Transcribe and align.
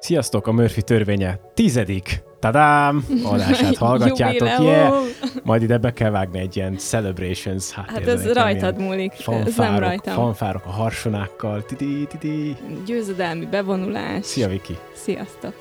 Sziasztok, 0.00 0.46
a 0.46 0.52
Murphy 0.52 0.82
törvénye 0.82 1.38
tizedik, 1.54 2.22
tadám, 2.38 3.06
adását 3.24 3.76
hallgatjátok, 3.86 4.48
yeah! 4.48 4.94
Majd 5.42 5.62
ide 5.62 5.78
be 5.78 5.92
kell 5.92 6.10
vágni 6.10 6.38
egy 6.38 6.56
ilyen 6.56 6.76
celebrations 6.78 7.70
Hát 7.70 8.06
ez 8.06 8.32
rajtad 8.32 8.78
múlik, 8.78 9.12
ez 9.44 9.56
nem 9.56 9.78
rajtam. 9.78 10.14
Fanfárok 10.14 10.62
a 10.66 10.70
harsonákkal, 10.70 11.64
tidi, 11.64 12.06
tidi. 12.06 12.56
Győzedelmi 12.86 13.46
bevonulás. 13.46 14.24
Szia, 14.26 14.48
Viki! 14.48 14.76
Sziasztok! 14.94 15.54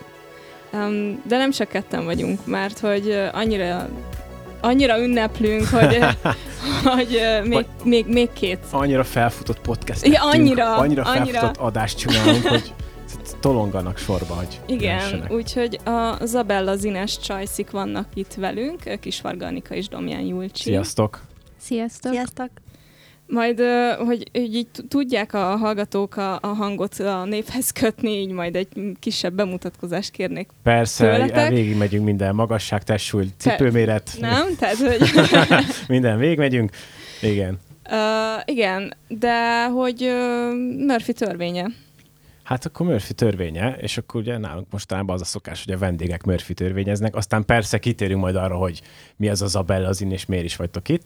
Um, 0.73 1.21
de 1.27 1.37
nem 1.37 1.51
csak 1.51 1.67
ketten 1.67 2.05
vagyunk, 2.05 2.45
mert 2.45 2.79
hogy 2.79 3.07
uh, 3.07 3.39
annyira 3.39 3.89
annyira 4.61 4.99
ünneplünk, 4.99 5.67
hogy, 5.67 5.99
hogy 6.95 7.19
uh, 7.41 7.47
még, 7.47 7.65
még, 7.83 8.05
még 8.07 8.29
két. 8.33 8.59
Annyira 8.71 9.03
felfutott 9.03 9.59
podcast. 9.59 10.07
Ja, 10.07 10.23
annyira, 10.23 10.75
annyira, 10.75 11.03
annyira 11.03 11.39
felfutott 11.39 11.57
adást 11.57 11.97
csinálunk, 11.97 12.47
hogy 12.47 12.73
tolonganak 13.39 13.97
sorba, 13.97 14.33
hogy 14.33 14.59
Igen, 14.65 15.27
úgyhogy 15.29 15.79
a 15.83 16.25
Zabella 16.25 16.75
Zines 16.75 17.19
csajszik 17.19 17.71
vannak 17.71 18.07
itt 18.13 18.33
velünk, 18.33 18.99
Kisvarga 18.99 19.45
Anika 19.45 19.75
és 19.75 19.87
Domján 19.87 20.21
Julcsi. 20.21 20.63
Sziasztok! 20.63 21.21
Sziasztok! 21.57 22.11
Sziasztok! 22.11 22.49
Majd, 23.27 23.59
hogy, 23.97 24.29
hogy 24.31 24.55
így 24.55 24.67
tudják 24.87 25.33
a 25.33 25.55
hallgatók 25.57 26.15
a, 26.15 26.39
a 26.41 26.47
hangot 26.47 26.93
a 26.93 27.25
névhez 27.25 27.71
kötni, 27.71 28.11
így 28.11 28.31
majd 28.31 28.55
egy 28.55 28.67
kisebb 28.99 29.33
bemutatkozást 29.33 30.11
kérnék 30.11 30.49
Persze, 30.63 31.47
végig 31.49 31.77
megyünk 31.77 32.05
minden 32.05 32.35
magasság, 32.35 32.83
testsúly, 32.83 33.25
cipőméret. 33.37 34.11
Nem? 34.19 34.55
Tehát, 34.55 34.75
hogy... 34.75 34.97
minden 35.87 36.17
végig 36.17 36.37
megyünk. 36.37 36.71
Igen. 37.21 37.59
Uh, 37.91 38.41
igen, 38.45 38.93
de 39.07 39.67
hogy 39.67 40.03
uh, 40.03 40.85
Murphy 40.87 41.13
törvénye. 41.13 41.65
Hát 42.49 42.65
akkor 42.65 42.85
Murphy 42.85 43.13
törvénye, 43.13 43.75
és 43.77 43.97
akkor 43.97 44.21
ugye 44.21 44.37
nálunk 44.37 44.67
mostanában 44.71 45.15
az 45.15 45.21
a 45.21 45.25
szokás, 45.25 45.63
hogy 45.65 45.73
a 45.73 45.77
vendégek 45.77 46.23
Murphy 46.23 46.53
törvényeznek, 46.53 47.15
aztán 47.15 47.45
persze 47.45 47.79
kitérünk 47.79 48.21
majd 48.21 48.35
arra, 48.35 48.55
hogy 48.55 48.81
mi 49.15 49.29
az 49.29 49.41
az 49.41 49.55
a 49.55 49.61
Bella 49.61 49.87
az 49.87 50.01
és 50.01 50.25
miért 50.25 50.43
is 50.43 50.55
vagytok 50.55 50.89
itt, 50.89 51.03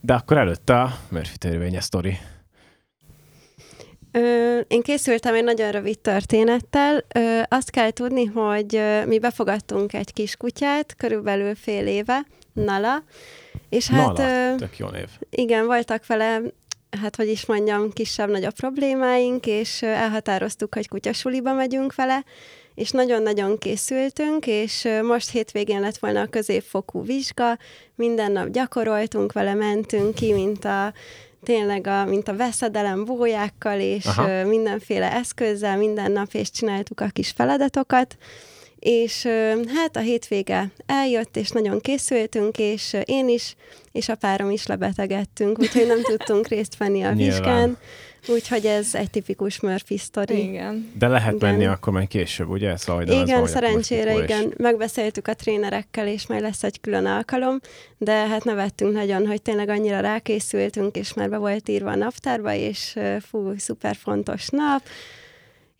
de 0.00 0.14
akkor 0.14 0.36
előtte 0.36 0.80
a 0.80 0.98
Murphy 1.08 1.36
törvénye 1.36 1.80
sztori. 1.80 2.18
Ö, 4.12 4.58
én 4.68 4.82
készültem 4.82 5.34
egy 5.34 5.44
nagyon 5.44 5.70
rövid 5.70 5.98
történettel. 5.98 7.04
Ö, 7.14 7.40
azt 7.48 7.70
kell 7.70 7.90
tudni, 7.90 8.24
hogy 8.24 8.76
ö, 8.76 9.04
mi 9.06 9.18
befogadtunk 9.18 9.92
egy 9.92 10.12
kis 10.12 10.36
kutyát, 10.36 10.94
körülbelül 10.96 11.54
fél 11.54 11.86
éve, 11.86 12.26
Nala. 12.52 13.02
És 13.68 13.88
hát, 13.88 14.16
Nala, 14.16 14.54
tök 14.56 14.78
jó 14.78 14.88
név. 14.88 15.08
Igen, 15.30 15.66
voltak 15.66 16.06
vele 16.06 16.40
hát 17.00 17.16
hogy 17.16 17.28
is 17.28 17.46
mondjam, 17.46 17.92
kisebb-nagyobb 17.92 18.54
problémáink, 18.54 19.46
és 19.46 19.82
elhatároztuk, 19.82 20.74
hogy 20.74 20.88
kutyasuliba 20.88 21.52
megyünk 21.52 21.94
vele, 21.94 22.24
és 22.74 22.90
nagyon-nagyon 22.90 23.58
készültünk, 23.58 24.46
és 24.46 24.88
most 25.02 25.30
hétvégén 25.30 25.80
lett 25.80 25.98
volna 25.98 26.20
a 26.20 26.26
középfokú 26.26 27.04
vizsga, 27.04 27.58
minden 27.94 28.32
nap 28.32 28.48
gyakoroltunk 28.48 29.32
vele, 29.32 29.54
mentünk 29.54 30.14
ki, 30.14 30.32
mint 30.32 30.64
a 30.64 30.92
tényleg 31.42 31.86
a, 31.86 32.04
mint 32.04 32.28
a 32.28 32.36
veszedelem 32.36 33.04
bójákkal, 33.04 33.80
és 33.80 34.04
Aha. 34.04 34.44
mindenféle 34.44 35.12
eszközzel 35.12 35.76
minden 35.76 36.12
nap, 36.12 36.34
és 36.34 36.50
csináltuk 36.50 37.00
a 37.00 37.08
kis 37.12 37.30
feladatokat, 37.30 38.16
és 38.80 39.26
hát 39.74 39.96
a 39.96 40.00
hétvége 40.00 40.70
eljött, 40.86 41.36
és 41.36 41.50
nagyon 41.50 41.80
készültünk, 41.80 42.58
és 42.58 42.96
én 43.04 43.28
is, 43.28 43.56
és 43.92 44.08
a 44.08 44.14
párom 44.14 44.50
is 44.50 44.66
lebetegedtünk, 44.66 45.58
úgyhogy 45.58 45.86
nem 45.86 46.02
tudtunk 46.02 46.48
részt 46.48 46.76
venni 46.76 47.02
a 47.02 47.12
vizsgán. 47.22 47.78
Úgyhogy 48.28 48.66
ez 48.66 48.94
egy 48.94 49.10
tipikus 49.10 49.60
Murphy 49.60 49.96
sztori. 49.96 50.42
Igen. 50.42 50.92
De 50.98 51.08
lehet 51.08 51.34
igen. 51.34 51.50
menni 51.50 51.66
akkor 51.66 51.92
majd 51.92 52.08
később, 52.08 52.48
ugye? 52.48 52.76
Szóval 52.76 53.02
igen, 53.02 53.46
szerencsére 53.46 54.22
igen. 54.22 54.54
Megbeszéltük 54.56 55.28
a 55.28 55.34
trénerekkel, 55.34 56.06
és 56.06 56.26
majd 56.26 56.40
lesz 56.40 56.62
egy 56.62 56.80
külön 56.80 57.06
alkalom, 57.06 57.60
de 57.98 58.12
hát 58.12 58.44
nevettünk 58.44 58.92
nagyon, 58.92 59.26
hogy 59.26 59.42
tényleg 59.42 59.68
annyira 59.68 60.00
rákészültünk, 60.00 60.96
és 60.96 61.14
már 61.14 61.30
be 61.30 61.36
volt 61.36 61.68
írva 61.68 61.90
a 61.90 61.96
naptárba, 61.96 62.52
és 62.52 62.98
fú, 63.20 63.52
szuper 63.58 63.96
fontos 63.96 64.48
nap, 64.48 64.82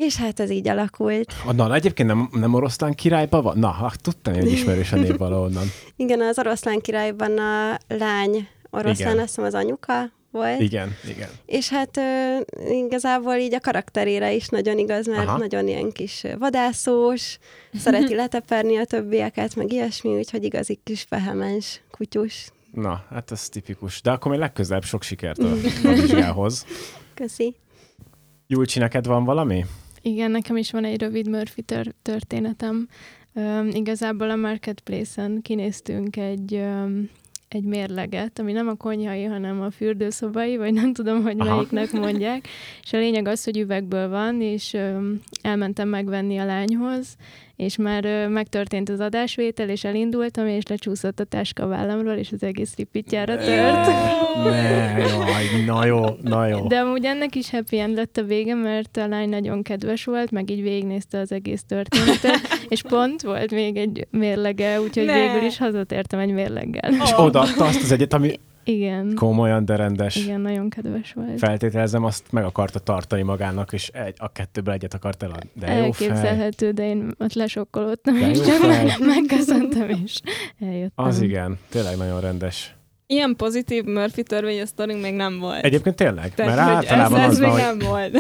és 0.01 0.17
hát 0.17 0.41
ez 0.41 0.51
így 0.51 0.69
alakult. 0.69 1.33
Na, 1.53 1.75
egyébként 1.75 2.09
nem, 2.09 2.29
nem 2.33 2.55
oroszlán 2.55 2.95
királyban 2.95 3.43
van? 3.43 3.59
Na, 3.59 3.71
hát 3.71 4.03
tudtam, 4.03 4.35
hogy 4.35 4.53
ismerős 4.53 4.93
a 4.93 4.97
név 4.97 5.17
valahonnan. 5.27 5.67
igen, 5.97 6.21
az 6.21 6.39
oroszlán 6.39 6.81
királyban 6.81 7.39
a 7.39 7.79
lány 7.89 8.49
oroszlán, 8.71 9.19
azt 9.19 9.27
hiszem 9.27 9.45
az 9.45 9.55
anyuka 9.55 10.13
volt. 10.31 10.61
Igen, 10.61 10.95
igen. 11.09 11.29
És 11.47 11.69
hát 11.69 11.97
ö, 11.97 12.37
igazából 12.71 13.35
így 13.35 13.55
a 13.55 13.61
karakterére 13.61 14.33
is 14.33 14.49
nagyon 14.49 14.79
igaz, 14.79 15.07
mert 15.07 15.29
Aha. 15.29 15.39
nagyon 15.39 15.69
ilyen 15.69 15.93
kis 15.93 16.25
vadászós, 16.39 17.39
szereti 17.75 18.15
leteperni 18.23 18.77
a 18.77 18.85
többieket, 18.85 19.57
meg 19.57 19.73
ilyesmi, 19.73 20.17
úgyhogy 20.17 20.45
igazi 20.45 20.81
kis 20.85 21.07
vehemens 21.09 21.81
kutyus. 21.91 22.53
Na, 22.73 23.05
hát 23.11 23.31
ez 23.31 23.49
tipikus. 23.49 24.03
De 24.03 24.11
akkor 24.11 24.31
még 24.31 24.41
legközelebb 24.41 24.85
sok 24.85 25.03
sikert 25.03 25.39
a, 25.39 25.51
a 25.85 25.93
vizsgához. 25.93 26.67
Köszi. 27.15 27.57
Julcsi, 28.47 28.79
neked 28.79 29.07
van 29.07 29.25
valami? 29.25 29.65
Igen, 30.03 30.31
nekem 30.31 30.57
is 30.57 30.71
van 30.71 30.85
egy 30.85 31.01
rövid 31.01 31.29
Murphy 31.29 31.63
tör- 31.63 31.95
történetem. 32.03 32.89
Um, 33.33 33.69
igazából 33.73 34.31
a 34.31 34.37
Marketplace-en 34.37 35.43
kinéztünk 35.43 36.17
egy, 36.17 36.53
um, 36.55 37.11
egy 37.49 37.65
mérleget, 37.65 38.39
ami 38.39 38.53
nem 38.53 38.69
a 38.69 38.75
konyhai, 38.75 39.25
hanem 39.25 39.61
a 39.61 39.71
fürdőszobai, 39.71 40.57
vagy 40.57 40.73
nem 40.73 40.93
tudom, 40.93 41.23
hogy 41.23 41.41
Aha. 41.41 41.55
melyiknek 41.55 41.93
mondják. 41.93 42.49
És 42.85 42.93
a 42.93 42.99
lényeg 42.99 43.27
az, 43.27 43.45
hogy 43.45 43.59
üvegből 43.59 44.09
van, 44.09 44.41
és 44.41 44.73
um, 44.73 45.21
elmentem 45.43 45.89
megvenni 45.89 46.39
a 46.39 46.45
lányhoz, 46.45 47.17
és 47.61 47.77
már 47.77 48.05
ö, 48.05 48.29
megtörtént 48.29 48.89
az 48.89 49.01
adásvétel, 49.01 49.69
és 49.69 49.85
elindultam, 49.85 50.47
és 50.47 50.67
lecsúszott 50.67 51.21
a 51.21 51.25
táska 51.25 51.67
vállamról, 51.67 52.15
és 52.15 52.33
az 52.33 52.43
egész 52.43 52.77
ripitjára 52.77 53.37
tört. 53.37 53.87
Ne, 54.45 54.99
jaj, 54.99 55.65
na 55.67 55.85
jó, 55.85 56.05
na 56.23 56.47
jó. 56.47 56.67
De 56.67 56.79
amúgy 56.79 57.05
ennek 57.05 57.35
is 57.35 57.51
happy 57.51 57.79
end 57.79 57.95
lett 57.95 58.17
a 58.17 58.23
vége, 58.23 58.55
mert 58.55 58.97
a 58.97 59.07
lány 59.07 59.29
nagyon 59.29 59.63
kedves 59.63 60.05
volt, 60.05 60.31
meg 60.31 60.51
így 60.51 60.63
végignézte 60.63 61.19
az 61.19 61.33
egész 61.33 61.63
történetet, 61.69 62.41
és 62.69 62.83
pont 62.83 63.23
volt 63.23 63.51
még 63.51 63.77
egy 63.77 64.07
mérlege, 64.11 64.81
úgyhogy 64.81 65.05
ne. 65.05 65.13
végül 65.13 65.47
is 65.47 65.59
hazatértem 65.59 66.19
egy 66.19 66.33
mérleggel. 66.33 66.93
És 66.93 67.13
odaadta 67.17 67.65
azt 67.65 67.83
az 67.83 67.93
egyet, 67.93 68.13
ami 68.13 68.39
igen. 68.65 69.13
Komolyan, 69.15 69.65
de 69.65 69.77
rendes. 69.77 70.17
Igen, 70.17 70.41
nagyon 70.41 70.69
kedves 70.69 71.13
volt. 71.13 71.39
Feltételezem, 71.39 72.05
azt 72.05 72.25
meg 72.31 72.45
akarta 72.45 72.79
tartani 72.79 73.23
magának, 73.23 73.73
és 73.73 73.89
egy, 73.89 74.15
a 74.19 74.33
kettőből 74.33 74.75
egyet 74.75 74.95
akart 74.95 75.23
eladni. 75.23 75.51
De 75.55 75.67
Elképzelhető, 75.67 76.67
jó 76.67 76.73
fej. 76.75 76.87
de 76.87 76.93
én 76.93 77.11
ott 77.19 77.33
lesokkolódtam, 77.33 78.19
de 78.19 78.31
és 78.31 78.41
csak 78.41 78.67
meg, 78.67 78.93
megköszöntem, 78.99 79.89
és 80.05 80.21
eljöttem. 80.61 81.05
Az 81.05 81.21
igen, 81.21 81.59
tényleg 81.69 81.97
nagyon 81.97 82.21
rendes. 82.21 82.75
Ilyen 83.07 83.35
pozitív 83.37 83.85
Murphy 83.85 84.23
törvény 84.23 84.61
a 84.61 84.67
sztorink 84.67 85.03
még 85.03 85.15
nem 85.15 85.39
volt. 85.39 85.65
Egyébként 85.65 85.97
tényleg, 85.97 86.35
Tehát, 86.35 86.57
mert 86.57 86.69
általában 86.69 87.21
ez, 87.21 87.25
ez 87.25 87.31
az 87.31 87.39
még 87.39 87.49
van, 87.49 87.59
nem 87.59 87.79
volt. 87.79 88.17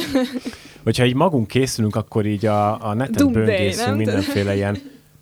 hogyha 0.83 1.05
így 1.05 1.15
magunk 1.15 1.47
készülünk, 1.47 1.97
akkor 1.97 2.27
így 2.27 2.47
a, 2.47 2.89
a 2.89 2.95
neten 2.95 3.33
böngészünk 3.33 3.97
mindenféle 3.97 4.55
ilyen 4.55 4.79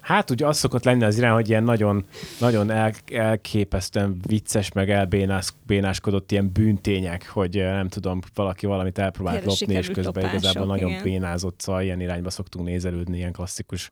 Hát 0.09 0.31
ugye 0.31 0.47
az 0.47 0.59
szokott 0.59 0.85
lenni 0.85 1.05
az 1.05 1.17
irány, 1.17 1.33
hogy 1.33 1.49
ilyen 1.49 1.63
nagyon, 1.63 2.05
nagyon 2.41 2.71
el, 2.71 2.93
elképesztően 3.13 4.17
vicces, 4.27 4.73
meg 4.73 4.91
elbénáskodott 4.91 6.33
ilyen 6.33 6.53
bűntények, 6.53 7.29
hogy 7.29 7.55
nem 7.55 7.89
tudom, 7.89 8.21
valaki 8.35 8.67
valamit 8.67 8.99
elpróbált 8.99 9.39
Tényleg 9.39 9.59
lopni, 9.59 9.75
és 9.75 9.87
közben 9.87 10.15
lopások, 10.15 10.39
igazából 10.39 10.67
nagyon 10.67 10.91
igen. 10.91 11.03
bénázott, 11.03 11.61
szóval 11.61 11.83
ilyen 11.83 12.01
irányba 12.01 12.31
szoktunk 12.31 12.67
nézelődni, 12.67 13.17
ilyen 13.17 13.33
klasszikus 13.33 13.91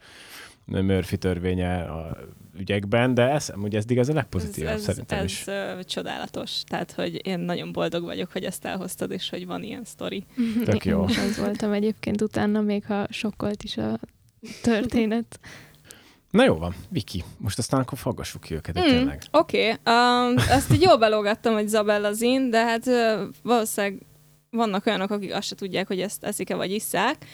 Murphy 0.65 1.16
törvénye 1.16 1.82
a 1.82 2.16
ügyekben, 2.59 3.15
de 3.15 3.22
ez, 3.22 3.53
ugye 3.56 3.78
ez 3.78 3.84
igaz 3.91 4.09
a 4.09 4.12
legpozitívabb 4.12 4.72
ez, 4.72 4.78
ez, 4.78 4.84
szerintem 4.84 5.19
ez, 5.19 5.25
is. 5.25 5.47
Ez 5.47 5.87
csodálatos, 5.87 6.62
tehát 6.69 6.93
hogy 6.93 7.27
én 7.27 7.38
nagyon 7.38 7.72
boldog 7.72 8.04
vagyok, 8.04 8.33
hogy 8.33 8.44
ezt 8.44 8.65
elhoztad, 8.65 9.10
és 9.10 9.31
hogy 9.31 9.47
van 9.47 9.62
ilyen 9.62 9.84
sztori. 9.84 10.25
Tök 10.65 10.84
jó. 10.84 11.03
Én 11.03 11.19
az 11.19 11.38
voltam 11.38 11.72
egyébként 11.72 12.22
utána, 12.22 12.60
még 12.60 12.84
ha 12.84 13.06
sokkolt 13.10 13.62
is 13.62 13.77
a 13.77 13.98
történet. 14.62 15.41
Na 16.30 16.44
jó 16.44 16.54
van, 16.54 16.74
Viki, 16.88 17.24
most 17.38 17.58
aztán 17.58 17.80
akkor 17.80 17.98
faggassuk 17.98 18.40
ki 18.40 18.54
őket, 18.54 18.78
mm, 18.78 18.82
tényleg. 18.82 19.22
Oké, 19.30 19.72
okay. 19.72 19.94
um, 19.94 20.38
ezt 20.38 20.72
így 20.72 20.82
jól 20.82 20.96
belógattam, 20.96 21.54
hogy 21.54 21.68
Zabella 21.68 22.12
Zin, 22.12 22.50
de 22.50 22.64
hát 22.64 22.86
uh, 22.86 23.20
valószínűleg 23.42 24.02
vannak 24.50 24.86
olyanok, 24.86 25.10
akik 25.10 25.34
azt 25.34 25.46
se 25.46 25.54
tudják, 25.54 25.86
hogy 25.86 26.00
ezt 26.00 26.24
eszik-e 26.24 26.54
vagy 26.54 26.72
isszák. 26.72 27.24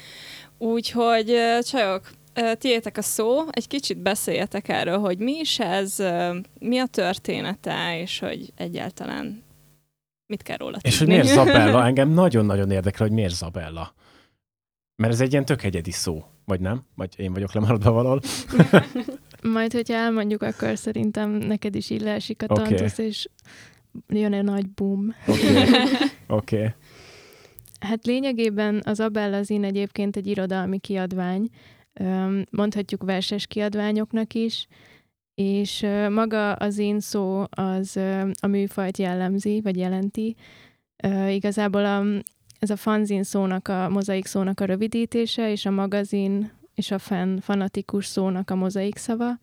Úgyhogy 0.58 1.30
uh, 1.30 1.58
csajok, 1.58 2.10
uh, 2.40 2.52
tiétek 2.52 2.96
a 2.96 3.02
szó, 3.02 3.44
egy 3.50 3.66
kicsit 3.66 3.98
beszéljetek 3.98 4.68
erről, 4.68 4.98
hogy 4.98 5.18
mi 5.18 5.38
is 5.38 5.58
ez, 5.58 5.94
uh, 5.98 6.36
mi 6.58 6.78
a 6.78 6.86
története, 6.86 8.00
és 8.00 8.18
hogy 8.18 8.52
egyáltalán 8.56 9.42
mit 10.26 10.42
kell 10.42 10.56
róla 10.56 10.72
tudni. 10.72 10.88
És 10.88 10.98
hogy 10.98 11.06
miért 11.06 11.26
Zabella? 11.26 11.84
Engem 11.86 12.08
nagyon-nagyon 12.08 12.70
érdekel, 12.70 13.06
hogy 13.06 13.16
miért 13.16 13.34
Zabella. 13.34 13.94
Mert 14.96 15.12
ez 15.12 15.20
egy 15.20 15.32
ilyen 15.32 15.44
tök 15.44 15.62
egyedi 15.62 15.90
szó. 15.90 16.24
Vagy 16.44 16.60
nem? 16.60 16.82
Vagy 16.94 17.14
én 17.16 17.32
vagyok 17.32 17.52
lemaradva 17.52 17.90
valahol? 17.90 18.20
Majd, 19.42 19.72
hogyha 19.72 19.94
elmondjuk, 19.94 20.42
akkor 20.42 20.78
szerintem 20.78 21.30
neked 21.30 21.74
is 21.74 21.90
így 21.90 22.00
leesik 22.00 22.42
a 22.42 22.46
okay. 22.48 22.64
tantusz, 22.64 22.98
és 22.98 23.28
jön 24.08 24.32
egy 24.32 24.44
nagy 24.44 24.68
boom. 24.68 25.14
Oké. 25.26 25.46
Okay. 26.26 26.60
okay. 26.60 26.74
Hát 27.80 28.06
lényegében 28.06 28.82
az 28.84 29.02
Zin 29.42 29.64
egyébként 29.64 30.16
egy 30.16 30.26
irodalmi 30.26 30.78
kiadvány, 30.78 31.48
mondhatjuk 32.50 33.02
verses 33.02 33.46
kiadványoknak 33.46 34.34
is, 34.34 34.66
és 35.34 35.86
maga 36.10 36.52
az 36.52 36.78
én 36.78 37.00
szó 37.00 37.44
az 37.50 37.96
a 38.40 38.46
műfajt 38.46 38.98
jellemzi, 38.98 39.60
vagy 39.60 39.76
jelenti. 39.76 40.36
Igazából 41.28 41.84
a, 41.84 42.02
ez 42.62 42.70
a 42.70 42.76
fanzin 42.76 43.22
szónak, 43.22 43.68
a 43.68 43.88
mozaik 43.88 44.26
szónak 44.26 44.60
a 44.60 44.64
rövidítése, 44.64 45.50
és 45.50 45.66
a 45.66 45.70
magazin 45.70 46.52
és 46.74 46.90
a 46.90 46.98
fan, 46.98 47.40
fanatikus 47.40 48.06
szónak 48.06 48.50
a 48.50 48.54
mozaik 48.54 48.96
szava. 48.96 49.38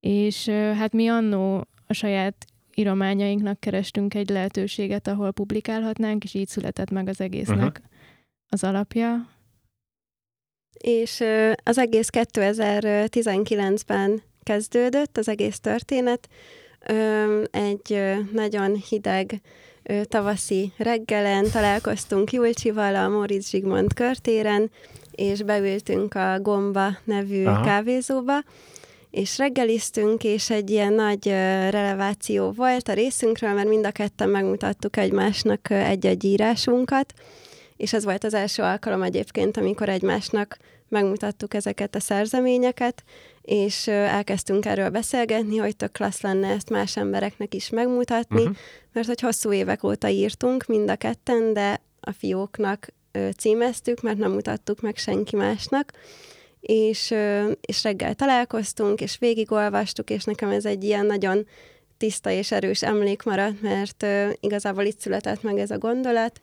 És 0.00 0.48
hát 0.48 0.92
mi 0.92 1.08
annó 1.08 1.66
a 1.86 1.92
saját 1.92 2.46
írományainknak 2.74 3.60
kerestünk 3.60 4.14
egy 4.14 4.28
lehetőséget, 4.28 5.08
ahol 5.08 5.32
publikálhatnánk, 5.32 6.24
és 6.24 6.34
így 6.34 6.48
született 6.48 6.90
meg 6.90 7.08
az 7.08 7.20
egésznek 7.20 7.58
uh-huh. 7.58 7.72
az 8.48 8.64
alapja. 8.64 9.28
És 10.80 11.24
az 11.62 11.78
egész 11.78 12.08
2019-ben 12.12 14.22
kezdődött, 14.42 15.16
az 15.16 15.28
egész 15.28 15.60
történet. 15.60 16.28
Egy 17.50 18.16
nagyon 18.32 18.74
hideg 18.74 19.40
tavaszi 20.08 20.72
reggelen 20.76 21.50
találkoztunk 21.50 22.32
Julcsival 22.32 22.96
a 22.96 23.08
Móricz 23.08 23.48
Zsigmond 23.48 23.94
körtéren, 23.94 24.70
és 25.10 25.42
beültünk 25.42 26.14
a 26.14 26.40
Gomba 26.40 26.88
nevű 27.04 27.44
Aha. 27.44 27.64
kávézóba, 27.64 28.42
és 29.10 29.38
reggeliztünk, 29.38 30.24
és 30.24 30.50
egy 30.50 30.70
ilyen 30.70 30.92
nagy 30.92 31.26
releváció 31.70 32.50
volt 32.50 32.88
a 32.88 32.92
részünkről, 32.92 33.52
mert 33.52 33.68
mind 33.68 33.86
a 33.86 33.90
ketten 33.90 34.28
megmutattuk 34.28 34.96
egymásnak 34.96 35.70
egy-egy 35.70 36.24
írásunkat, 36.24 37.12
és 37.76 37.92
ez 37.92 38.04
volt 38.04 38.24
az 38.24 38.34
első 38.34 38.62
alkalom 38.62 39.02
egyébként, 39.02 39.56
amikor 39.56 39.88
egymásnak 39.88 40.58
megmutattuk 40.88 41.54
ezeket 41.54 41.94
a 41.94 42.00
szerzeményeket, 42.00 43.02
és 43.42 43.86
elkezdtünk 43.86 44.66
erről 44.66 44.88
beszélgetni, 44.88 45.56
hogy 45.56 45.76
tök 45.76 45.92
klassz 45.92 46.20
lenne 46.20 46.48
ezt 46.48 46.70
más 46.70 46.96
embereknek 46.96 47.54
is 47.54 47.70
megmutatni, 47.70 48.40
uh-huh. 48.40 48.56
mert 48.92 49.06
hogy 49.06 49.20
hosszú 49.20 49.52
évek 49.52 49.82
óta 49.82 50.08
írtunk 50.08 50.66
mind 50.66 50.90
a 50.90 50.96
ketten, 50.96 51.52
de 51.52 51.80
a 52.00 52.12
fióknak 52.12 52.88
címeztük, 53.36 54.00
mert 54.00 54.18
nem 54.18 54.32
mutattuk 54.32 54.80
meg 54.80 54.96
senki 54.96 55.36
másnak, 55.36 55.92
és, 56.60 57.14
és 57.60 57.82
reggel 57.82 58.14
találkoztunk, 58.14 59.00
és 59.00 59.18
végigolvastuk, 59.18 60.10
és 60.10 60.24
nekem 60.24 60.50
ez 60.50 60.64
egy 60.64 60.84
ilyen 60.84 61.06
nagyon 61.06 61.46
tiszta 61.96 62.30
és 62.30 62.52
erős 62.52 62.82
emlék 62.82 63.22
maradt, 63.22 63.62
mert 63.62 64.06
igazából 64.40 64.84
itt 64.84 65.00
született 65.00 65.42
meg 65.42 65.58
ez 65.58 65.70
a 65.70 65.78
gondolat, 65.78 66.40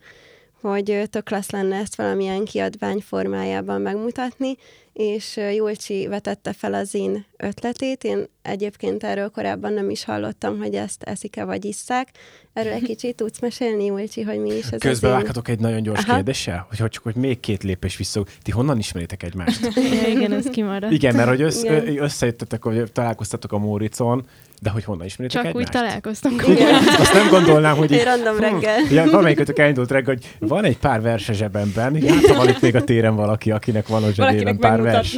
hogy 0.69 1.03
tök 1.09 1.29
lesz 1.29 1.49
lenne 1.49 1.75
ezt 1.75 1.95
valamilyen 1.95 2.45
kiadvány 2.45 2.99
formájában 2.99 3.81
megmutatni, 3.81 4.57
és 4.95 5.39
Julcsi 5.55 6.07
vetette 6.07 6.53
fel 6.53 6.73
az 6.73 6.93
én 6.93 7.25
ötletét. 7.37 8.03
Én 8.03 8.25
egyébként 8.41 9.03
erről 9.03 9.29
korábban 9.29 9.73
nem 9.73 9.89
is 9.89 10.03
hallottam, 10.03 10.57
hogy 10.57 10.75
ezt 10.75 11.03
eszik-e 11.03 11.43
vagy 11.43 11.65
isszák. 11.65 12.09
Erről 12.53 12.71
egy 12.73 12.83
kicsit 12.91 13.15
tudsz 13.15 13.39
mesélni, 13.39 13.85
Julcsi, 13.85 14.21
hogy 14.21 14.39
mi 14.39 14.53
is 14.53 14.67
ez 14.67 14.79
Közben 14.79 15.11
én... 15.11 15.17
vághatok 15.17 15.47
egy 15.47 15.59
nagyon 15.59 15.83
gyors 15.83 16.03
Aha. 16.03 16.15
kérdéssel, 16.15 16.65
hogy, 16.69 16.79
hogy 16.79 16.89
csak 16.89 17.03
hogy 17.03 17.15
még 17.15 17.39
két 17.39 17.63
lépés 17.63 17.97
vissza. 17.97 18.23
Ti 18.41 18.51
honnan 18.51 18.77
ismeritek 18.77 19.23
egymást? 19.23 19.71
igen, 20.15 20.31
ez 20.33 20.45
kimaradt. 20.45 20.93
Igen, 20.93 21.15
mert 21.15 21.29
hogy 21.29 21.41
össz, 21.41 21.63
összejöttetek, 21.97 22.63
hogy 22.63 22.91
találkoztatok 22.91 23.51
a 23.51 23.57
Móricon, 23.57 24.25
de 24.61 24.69
hogy 24.69 24.83
honnan 24.83 25.05
ismeritek 25.05 25.41
Csak 25.41 25.49
egymást? 25.49 25.67
úgy 25.67 25.81
találkoztunk. 25.81 26.47
Igen. 26.47 26.73
Azt 26.99 27.13
nem 27.13 27.29
gondolnám, 27.29 27.75
hogy... 27.75 27.93
Egy 27.93 28.03
random 28.03 28.39
reggel. 28.39 28.79
Hm, 28.79 28.93
ja, 28.93 29.03
valamelyikötök 29.03 29.59
elindult 29.59 29.91
reggel, 29.91 30.15
hogy 30.15 30.47
van 30.49 30.63
egy 30.63 30.77
pár 30.77 31.01
verse 31.01 31.33
zsebemben, 31.33 32.01
hát 32.01 32.35
van 32.35 32.47
itt 32.47 32.61
még 32.61 32.75
a 32.75 32.83
téren 32.83 33.15
valaki, 33.15 33.51
akinek 33.51 33.87
van 33.87 34.03
a 34.03 34.11
zsebében 34.11 34.57
pár 34.57 34.81
vers. 34.91 35.15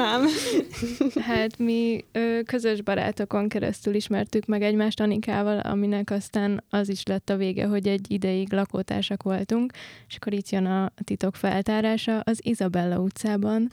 Hát 1.15 1.57
mi 1.57 2.05
ö, 2.11 2.39
közös 2.45 2.81
barátokon 2.81 3.49
keresztül 3.49 3.95
ismertük 3.95 4.45
meg 4.45 4.61
egymást 4.61 4.99
Anikával, 4.99 5.59
aminek 5.59 6.11
aztán 6.11 6.63
az 6.69 6.89
is 6.89 7.05
lett 7.05 7.29
a 7.29 7.35
vége, 7.35 7.65
hogy 7.65 7.87
egy 7.87 8.11
ideig 8.11 8.53
lakótársak 8.53 9.23
voltunk, 9.23 9.73
és 10.07 10.15
akkor 10.15 10.33
itt 10.33 10.49
jön 10.49 10.65
a 10.65 10.91
titok 11.03 11.35
feltárása 11.35 12.19
az 12.19 12.39
Izabella 12.43 12.99
utcában, 12.99 13.69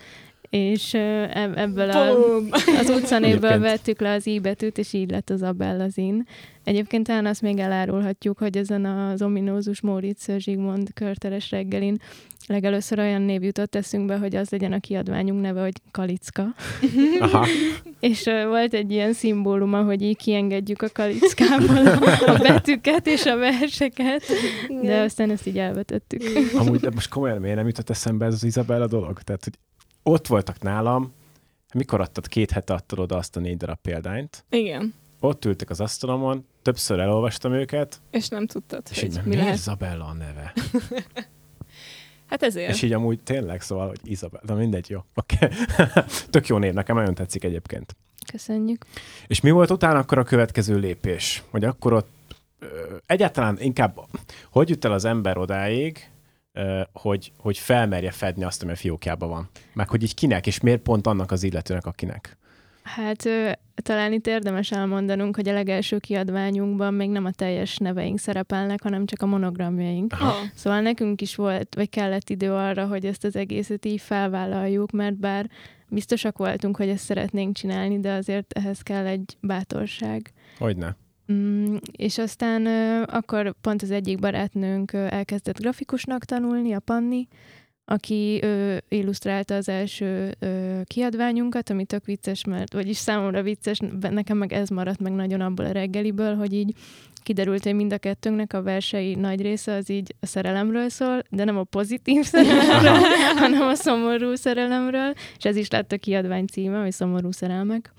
és 0.54 0.94
ebből 1.54 1.90
a, 1.90 2.10
az 2.80 2.88
utcanévből 2.88 3.58
vettük 3.58 4.00
le 4.00 4.12
az 4.12 4.26
i 4.26 4.30
íbetűt, 4.30 4.78
és 4.78 4.92
így 4.92 5.10
lett 5.10 5.30
az 5.30 5.42
Abella 5.42 5.88
zin. 5.88 6.26
Egyébként 6.64 7.06
talán 7.06 7.26
azt 7.26 7.42
még 7.42 7.58
elárulhatjuk, 7.58 8.38
hogy 8.38 8.56
ezen 8.56 8.84
az 8.84 9.22
ominózus 9.22 9.80
Móricz 9.80 10.28
Zsigmond 10.38 10.92
körteres 10.92 11.50
reggelin 11.50 12.00
legelőször 12.46 12.98
olyan 12.98 13.22
név 13.22 13.42
jutott 13.42 13.74
eszünkbe, 13.74 14.18
hogy 14.18 14.36
az 14.36 14.50
legyen 14.50 14.72
a 14.72 14.80
kiadványunk 14.80 15.40
neve, 15.40 15.62
hogy 15.62 15.74
Kalicka. 15.90 16.54
Aha. 17.20 17.46
és 18.00 18.24
uh, 18.24 18.46
volt 18.46 18.74
egy 18.74 18.90
ilyen 18.90 19.12
szimbóluma, 19.12 19.82
hogy 19.82 20.02
így 20.02 20.16
kiengedjük 20.16 20.82
a 20.82 20.88
kalickából 20.92 21.86
a, 21.86 22.30
a 22.30 22.38
betűket 22.38 23.06
és 23.06 23.26
a 23.26 23.36
verseket, 23.36 24.22
de 24.82 25.00
aztán 25.00 25.30
ezt 25.30 25.46
így 25.46 25.58
elvetettük. 25.58 26.22
Amúgy 26.54 26.80
de 26.80 26.90
most 26.94 27.08
komolyan 27.08 27.40
miért 27.40 27.56
nem 27.56 27.66
jutott 27.66 27.90
eszembe 27.90 28.26
ez 28.26 28.34
az 28.34 28.44
Izabella 28.44 28.86
dolog? 28.86 29.22
Tehát, 29.22 29.44
hogy 29.44 29.54
ott 30.04 30.26
voltak 30.26 30.62
nálam, 30.62 31.12
mikor 31.74 32.00
adtad, 32.00 32.26
két 32.26 32.50
hete 32.50 32.74
adtad 32.74 32.98
oda 32.98 33.16
azt 33.16 33.36
a 33.36 33.40
négy 33.40 33.56
darab 33.56 33.78
példányt. 33.82 34.44
Igen. 34.50 34.94
Ott 35.20 35.44
ültek 35.44 35.70
az 35.70 35.80
asztalomon, 35.80 36.46
többször 36.62 36.98
elolvastam 36.98 37.52
őket. 37.52 38.00
És 38.10 38.28
nem 38.28 38.46
tudtad, 38.46 38.82
és 38.90 39.00
hogy 39.00 39.10
így, 39.10 39.24
mi 39.24 39.36
lehet. 39.36 39.54
Izabella 39.54 40.04
a 40.04 40.12
neve? 40.12 40.52
hát 42.30 42.42
ezért. 42.42 42.70
És 42.70 42.82
így 42.82 42.92
amúgy 42.92 43.20
tényleg 43.20 43.60
szóval, 43.60 43.86
hogy 43.86 44.00
Izabella, 44.02 44.44
de 44.46 44.54
mindegy, 44.54 44.90
jó. 44.90 45.04
Okay. 45.14 45.48
Tök 46.30 46.46
jó 46.46 46.58
név, 46.58 46.72
nekem 46.72 46.96
nagyon 46.96 47.14
tetszik 47.14 47.44
egyébként. 47.44 47.96
Köszönjük. 48.32 48.84
És 49.26 49.40
mi 49.40 49.50
volt 49.50 49.70
utána 49.70 49.98
akkor 49.98 50.18
a 50.18 50.24
következő 50.24 50.78
lépés? 50.78 51.42
Hogy 51.50 51.64
akkor 51.64 51.92
ott 51.92 52.12
egyáltalán 53.06 53.60
inkább, 53.60 54.00
hogy 54.50 54.68
jut 54.68 54.84
el 54.84 54.92
az 54.92 55.04
ember 55.04 55.36
odáig, 55.36 56.10
hogy, 56.92 57.32
hogy 57.38 57.58
felmerje 57.58 58.10
fedni 58.10 58.44
azt, 58.44 58.62
ami 58.62 58.72
a 58.72 58.76
fiókjában 58.76 59.28
van. 59.28 59.48
Meg 59.72 59.88
hogy 59.88 60.02
így 60.02 60.14
kinek, 60.14 60.46
és 60.46 60.60
miért 60.60 60.82
pont 60.82 61.06
annak 61.06 61.30
az 61.30 61.42
illetőnek, 61.42 61.86
akinek. 61.86 62.36
Hát 62.82 63.28
talán 63.74 64.12
itt 64.12 64.26
érdemes 64.26 64.70
elmondanunk, 64.70 65.36
hogy 65.36 65.48
a 65.48 65.52
legelső 65.52 65.98
kiadványunkban 65.98 66.94
még 66.94 67.10
nem 67.10 67.24
a 67.24 67.30
teljes 67.30 67.76
neveink 67.76 68.18
szerepelnek, 68.18 68.82
hanem 68.82 69.06
csak 69.06 69.22
a 69.22 69.26
monogramjaink. 69.26 70.12
Aha. 70.12 70.34
Szóval 70.54 70.80
nekünk 70.80 71.20
is 71.20 71.34
volt, 71.34 71.74
vagy 71.74 71.88
kellett 71.88 72.30
idő 72.30 72.52
arra, 72.52 72.86
hogy 72.86 73.06
ezt 73.06 73.24
az 73.24 73.36
egészet 73.36 73.84
így 73.84 74.00
felvállaljuk, 74.00 74.90
mert 74.90 75.16
bár 75.16 75.50
biztosak 75.88 76.38
voltunk, 76.38 76.76
hogy 76.76 76.88
ezt 76.88 77.04
szeretnénk 77.04 77.56
csinálni, 77.56 78.00
de 78.00 78.12
azért 78.12 78.52
ehhez 78.52 78.80
kell 78.80 79.06
egy 79.06 79.36
bátorság. 79.40 80.32
Hogyne. 80.58 80.96
Mm, 81.32 81.76
és 81.92 82.18
aztán 82.18 82.66
akkor 83.04 83.54
pont 83.60 83.82
az 83.82 83.90
egyik 83.90 84.18
barátnőnk 84.18 84.92
elkezdett 84.92 85.58
grafikusnak 85.58 86.24
tanulni, 86.24 86.72
a 86.72 86.80
Panni, 86.80 87.28
aki 87.84 88.38
ö, 88.42 88.76
illusztrálta 88.88 89.54
az 89.54 89.68
első 89.68 90.34
ö, 90.38 90.80
kiadványunkat, 90.84 91.70
ami 91.70 91.84
tök 91.84 92.04
vicces, 92.04 92.44
mert, 92.44 92.72
vagyis 92.72 92.96
számomra 92.96 93.42
vicces, 93.42 93.78
nekem 94.00 94.36
meg 94.36 94.52
ez 94.52 94.68
maradt 94.68 95.00
meg 95.00 95.12
nagyon 95.12 95.40
abból 95.40 95.64
a 95.64 95.72
reggeliből, 95.72 96.36
hogy 96.36 96.52
így 96.52 96.74
kiderült, 97.22 97.62
hogy 97.62 97.74
mind 97.74 97.92
a 97.92 97.98
kettőnknek 97.98 98.52
a 98.52 98.62
versei 98.62 99.14
nagy 99.14 99.40
része 99.40 99.74
az 99.74 99.90
így 99.90 100.14
a 100.20 100.26
szerelemről 100.26 100.88
szól, 100.88 101.22
de 101.30 101.44
nem 101.44 101.58
a 101.58 101.64
pozitív 101.64 102.24
szerelemről, 102.32 103.00
hanem 103.36 103.68
a 103.68 103.74
szomorú 103.74 104.34
szerelemről, 104.34 105.12
és 105.36 105.44
ez 105.44 105.56
is 105.56 105.70
lett 105.70 105.92
a 105.92 105.98
kiadvány 105.98 106.46
címe, 106.46 106.80
hogy 106.80 106.92
szomorú 106.92 107.30
szerelmek 107.30 107.92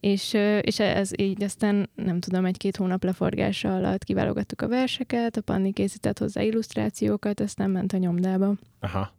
és, 0.00 0.32
és 0.60 0.78
ez 0.78 1.10
így 1.16 1.42
aztán 1.42 1.90
nem 1.94 2.20
tudom, 2.20 2.44
egy-két 2.44 2.76
hónap 2.76 3.04
leforgása 3.04 3.74
alatt 3.74 4.04
kiválogattuk 4.04 4.62
a 4.62 4.68
verseket, 4.68 5.36
a 5.36 5.40
Panni 5.40 5.72
készített 5.72 6.18
hozzá 6.18 6.42
illusztrációkat, 6.42 7.40
aztán 7.40 7.70
ment 7.70 7.92
a 7.92 7.96
nyomdába. 7.96 8.54
Aha. 8.80 9.18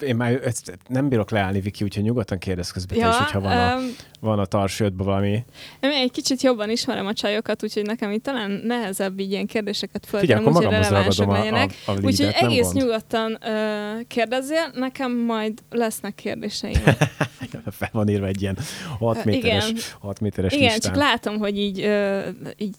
Én 0.00 0.16
már 0.16 0.40
ezt 0.44 0.78
nem 0.88 1.08
bírok 1.08 1.30
leállni, 1.30 1.60
Viki, 1.60 1.84
úgyhogy 1.84 2.02
nyugodtan 2.02 2.38
kérdez 2.38 2.70
közben 2.70 2.98
ja, 2.98 3.08
is, 3.08 3.16
hogyha 3.16 3.40
van 3.40 3.58
a, 3.58 3.76
um, 3.76 3.84
van 4.20 4.38
a 4.38 4.44
tarsődben 4.44 5.06
valami. 5.06 5.44
Én 5.80 5.90
egy 5.90 6.10
kicsit 6.10 6.42
jobban 6.42 6.70
ismerem 6.70 7.06
a 7.06 7.12
csajokat, 7.12 7.62
úgyhogy 7.62 7.86
nekem 7.86 8.10
itt 8.10 8.22
talán 8.22 8.50
nehezebb 8.50 9.18
így 9.18 9.30
ilyen 9.30 9.46
kérdéseket 9.46 10.06
föltenni, 10.06 10.44
úgyhogy 10.44 10.64
relevánsak 10.64 11.30
legyenek. 11.32 11.74
A, 11.86 11.90
a, 11.90 11.94
a 11.94 11.98
úgyhogy 12.02 12.34
egész 12.34 12.72
gond. 12.72 12.76
nyugodtan 12.76 13.38
uh, 13.42 14.06
kérdezzél, 14.06 14.70
nekem 14.74 15.16
majd 15.16 15.58
lesznek 15.70 16.14
kérdéseim. 16.14 16.82
Fel 17.70 17.90
van 17.92 18.08
írva 18.08 18.26
egy 18.26 18.42
ilyen 18.42 18.58
6 18.98 19.24
méteres, 19.24 19.68
Igen. 19.68 19.82
6 20.00 20.20
méteres 20.20 20.52
Igen, 20.52 20.64
listán. 20.64 20.92
csak 20.92 21.02
látom, 21.02 21.38
hogy 21.38 21.58
így, 21.58 21.80
uh, 21.84 22.26
így 22.56 22.74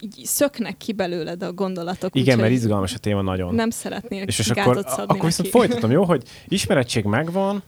így 0.00 0.24
szöknek 0.24 0.76
ki 0.76 0.92
belőled 0.92 1.42
a 1.42 1.52
gondolatok. 1.52 2.14
Igen, 2.14 2.38
mert 2.38 2.52
izgalmas 2.52 2.94
a 2.94 2.98
téma 2.98 3.22
nagyon. 3.22 3.54
Nem 3.54 3.70
szeretnél 3.70 4.22
és, 4.22 4.38
és 4.38 4.50
akkor, 4.50 4.84
akkor 4.86 5.24
viszont 5.24 5.48
folytatom, 5.48 5.90
jó, 5.90 6.04
hogy 6.04 6.22
ismerettség 6.46 7.04
megvan, 7.04 7.62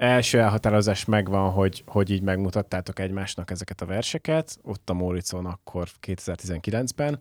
első 0.00 0.38
elhatározás 0.38 1.04
megvan, 1.04 1.50
hogy, 1.50 1.82
hogy 1.86 2.10
így 2.10 2.22
megmutattátok 2.22 2.98
egymásnak 2.98 3.50
ezeket 3.50 3.80
a 3.80 3.86
verseket, 3.86 4.58
ott 4.62 4.90
a 4.90 4.92
Móricon 4.92 5.46
akkor 5.46 5.88
2019-ben. 6.06 7.20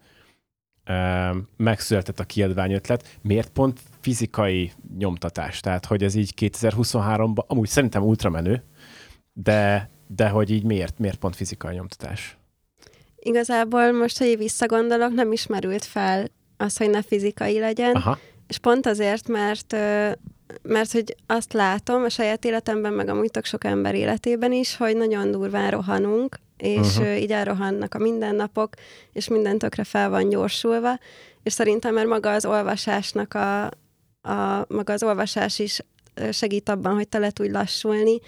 megszületett 1.57 2.19
a 2.19 2.23
kiadvány 2.23 2.71
ötlet, 2.71 3.17
miért 3.21 3.49
pont 3.49 3.79
fizikai 3.99 4.71
nyomtatás? 4.97 5.59
Tehát, 5.59 5.85
hogy 5.85 6.03
ez 6.03 6.15
így 6.15 6.33
2023-ban, 6.37 7.45
amúgy 7.47 7.67
szerintem 7.67 8.03
ultramenő, 8.03 8.63
de, 9.33 9.89
de 10.07 10.29
hogy 10.29 10.49
így 10.49 10.63
miért, 10.63 10.99
miért 10.99 11.17
pont 11.17 11.35
fizikai 11.35 11.75
nyomtatás? 11.75 12.38
Igazából 13.19 13.91
most, 13.91 14.17
hogy 14.17 14.38
visszagondolok, 14.38 15.13
nem 15.13 15.31
ismerült 15.31 15.85
fel 15.85 16.27
az, 16.57 16.77
hogy 16.77 16.89
ne 16.89 17.01
fizikai 17.01 17.59
legyen, 17.59 17.95
Aha. 17.95 18.19
és 18.47 18.57
pont 18.57 18.85
azért, 18.85 19.27
mert 19.27 19.75
mert 20.61 20.91
hogy 20.91 21.15
azt 21.25 21.53
látom 21.53 22.03
a 22.03 22.09
saját 22.09 22.45
életemben, 22.45 22.93
meg 22.93 23.09
amúgy 23.09 23.31
tök 23.31 23.45
sok 23.45 23.63
ember 23.63 23.95
életében 23.95 24.51
is, 24.51 24.77
hogy 24.77 24.97
nagyon 24.97 25.31
durván 25.31 25.71
rohanunk, 25.71 26.39
és 26.57 26.97
uh-huh. 26.97 27.21
így 27.21 27.31
elrohannak 27.31 27.93
a 27.93 27.99
mindennapok, 27.99 28.73
és 29.13 29.27
minden 29.27 29.57
tökre 29.57 29.83
fel 29.83 30.09
van 30.09 30.29
gyorsulva, 30.29 30.99
és 31.43 31.53
szerintem 31.53 31.93
mert 31.93 32.07
maga 32.07 32.31
az 32.31 32.45
olvasásnak 32.45 33.33
a, 33.33 33.65
a 34.21 34.65
maga 34.67 34.93
az 34.93 35.03
olvasás 35.03 35.59
is 35.59 35.79
segít 36.31 36.69
abban, 36.69 36.93
hogy 36.93 37.07
te 37.07 37.17
le 37.17 37.31
tudj 37.31 37.51
lassulni, 37.51 38.19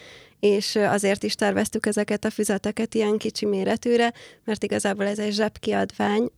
és 0.41 0.75
azért 0.75 1.23
is 1.23 1.35
terveztük 1.35 1.85
ezeket 1.85 2.25
a 2.25 2.29
füzeteket 2.29 2.93
ilyen 2.93 3.17
kicsi 3.17 3.45
méretűre, 3.45 4.13
mert 4.43 4.63
igazából 4.63 5.05
ez 5.05 5.19
egy 5.19 5.33
zsebkiadvány, 5.33 6.31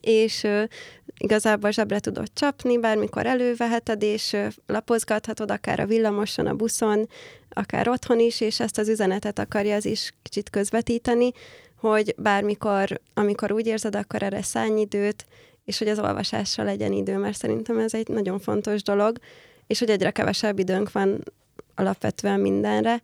és 0.00 0.46
igazából 1.18 1.70
zsebre 1.70 1.98
tudod 1.98 2.28
csapni, 2.32 2.78
bármikor 2.78 3.26
előveheted, 3.26 4.02
és 4.02 4.36
lapozgathatod 4.66 5.50
akár 5.50 5.80
a 5.80 5.86
villamoson, 5.86 6.46
a 6.46 6.54
buszon, 6.54 7.08
akár 7.48 7.88
otthon 7.88 8.20
is, 8.20 8.40
és 8.40 8.60
ezt 8.60 8.78
az 8.78 8.88
üzenetet 8.88 9.38
akarja 9.38 9.74
az 9.74 9.84
is 9.84 10.12
kicsit 10.22 10.50
közvetíteni, 10.50 11.30
hogy 11.76 12.14
bármikor, 12.16 13.00
amikor 13.14 13.52
úgy 13.52 13.66
érzed, 13.66 13.96
akkor 13.96 14.22
erre 14.22 14.42
szállj 14.42 14.80
időt, 14.80 15.26
és 15.64 15.78
hogy 15.78 15.88
az 15.88 15.98
olvasásra 15.98 16.64
legyen 16.64 16.92
idő, 16.92 17.16
mert 17.16 17.38
szerintem 17.38 17.78
ez 17.78 17.94
egy 17.94 18.08
nagyon 18.08 18.38
fontos 18.38 18.82
dolog, 18.82 19.18
és 19.66 19.78
hogy 19.78 19.90
egyre 19.90 20.10
kevesebb 20.10 20.58
időnk 20.58 20.92
van 20.92 21.22
alapvetően 21.78 22.40
mindenre, 22.40 23.00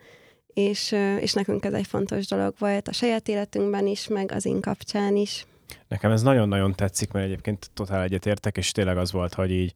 és, 0.47 0.93
és 1.21 1.33
nekünk 1.33 1.65
ez 1.65 1.73
egy 1.73 1.87
fontos 1.87 2.27
dolog 2.27 2.55
volt 2.59 2.89
a 2.89 2.93
saját 2.93 3.29
életünkben 3.29 3.87
is, 3.87 4.09
meg 4.09 4.33
az 4.33 4.47
én 4.47 4.61
kapcsán 4.61 5.17
is. 5.17 5.47
Nekem 5.89 6.11
ez 6.11 6.23
nagyon-nagyon 6.23 6.75
tetszik, 6.75 7.13
mert 7.13 7.27
egyébként 7.27 7.71
totál 7.75 8.03
egyetértek, 8.03 8.57
és 8.57 8.73
tényleg 8.73 8.97
az 8.97 9.13
volt, 9.13 9.35
hogy 9.35 9.51
így 9.51 9.75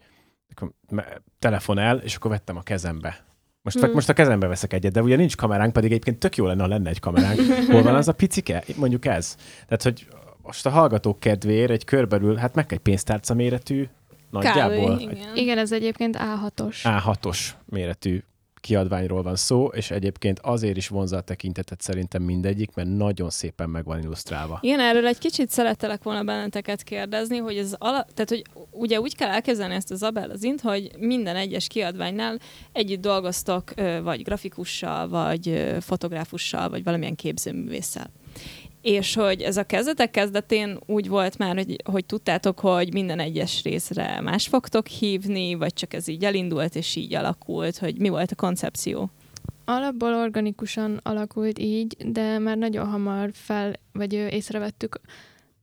telefon 1.39 1.79
el, 1.79 1.99
és 1.99 2.15
akkor 2.15 2.31
vettem 2.31 2.57
a 2.57 2.63
kezembe. 2.63 3.27
Most, 3.63 3.79
hmm. 3.79 3.93
most 3.93 4.09
a 4.09 4.13
kezembe 4.13 4.47
veszek 4.47 4.73
egyet, 4.73 4.93
de 4.93 5.03
ugye 5.03 5.17
nincs 5.17 5.37
kameránk, 5.37 5.73
pedig 5.73 5.91
egyébként 5.91 6.19
tök 6.19 6.37
jó 6.37 6.47
lenne, 6.47 6.63
ha 6.63 6.69
lenne 6.69 6.89
egy 6.89 7.01
kameránk. 7.01 7.41
Hol 7.71 7.83
van 7.83 7.95
az 7.95 8.09
a 8.09 8.13
picike? 8.13 8.65
Mondjuk 8.77 9.07
ez. 9.07 9.37
Tehát, 9.67 9.83
hogy 9.83 10.07
most 10.43 10.67
a 10.67 10.71
hallgatók 10.71 11.21
kedvéért 11.21 11.71
egy 11.71 11.85
körbelül, 11.85 12.37
hát 12.37 12.55
meg 12.55 12.73
egy 12.73 12.79
pénztárca 12.79 13.35
méretű, 13.35 13.89
nagyjából. 14.31 14.89
Kávé, 14.89 15.03
igen. 15.03 15.37
igen, 15.37 15.59
ez 15.59 15.73
egyébként 15.73 16.17
A6-os. 16.19 16.77
A6-os 16.83 17.39
méretű 17.65 18.23
kiadványról 18.61 19.23
van 19.23 19.37
szó, 19.37 19.67
és 19.67 19.91
egyébként 19.91 20.39
azért 20.43 20.77
is 20.77 20.89
vonza 20.89 21.17
a 21.17 21.21
tekintetet 21.21 21.81
szerintem 21.81 22.23
mindegyik, 22.23 22.75
mert 22.75 22.89
nagyon 22.89 23.31
szépen 23.31 23.71
meg 23.71 23.85
van 23.85 24.03
illusztrálva. 24.03 24.59
Igen, 24.63 24.81
erről 24.81 25.07
egy 25.07 25.19
kicsit 25.19 25.51
szerettelek 25.51 26.03
volna 26.03 26.23
benneteket 26.23 26.83
kérdezni, 26.83 27.37
hogy 27.37 27.57
ez 27.57 27.75
ala, 27.79 28.07
tehát, 28.15 28.29
hogy 28.29 28.45
ugye 28.71 29.01
úgy 29.01 29.17
kell 29.17 29.31
elképzelni 29.31 29.75
ezt 29.75 29.91
az 29.91 30.45
int, 30.45 30.61
hogy 30.61 30.91
minden 30.99 31.37
egyes 31.37 31.67
kiadványnál 31.67 32.39
együtt 32.73 33.01
dolgoztok 33.01 33.75
vagy 34.03 34.23
grafikussal, 34.23 35.09
vagy 35.09 35.77
fotográfussal, 35.81 36.69
vagy 36.69 36.85
valamilyen 36.85 37.15
képzőművésszel 37.15 38.11
és 38.83 39.15
hogy 39.15 39.43
ez 39.43 39.57
a 39.57 39.65
kezdetek 39.65 40.11
kezdetén 40.11 40.79
úgy 40.87 41.09
volt 41.09 41.39
már, 41.39 41.57
hogy, 41.57 41.77
hogy 41.85 42.05
tudtátok, 42.05 42.61
hogy 42.61 42.93
minden 42.93 43.19
egyes 43.19 43.63
részre 43.63 44.21
más 44.21 44.47
fogtok 44.47 44.87
hívni, 44.87 45.55
vagy 45.55 45.73
csak 45.73 45.95
ez 45.95 46.09
így 46.09 46.25
elindult, 46.25 46.75
és 46.75 46.97
így 46.97 47.15
alakult, 47.15 47.79
hogy 47.79 47.99
mi 47.99 48.09
volt 48.09 48.31
a 48.31 48.35
koncepció? 48.35 49.11
Alapból 49.65 50.15
organikusan 50.15 51.01
alakult 51.03 51.59
így, 51.59 51.97
de 52.13 52.39
már 52.39 52.57
nagyon 52.57 52.87
hamar 52.87 53.31
fel, 53.33 53.73
vagy 53.93 54.13
észrevettük 54.13 55.01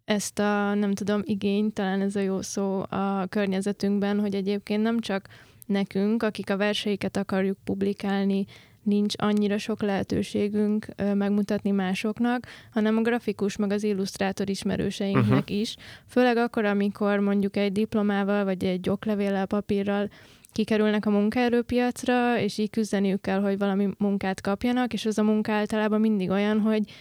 ezt 0.05 0.39
a, 0.39 0.73
nem 0.73 0.93
tudom, 0.93 1.21
igényt, 1.23 1.73
talán 1.73 2.01
ez 2.01 2.15
a 2.15 2.19
jó 2.19 2.41
szó 2.41 2.79
a 2.89 3.25
környezetünkben, 3.29 4.19
hogy 4.19 4.35
egyébként 4.35 4.83
nem 4.83 4.99
csak 4.99 5.27
nekünk, 5.65 6.23
akik 6.23 6.49
a 6.49 6.57
verseiket 6.57 7.17
akarjuk 7.17 7.57
publikálni, 7.63 8.45
nincs 8.85 9.13
annyira 9.17 9.57
sok 9.57 9.81
lehetőségünk 9.81 10.85
megmutatni 11.13 11.71
másoknak, 11.71 12.47
hanem 12.71 12.97
a 12.97 13.01
grafikus, 13.01 13.55
meg 13.55 13.71
az 13.71 13.83
illusztrátor 13.83 14.49
ismerőseinknek 14.49 15.25
uh-huh. 15.25 15.59
is. 15.59 15.75
Főleg 16.07 16.37
akkor, 16.37 16.65
amikor 16.65 17.19
mondjuk 17.19 17.57
egy 17.57 17.71
diplomával, 17.71 18.43
vagy 18.43 18.63
egy 18.63 18.89
oklevéllel, 18.89 19.45
papírral 19.45 20.09
kikerülnek 20.51 21.05
a 21.05 21.09
munkaerőpiacra, 21.09 22.39
és 22.39 22.57
így 22.57 22.69
küzdeniük 22.69 23.21
kell, 23.21 23.41
hogy 23.41 23.57
valami 23.57 23.89
munkát 23.97 24.41
kapjanak, 24.41 24.93
és 24.93 25.05
az 25.05 25.17
a 25.17 25.23
munka 25.23 25.51
általában 25.51 25.99
mindig 25.99 26.29
olyan, 26.29 26.59
hogy 26.59 26.91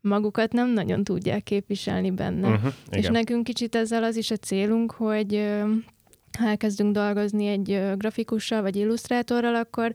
magukat 0.00 0.52
nem 0.52 0.70
nagyon 0.70 1.04
tudják 1.04 1.42
képviselni 1.42 2.10
benne. 2.10 2.48
Uh-huh, 2.48 2.72
és 2.90 3.06
nekünk 3.06 3.44
kicsit 3.44 3.74
ezzel 3.74 4.04
az 4.04 4.16
is 4.16 4.30
a 4.30 4.36
célunk, 4.36 4.92
hogy 4.92 5.52
ha 6.38 6.46
elkezdünk 6.46 6.92
dolgozni 6.92 7.46
egy 7.46 7.82
grafikussal 7.96 8.62
vagy 8.62 8.76
illusztrátorral, 8.76 9.54
akkor 9.54 9.92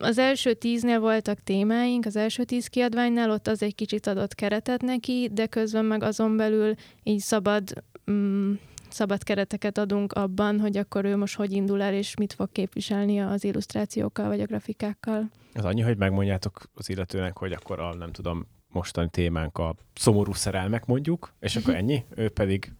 az 0.00 0.18
első 0.18 0.54
tíznél 0.54 1.00
voltak 1.00 1.42
témáink, 1.42 2.06
az 2.06 2.16
első 2.16 2.44
tíz 2.44 2.66
kiadványnál 2.66 3.30
ott 3.30 3.46
az 3.46 3.62
egy 3.62 3.74
kicsit 3.74 4.06
adott 4.06 4.34
keretet 4.34 4.82
neki, 4.82 5.30
de 5.32 5.46
közben 5.46 5.84
meg 5.84 6.02
azon 6.02 6.36
belül 6.36 6.74
így 7.02 7.18
szabad, 7.18 7.84
mm, 8.10 8.52
szabad 8.88 9.22
kereteket 9.22 9.78
adunk 9.78 10.12
abban, 10.12 10.60
hogy 10.60 10.76
akkor 10.76 11.04
ő 11.04 11.16
most 11.16 11.36
hogy 11.36 11.52
indul 11.52 11.82
el, 11.82 11.94
és 11.94 12.16
mit 12.16 12.32
fog 12.32 12.52
képviselni 12.52 13.20
az 13.20 13.44
illusztrációkkal 13.44 14.28
vagy 14.28 14.40
a 14.40 14.46
grafikákkal. 14.46 15.30
Az 15.54 15.64
annyi, 15.64 15.80
hogy 15.80 15.96
megmondjátok 15.96 16.62
az 16.74 16.88
illetőnek, 16.88 17.38
hogy 17.38 17.52
akkor 17.52 17.80
a, 17.80 17.94
nem 17.94 18.12
tudom, 18.12 18.46
mostani 18.68 19.08
témánk 19.10 19.58
a 19.58 19.74
szomorú 19.94 20.32
szerelmek 20.32 20.86
mondjuk, 20.86 21.32
és 21.40 21.56
akkor 21.56 21.74
ennyi, 21.80 22.04
ő 22.14 22.28
pedig 22.28 22.72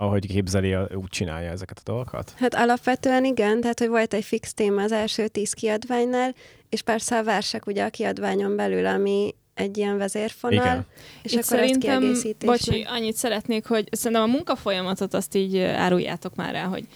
ahogy 0.00 0.26
képzeli, 0.26 0.74
úgy 0.74 1.08
csinálja 1.08 1.50
ezeket 1.50 1.78
a 1.78 1.82
dolgokat? 1.84 2.34
Hát 2.36 2.54
alapvetően 2.54 3.24
igen, 3.24 3.60
tehát 3.60 3.78
hogy 3.78 3.88
volt 3.88 4.14
egy 4.14 4.24
fix 4.24 4.54
téma 4.54 4.82
az 4.82 4.92
első 4.92 5.28
tíz 5.28 5.52
kiadványnál, 5.52 6.34
és 6.68 6.82
persze 6.82 7.18
a 7.18 7.24
versek 7.24 7.66
ugye 7.66 7.84
a 7.84 7.90
kiadványon 7.90 8.56
belül, 8.56 8.86
ami 8.86 9.34
egy 9.54 9.78
ilyen 9.78 9.98
vezérfonal, 9.98 10.64
Igen. 10.64 10.86
és 11.22 11.32
Itt 11.32 11.38
akkor 11.38 11.58
szerintem, 11.58 12.04
ezt 12.04 12.36
Bocsi, 12.44 12.86
annyit 12.88 13.16
szeretnék, 13.16 13.66
hogy 13.66 13.88
szerintem 13.90 14.22
a 14.22 14.32
munkafolyamatot 14.32 15.14
azt 15.14 15.34
így 15.34 15.58
áruljátok 15.58 16.34
már 16.34 16.54
el, 16.54 16.68
hogy 16.68 16.86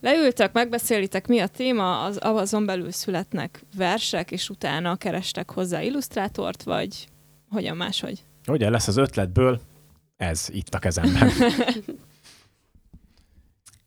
leültek, 0.00 0.52
megbeszélitek, 0.52 1.26
mi 1.26 1.40
a 1.40 1.46
téma, 1.46 2.02
az, 2.02 2.18
azon 2.20 2.66
belül 2.66 2.90
születnek 2.90 3.62
versek, 3.76 4.30
és 4.30 4.48
utána 4.48 4.96
kerestek 4.96 5.50
hozzá 5.50 5.82
illusztrátort, 5.82 6.62
vagy 6.62 7.08
hogyan 7.48 7.76
máshogy? 7.76 8.24
Ugye 8.46 8.70
lesz 8.70 8.88
az 8.88 8.96
ötletből 8.96 9.60
ez 10.16 10.46
itt 10.50 10.74
a 10.74 10.78
kezemben. 10.78 11.30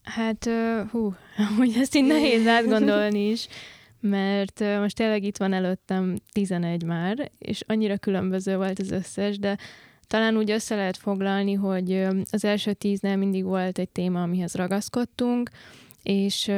Hát, 0.08 0.50
hú, 0.92 1.14
hogy 1.58 1.74
ezt 1.78 1.96
így 1.96 2.06
nehéz 2.06 2.48
átgondolni 2.48 3.30
is, 3.30 3.48
mert 4.00 4.60
most 4.80 4.96
tényleg 4.96 5.24
itt 5.24 5.38
van 5.38 5.54
előttem 5.54 6.16
11 6.32 6.84
már, 6.84 7.32
és 7.38 7.62
annyira 7.68 7.98
különböző 7.98 8.56
volt 8.56 8.80
az 8.80 8.92
összes, 8.92 9.40
de 9.40 9.58
talán 10.08 10.38
úgy 10.38 10.52
össze 10.52 10.76
lehet 10.76 10.98
foglalni, 10.98 11.54
hogy 11.54 12.08
az 12.32 12.46
első 12.46 12.74
tíznél 12.74 13.16
mindig 13.16 13.44
volt 13.44 13.80
egy 13.80 13.90
téma, 13.90 14.22
amihez 14.22 14.56
ragaszkodtunk, 14.56 15.50
és 16.04 16.52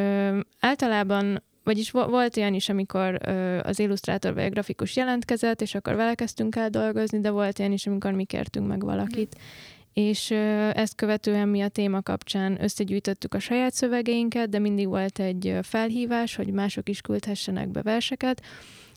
általában 0.60 1.44
vagyis 1.64 1.92
volt 1.92 2.38
olyan 2.38 2.54
is, 2.54 2.70
amikor 2.70 3.30
az 3.64 3.80
illusztrátor 3.80 4.34
vagy 4.34 4.44
a 4.44 4.50
grafikus 4.50 4.96
jelentkezett, 4.96 5.62
és 5.62 5.76
akkor 5.76 5.96
vele 5.96 6.16
kezdtünk 6.16 6.56
el 6.56 6.70
dolgozni, 6.70 7.20
de 7.20 7.30
volt 7.30 7.60
olyan 7.60 7.72
is, 7.72 7.88
amikor 7.88 8.12
mi 8.12 8.24
kértünk 8.24 8.68
meg 8.68 8.84
valakit. 8.84 9.36
Mm 9.38 9.78
és 10.00 10.32
ezt 10.74 10.96
követően 10.96 11.48
mi 11.48 11.62
a 11.62 11.68
téma 11.68 12.02
kapcsán 12.02 12.64
összegyűjtöttük 12.64 13.34
a 13.34 13.40
saját 13.40 13.74
szövegeinket, 13.74 14.50
de 14.50 14.60
mindig 14.60 14.88
volt 14.88 15.20
egy 15.20 15.58
felhívás, 15.62 16.36
hogy 16.36 16.52
mások 16.52 16.90
is 16.90 17.02
küldhessenek 17.02 17.70
be 17.70 17.82
verseket, 17.82 18.42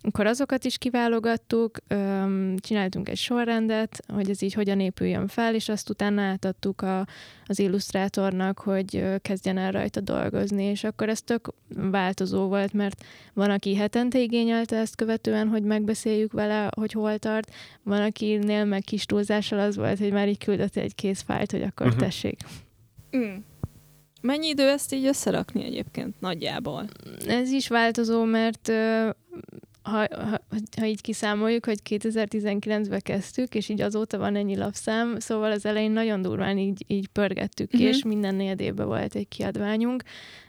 akkor 0.03 0.27
azokat 0.27 0.65
is 0.65 0.79
kiválogattuk, 0.79 1.79
csináltunk 2.57 3.09
egy 3.09 3.17
sorrendet, 3.17 4.05
hogy 4.09 4.31
ez 4.31 4.43
így 4.43 4.53
hogyan 4.53 4.81
épüljön 4.81 5.27
fel, 5.27 5.55
és 5.55 5.69
azt 5.69 5.91
utána 5.91 6.23
átadtuk 6.23 6.81
a, 6.81 7.07
az 7.47 7.59
illusztrátornak, 7.59 8.59
hogy 8.59 9.05
kezdjen 9.23 9.59
el 9.59 9.71
rajta 9.71 10.01
dolgozni, 10.01 10.65
és 10.65 10.85
akkor 10.85 11.09
ez 11.09 11.23
tök 11.23 11.55
változó 11.69 12.47
volt, 12.49 12.73
mert 12.73 13.05
van, 13.33 13.51
aki 13.51 13.77
hetente 13.77 14.19
igényelte 14.21 14.77
ezt 14.77 14.97
követően, 14.97 15.49
hogy 15.49 15.63
megbeszéljük 15.63 16.33
vele, 16.33 16.71
hogy 16.77 16.93
hol 16.93 17.19
tart, 17.19 17.51
van, 17.83 18.03
akinél 18.03 18.65
meg 18.65 18.83
kis 18.83 19.07
túlzással 19.07 19.59
az 19.59 19.77
volt, 19.77 19.99
hogy 19.99 20.13
már 20.13 20.29
így 20.29 20.45
küldött 20.45 20.77
egy 20.77 20.95
készfájlt, 20.95 21.51
hogy 21.51 21.63
akkor 21.63 21.87
uh-huh. 21.87 22.03
tessék. 22.03 22.37
Mm. 23.17 23.35
Mennyi 24.21 24.47
idő 24.49 24.69
ezt 24.69 24.95
így 24.95 25.07
összerakni 25.07 25.65
egyébként 25.65 26.21
nagyjából? 26.21 26.85
Ez 27.27 27.51
is 27.51 27.69
változó, 27.69 28.25
mert 28.25 28.73
ha, 29.83 30.07
ha, 30.11 30.41
ha 30.79 30.87
így 30.87 31.01
kiszámoljuk, 31.01 31.65
hogy 31.65 31.81
2019-ben 31.89 33.01
kezdtük, 33.01 33.55
és 33.55 33.69
így 33.69 33.81
azóta 33.81 34.19
van 34.19 34.37
ennyi 34.37 34.57
lapszám, 34.57 35.19
szóval 35.19 35.51
az 35.51 35.67
elején 35.67 35.91
nagyon 35.91 36.23
durván 36.23 36.59
így, 36.59 36.85
így 36.87 37.09
pörgettük 37.09 37.69
ki, 37.69 37.77
uh-huh. 37.77 37.91
és 37.91 38.05
minden 38.05 38.35
négyedében 38.35 38.87
volt 38.87 39.15
egy 39.15 39.29
kiadványunk, 39.29 40.03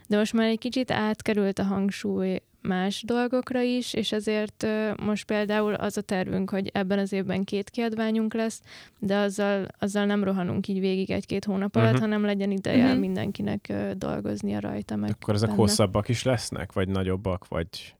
de 0.06 0.16
most 0.16 0.32
már 0.32 0.48
egy 0.48 0.58
kicsit 0.58 0.90
átkerült 0.90 1.58
a 1.58 1.64
hangsúly 1.64 2.40
más 2.62 3.02
dolgokra 3.06 3.60
is, 3.60 3.94
és 3.94 4.12
ezért 4.12 4.66
most 5.02 5.24
például 5.24 5.74
az 5.74 5.96
a 5.96 6.00
tervünk, 6.00 6.50
hogy 6.50 6.70
ebben 6.72 6.98
az 6.98 7.12
évben 7.12 7.44
két 7.44 7.70
kiadványunk 7.70 8.34
lesz, 8.34 8.60
de 8.98 9.16
azzal, 9.16 9.66
azzal 9.78 10.04
nem 10.04 10.24
rohanunk 10.24 10.68
így 10.68 10.80
végig 10.80 11.10
egy-két 11.10 11.44
hónap 11.44 11.76
alatt, 11.76 11.86
uh-huh. 11.86 12.02
hanem 12.02 12.24
legyen 12.24 12.50
ideje 12.50 12.84
uh-huh. 12.84 12.98
mindenkinek 12.98 13.72
dolgoznia 13.96 14.60
rajta. 14.60 14.96
Meg 14.96 15.10
Akkor 15.10 15.34
ezek 15.34 15.48
benne. 15.48 15.60
hosszabbak 15.60 16.08
is 16.08 16.22
lesznek, 16.22 16.72
vagy 16.72 16.88
nagyobbak, 16.88 17.48
vagy 17.48 17.94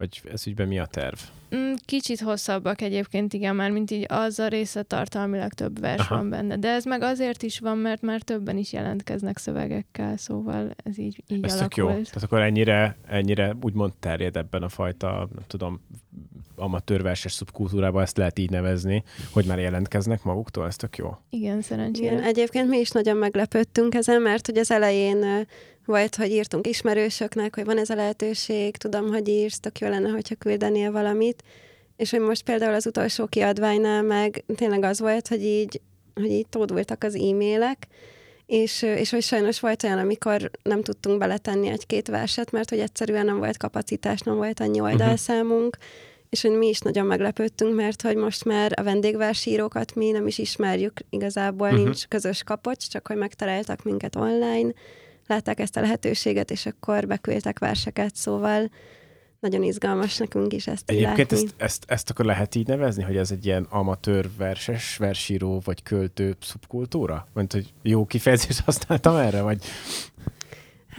vagy 0.00 0.20
ez 0.32 0.46
ügyben 0.46 0.68
mi 0.68 0.78
a 0.78 0.86
terv? 0.86 1.18
Mm, 1.56 1.72
kicsit 1.84 2.20
hosszabbak 2.20 2.80
egyébként, 2.80 3.32
igen, 3.32 3.56
már 3.56 3.70
mint 3.70 3.90
így 3.90 4.06
az 4.08 4.38
a 4.38 4.48
része 4.48 4.82
tartalmilag 4.82 5.52
több 5.52 5.80
vers 5.80 6.00
Aha. 6.00 6.14
van 6.14 6.28
benne. 6.28 6.56
De 6.56 6.68
ez 6.68 6.84
meg 6.84 7.02
azért 7.02 7.42
is 7.42 7.58
van, 7.58 7.78
mert 7.78 8.02
már 8.02 8.22
többen 8.22 8.56
is 8.56 8.72
jelentkeznek 8.72 9.38
szövegekkel, 9.38 10.16
szóval 10.16 10.74
ez 10.84 10.98
így, 10.98 11.22
így 11.28 11.44
ez 11.44 11.52
alakult. 11.58 11.76
jó. 11.76 11.86
Tehát 11.86 12.22
akkor 12.22 12.40
ennyire, 12.40 12.96
ennyire 13.06 13.56
úgymond 13.62 13.92
terjed 14.00 14.36
ebben 14.36 14.62
a 14.62 14.68
fajta, 14.68 15.28
nem 15.34 15.44
tudom, 15.46 15.80
amatőrverses 16.56 17.32
szubkultúrában 17.32 18.02
ezt 18.02 18.16
lehet 18.16 18.38
így 18.38 18.50
nevezni, 18.50 19.02
hogy 19.32 19.44
már 19.44 19.58
jelentkeznek 19.58 20.22
maguktól, 20.22 20.66
ez 20.66 20.76
tök 20.76 20.96
jó. 20.96 21.16
Igen, 21.30 21.60
szerencsére. 21.60 22.12
Igen, 22.12 22.24
egyébként 22.24 22.68
mi 22.68 22.78
is 22.78 22.90
nagyon 22.90 23.16
meglepődtünk 23.16 23.94
ezen, 23.94 24.22
mert 24.22 24.46
hogy 24.46 24.58
az 24.58 24.70
elején 24.70 25.46
volt, 25.90 26.16
hogy 26.16 26.30
írtunk 26.30 26.66
ismerősöknek, 26.66 27.54
hogy 27.54 27.64
van 27.64 27.78
ez 27.78 27.90
a 27.90 27.94
lehetőség, 27.94 28.76
tudom, 28.76 29.08
hogy 29.08 29.28
írsz, 29.28 29.60
tök 29.60 29.78
jó 29.78 29.88
lenne, 29.88 30.08
hogyha 30.08 30.34
küldenél 30.34 30.92
valamit. 30.92 31.42
És 31.96 32.10
hogy 32.10 32.20
most 32.20 32.42
például 32.42 32.74
az 32.74 32.86
utolsó 32.86 33.26
kiadványnál 33.26 34.02
meg 34.02 34.44
tényleg 34.56 34.82
az 34.82 35.00
volt, 35.00 35.28
hogy 35.28 35.42
így, 35.42 35.80
hogy 36.14 36.30
így 36.30 36.46
tódultak 36.46 37.04
az 37.04 37.14
e-mailek, 37.14 37.86
és, 38.46 38.82
és 38.82 39.10
hogy 39.10 39.22
sajnos 39.22 39.60
volt 39.60 39.82
olyan, 39.82 39.98
amikor 39.98 40.50
nem 40.62 40.82
tudtunk 40.82 41.18
beletenni 41.18 41.68
egy-két 41.68 42.08
verset, 42.08 42.50
mert 42.50 42.70
hogy 42.70 42.78
egyszerűen 42.78 43.24
nem 43.24 43.38
volt 43.38 43.56
kapacitás, 43.56 44.20
nem 44.20 44.36
volt 44.36 44.60
annyi 44.60 44.78
mhm. 44.78 44.90
oldalszámunk, 44.90 45.76
uh-huh. 45.76 45.92
és 46.28 46.42
hogy 46.42 46.50
mi 46.50 46.68
is 46.68 46.78
nagyon 46.78 47.06
meglepődtünk, 47.06 47.74
mert 47.74 48.02
hogy 48.02 48.16
most 48.16 48.44
már 48.44 48.72
a 48.76 48.82
vendégversírókat 48.82 49.94
mi 49.94 50.10
nem 50.10 50.26
is 50.26 50.38
ismerjük, 50.38 51.00
igazából 51.10 51.68
uh-huh. 51.68 51.84
nincs 51.84 52.06
közös 52.06 52.42
kapocs, 52.42 52.88
csak 52.88 53.06
hogy 53.06 53.16
megtaláltak 53.16 53.82
minket 53.82 54.16
online, 54.16 54.72
látták 55.30 55.60
ezt 55.60 55.76
a 55.76 55.80
lehetőséget, 55.80 56.50
és 56.50 56.66
akkor 56.66 57.06
beküldtek 57.06 57.58
verseket, 57.58 58.16
szóval 58.16 58.70
nagyon 59.40 59.62
izgalmas 59.62 60.16
nekünk 60.16 60.52
is 60.52 60.66
ezt 60.66 60.90
Egyébként 60.90 61.30
látni. 61.30 61.36
Ezt, 61.36 61.54
ezt, 61.56 61.84
ezt 61.86 62.10
akkor 62.10 62.24
lehet 62.24 62.54
így 62.54 62.66
nevezni, 62.66 63.02
hogy 63.02 63.16
ez 63.16 63.30
egy 63.30 63.46
ilyen 63.46 63.66
amatőr 63.70 64.28
verses, 64.36 64.96
versíró 64.96 65.60
vagy 65.64 65.82
költő 65.82 66.36
szubkultúra? 66.40 67.28
Mert 67.32 67.52
hogy 67.52 67.72
jó 67.82 68.06
kifejezést 68.06 68.60
használtam 68.60 69.16
erre, 69.16 69.42
vagy... 69.42 69.64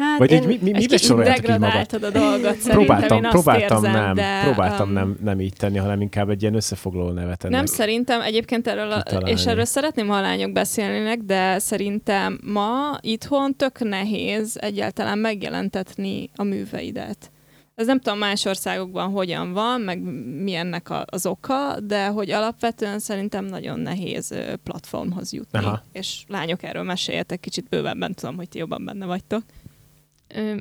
Hát 0.01 0.17
vagy 0.17 0.31
egy, 0.31 0.45
mi, 0.61 0.71
mi, 0.71 0.97
soroljátok 0.97 1.49
így 1.49 1.59
magad? 1.59 2.03
a 2.03 2.09
dolgot 2.09 2.57
próbáltam, 2.57 3.23
én 3.23 3.29
próbáltam 3.29 3.83
érzem, 3.83 4.03
nem, 4.03 4.13
de, 4.13 4.41
próbáltam 4.43 4.87
um, 4.87 4.93
nem, 4.93 5.17
nem 5.23 5.41
így 5.41 5.53
tenni, 5.53 5.77
hanem 5.77 6.01
inkább 6.01 6.29
egy 6.29 6.41
ilyen 6.41 6.55
összefoglaló 6.55 7.11
nevet. 7.11 7.45
Nem 7.49 7.65
szerintem, 7.65 8.21
egyébként 8.21 8.67
erről, 8.67 8.91
a, 8.91 8.99
és 9.25 9.45
erről 9.45 9.65
szeretném, 9.65 10.07
ha 10.07 10.15
a 10.15 10.21
lányok 10.21 10.51
beszélnének, 10.51 11.19
de 11.19 11.59
szerintem 11.59 12.39
ma 12.43 12.97
itthon 13.01 13.55
tök 13.55 13.79
nehéz 13.79 14.57
egyáltalán 14.61 15.17
megjelentetni 15.17 16.29
a 16.35 16.43
műveidet. 16.43 17.31
Ez 17.75 17.87
nem 17.87 17.99
tudom 17.99 18.19
más 18.19 18.45
országokban 18.45 19.09
hogyan 19.09 19.53
van, 19.53 19.81
meg 19.81 20.01
mi 20.43 20.53
ennek 20.53 20.89
a, 20.89 21.05
az 21.09 21.25
oka, 21.25 21.79
de 21.79 22.07
hogy 22.07 22.31
alapvetően 22.31 22.99
szerintem 22.99 23.45
nagyon 23.45 23.79
nehéz 23.79 24.33
platformhoz 24.63 25.33
jutni. 25.33 25.59
Aha. 25.59 25.83
És 25.91 26.23
lányok, 26.27 26.63
erről 26.63 26.83
meséljetek 26.83 27.39
kicsit 27.39 27.69
bővebben, 27.69 28.13
tudom, 28.13 28.35
hogy 28.35 28.49
ti 28.49 28.57
jobban 28.57 28.85
benne 28.85 29.05
vagytok. 29.05 29.43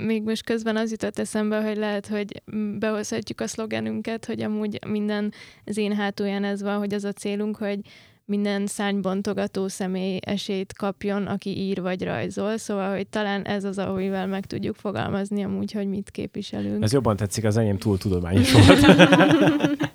Még 0.04 0.22
most 0.22 0.44
közben 0.44 0.76
az 0.76 0.90
jutott 0.90 1.18
eszembe, 1.18 1.62
hogy 1.62 1.76
lehet, 1.76 2.06
hogy 2.06 2.42
behozhatjuk 2.78 3.40
a 3.40 3.46
szlogenünket, 3.46 4.24
hogy 4.24 4.42
amúgy 4.42 4.78
minden 4.86 5.32
az 5.64 5.76
én 5.76 5.94
hátulján 5.94 6.44
ez 6.44 6.62
van, 6.62 6.78
hogy 6.78 6.94
az 6.94 7.04
a 7.04 7.12
célunk, 7.12 7.56
hogy 7.56 7.80
minden 8.24 8.66
szárnybontogató 8.66 9.68
személy 9.68 10.18
esélyt 10.20 10.72
kapjon, 10.72 11.26
aki 11.26 11.58
ír 11.58 11.80
vagy 11.80 12.04
rajzol, 12.04 12.56
szóval, 12.56 12.94
hogy 12.96 13.06
talán 13.06 13.42
ez 13.42 13.64
az, 13.64 13.78
amivel 13.78 14.26
meg 14.26 14.46
tudjuk 14.46 14.76
fogalmazni 14.76 15.44
amúgy, 15.44 15.72
hogy 15.72 15.88
mit 15.88 16.10
képviselünk. 16.10 16.82
Ez 16.82 16.92
jobban 16.92 17.16
tetszik, 17.16 17.44
az 17.44 17.56
enyém 17.56 17.78
túl 17.78 17.98
tudományos 17.98 18.52
volt. 18.52 18.80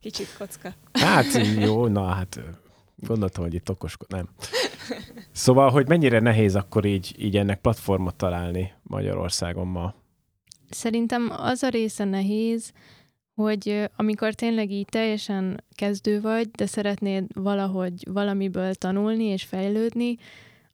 Kicsit 0.00 0.36
kocka. 0.38 0.74
Hát 0.92 1.24
jó, 1.58 1.86
na 1.86 2.04
hát 2.04 2.40
gondoltam, 3.06 3.44
hogy 3.44 3.54
itt 3.54 3.70
okoskod, 3.70 4.10
nem. 4.10 4.28
Szóval, 5.32 5.70
hogy 5.70 5.88
mennyire 5.88 6.20
nehéz 6.20 6.54
akkor 6.54 6.84
így, 6.84 7.14
így 7.18 7.36
ennek 7.36 7.60
platformot 7.60 8.14
találni 8.14 8.72
Magyarországon 8.82 9.66
ma? 9.66 9.94
Szerintem 10.70 11.32
az 11.36 11.62
a 11.62 11.68
része 11.68 12.04
nehéz, 12.04 12.72
hogy 13.34 13.90
amikor 13.96 14.34
tényleg 14.34 14.70
így 14.70 14.86
teljesen 14.86 15.64
kezdő 15.74 16.20
vagy, 16.20 16.50
de 16.50 16.66
szeretnéd 16.66 17.24
valahogy 17.34 18.06
valamiből 18.10 18.74
tanulni 18.74 19.24
és 19.24 19.44
fejlődni, 19.44 20.16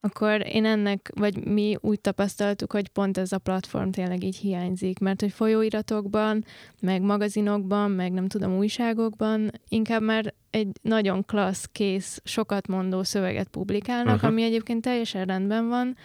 akkor 0.00 0.46
én 0.46 0.64
ennek, 0.64 1.10
vagy 1.14 1.44
mi 1.44 1.76
úgy 1.80 2.00
tapasztaltuk, 2.00 2.72
hogy 2.72 2.88
pont 2.88 3.18
ez 3.18 3.32
a 3.32 3.38
platform 3.38 3.90
tényleg 3.90 4.24
így 4.24 4.36
hiányzik, 4.36 4.98
mert 4.98 5.20
hogy 5.20 5.32
folyóiratokban, 5.32 6.44
meg 6.80 7.02
magazinokban, 7.02 7.90
meg 7.90 8.12
nem 8.12 8.28
tudom, 8.28 8.56
újságokban 8.56 9.50
inkább 9.68 10.02
már 10.02 10.34
egy 10.50 10.68
nagyon 10.82 11.24
klassz, 11.24 11.68
kész, 11.72 12.20
sokat 12.24 12.66
mondó 12.66 13.02
szöveget 13.02 13.48
publikálnak, 13.48 14.14
uh-huh. 14.14 14.30
ami 14.30 14.42
egyébként 14.42 14.82
teljesen 14.82 15.24
rendben 15.24 15.68
van, 15.68 15.96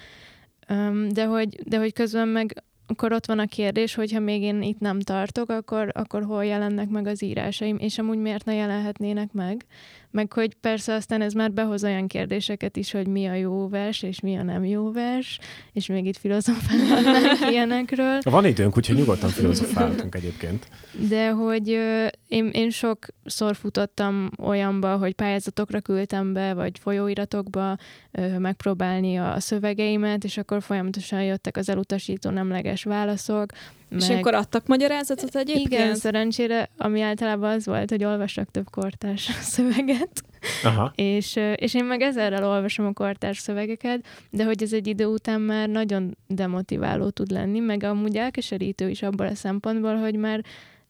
de 1.10 1.26
hogy, 1.26 1.60
de 1.64 1.78
hogy 1.78 1.94
közben 1.94 2.28
meg 2.28 2.64
akkor 2.88 3.12
ott 3.12 3.26
van 3.26 3.40
a 3.40 3.46
kérdés, 3.46 3.96
hogyha 3.96 4.20
még 4.20 4.42
én 4.42 4.62
itt 4.62 4.80
nem 4.80 5.00
tartok, 5.00 5.50
akkor, 5.50 5.92
akkor 5.94 6.24
hol 6.24 6.46
jelennek 6.46 6.90
meg 6.90 7.08
az 7.08 7.24
írásaim, 7.24 7.78
és 7.78 7.98
amúgy 7.98 8.18
miért 8.18 8.46
ne 8.46 8.54
jelenhetnének 8.54 9.32
meg? 9.32 9.66
Meg 10.14 10.34
hogy 10.34 10.54
persze 10.54 10.94
aztán 10.94 11.22
ez 11.22 11.34
már 11.34 11.52
behoz 11.52 11.84
olyan 11.84 12.08
kérdéseket 12.08 12.78
is, 12.78 12.92
hogy 12.92 13.08
mi 13.08 13.26
a 13.26 13.34
jó 13.34 13.70
vers, 13.70 14.02
és 14.02 14.20
mi 14.20 14.36
a 14.36 14.44
nem 14.44 14.66
jó 14.66 14.92
vers, 14.92 15.40
és 15.72 15.88
még 15.88 16.06
itt 16.06 16.18
filozofálnak 16.18 17.40
ilyenekről. 17.52 18.20
Van 18.24 18.46
időnk, 18.46 18.78
úgyhogy 18.78 18.96
nyugodtan 18.96 19.30
filozofálhatunk 19.30 20.16
egyébként. 20.16 20.68
De 21.10 21.30
hogy 21.30 21.70
ö, 21.70 22.08
én, 22.28 22.50
én 22.50 22.70
sokszor 22.70 23.56
futottam 23.56 24.30
olyanba, 24.42 24.98
hogy 24.98 25.14
pályázatokra 25.14 25.82
küldtem 25.82 26.34
be, 26.34 26.54
vagy 26.54 26.80
folyóiratokba 26.80 27.78
ö, 28.12 28.38
megpróbálni 28.38 29.18
a 29.18 29.40
szövegeimet, 29.40 30.24
és 30.24 30.38
akkor 30.38 30.62
folyamatosan 30.62 31.24
jöttek 31.24 31.58
az 31.58 31.70
elutasító 31.70 32.30
nemleges 32.30 32.84
válaszok, 32.84 33.52
meg... 33.94 34.02
És 34.02 34.10
akkor 34.10 34.34
adtak 34.34 34.68
magyarázatot 34.68 35.36
egyébként? 35.36 35.72
Igen, 35.72 35.96
szerencsére, 35.96 36.70
ami 36.78 37.02
általában 37.02 37.52
az 37.52 37.66
volt, 37.66 37.90
hogy 37.90 38.04
olvassak 38.04 38.52
több 38.52 38.70
kortárs 38.70 39.32
szöveget. 39.54 40.24
Aha. 40.64 40.92
És, 40.96 41.40
és 41.56 41.74
én 41.74 41.86
meg 41.86 42.02
ezerrel 42.02 42.48
olvasom 42.48 42.86
a 42.86 42.94
kortárs 42.94 43.38
szövegeket, 43.38 44.06
de 44.30 44.44
hogy 44.44 44.64
ez 44.64 44.74
egy 44.74 44.88
idő 44.88 45.06
után 45.06 45.42
már 45.42 45.70
nagyon 45.70 46.18
demotiváló 46.28 47.10
tud 47.10 47.32
lenni, 47.32 47.60
meg 47.60 47.84
amúgy 47.84 48.18
elkeserítő 48.18 48.90
is 48.90 49.02
abból 49.02 49.26
a 49.26 49.36
szempontból, 49.36 49.96
hogy 49.96 50.16
már 50.16 50.44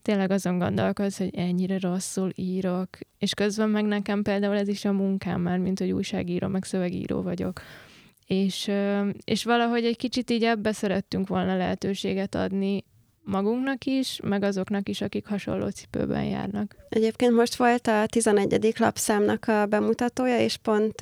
tényleg 0.04 0.32
azon 0.32 0.58
gondolkodsz, 0.58 1.18
hogy 1.18 1.36
ennyire 1.36 1.80
rosszul 1.80 2.32
írok, 2.36 2.90
és 3.20 3.34
közben 3.34 3.70
meg 3.70 3.86
nekem 3.86 4.22
például 4.22 4.58
ez 4.58 4.68
is 4.68 4.86
a 4.86 4.92
munkám 4.92 5.42
már, 5.42 5.58
mint 5.58 5.80
hogy 5.80 5.92
újságíró, 5.92 6.48
meg 6.48 6.64
szövegíró 6.64 7.22
vagyok. 7.22 7.62
És, 8.28 8.72
és 9.24 9.44
valahogy 9.44 9.86
egy 9.86 9.98
kicsit 9.98 10.30
így 10.30 10.44
ebbe 10.44 10.72
szerettünk 10.72 11.28
volna 11.28 11.58
lehetőséget 11.58 12.36
adni, 12.36 12.84
magunknak 13.24 13.86
is, 13.86 14.20
meg 14.24 14.44
azoknak 14.44 14.90
is, 14.90 15.02
akik 15.02 15.28
hasonló 15.28 15.70
cipőben 15.70 16.24
járnak. 16.24 16.76
Egyébként 16.90 17.34
most 17.34 17.56
volt 17.56 17.88
a 17.88 18.06
11. 18.06 18.74
lapszámnak 18.78 19.48
a 19.48 19.66
bemutatója, 19.66 20.40
és 20.40 20.58
pont 20.58 21.00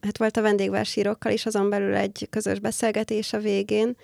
hát 0.00 0.18
volt 0.18 0.36
a 0.36 0.42
vendégversírókkal 0.42 1.32
is 1.32 1.46
azon 1.46 1.70
belül 1.70 1.94
egy 1.94 2.26
közös 2.30 2.58
beszélgetés 2.58 3.32
a 3.32 3.38
végén, 3.38 3.96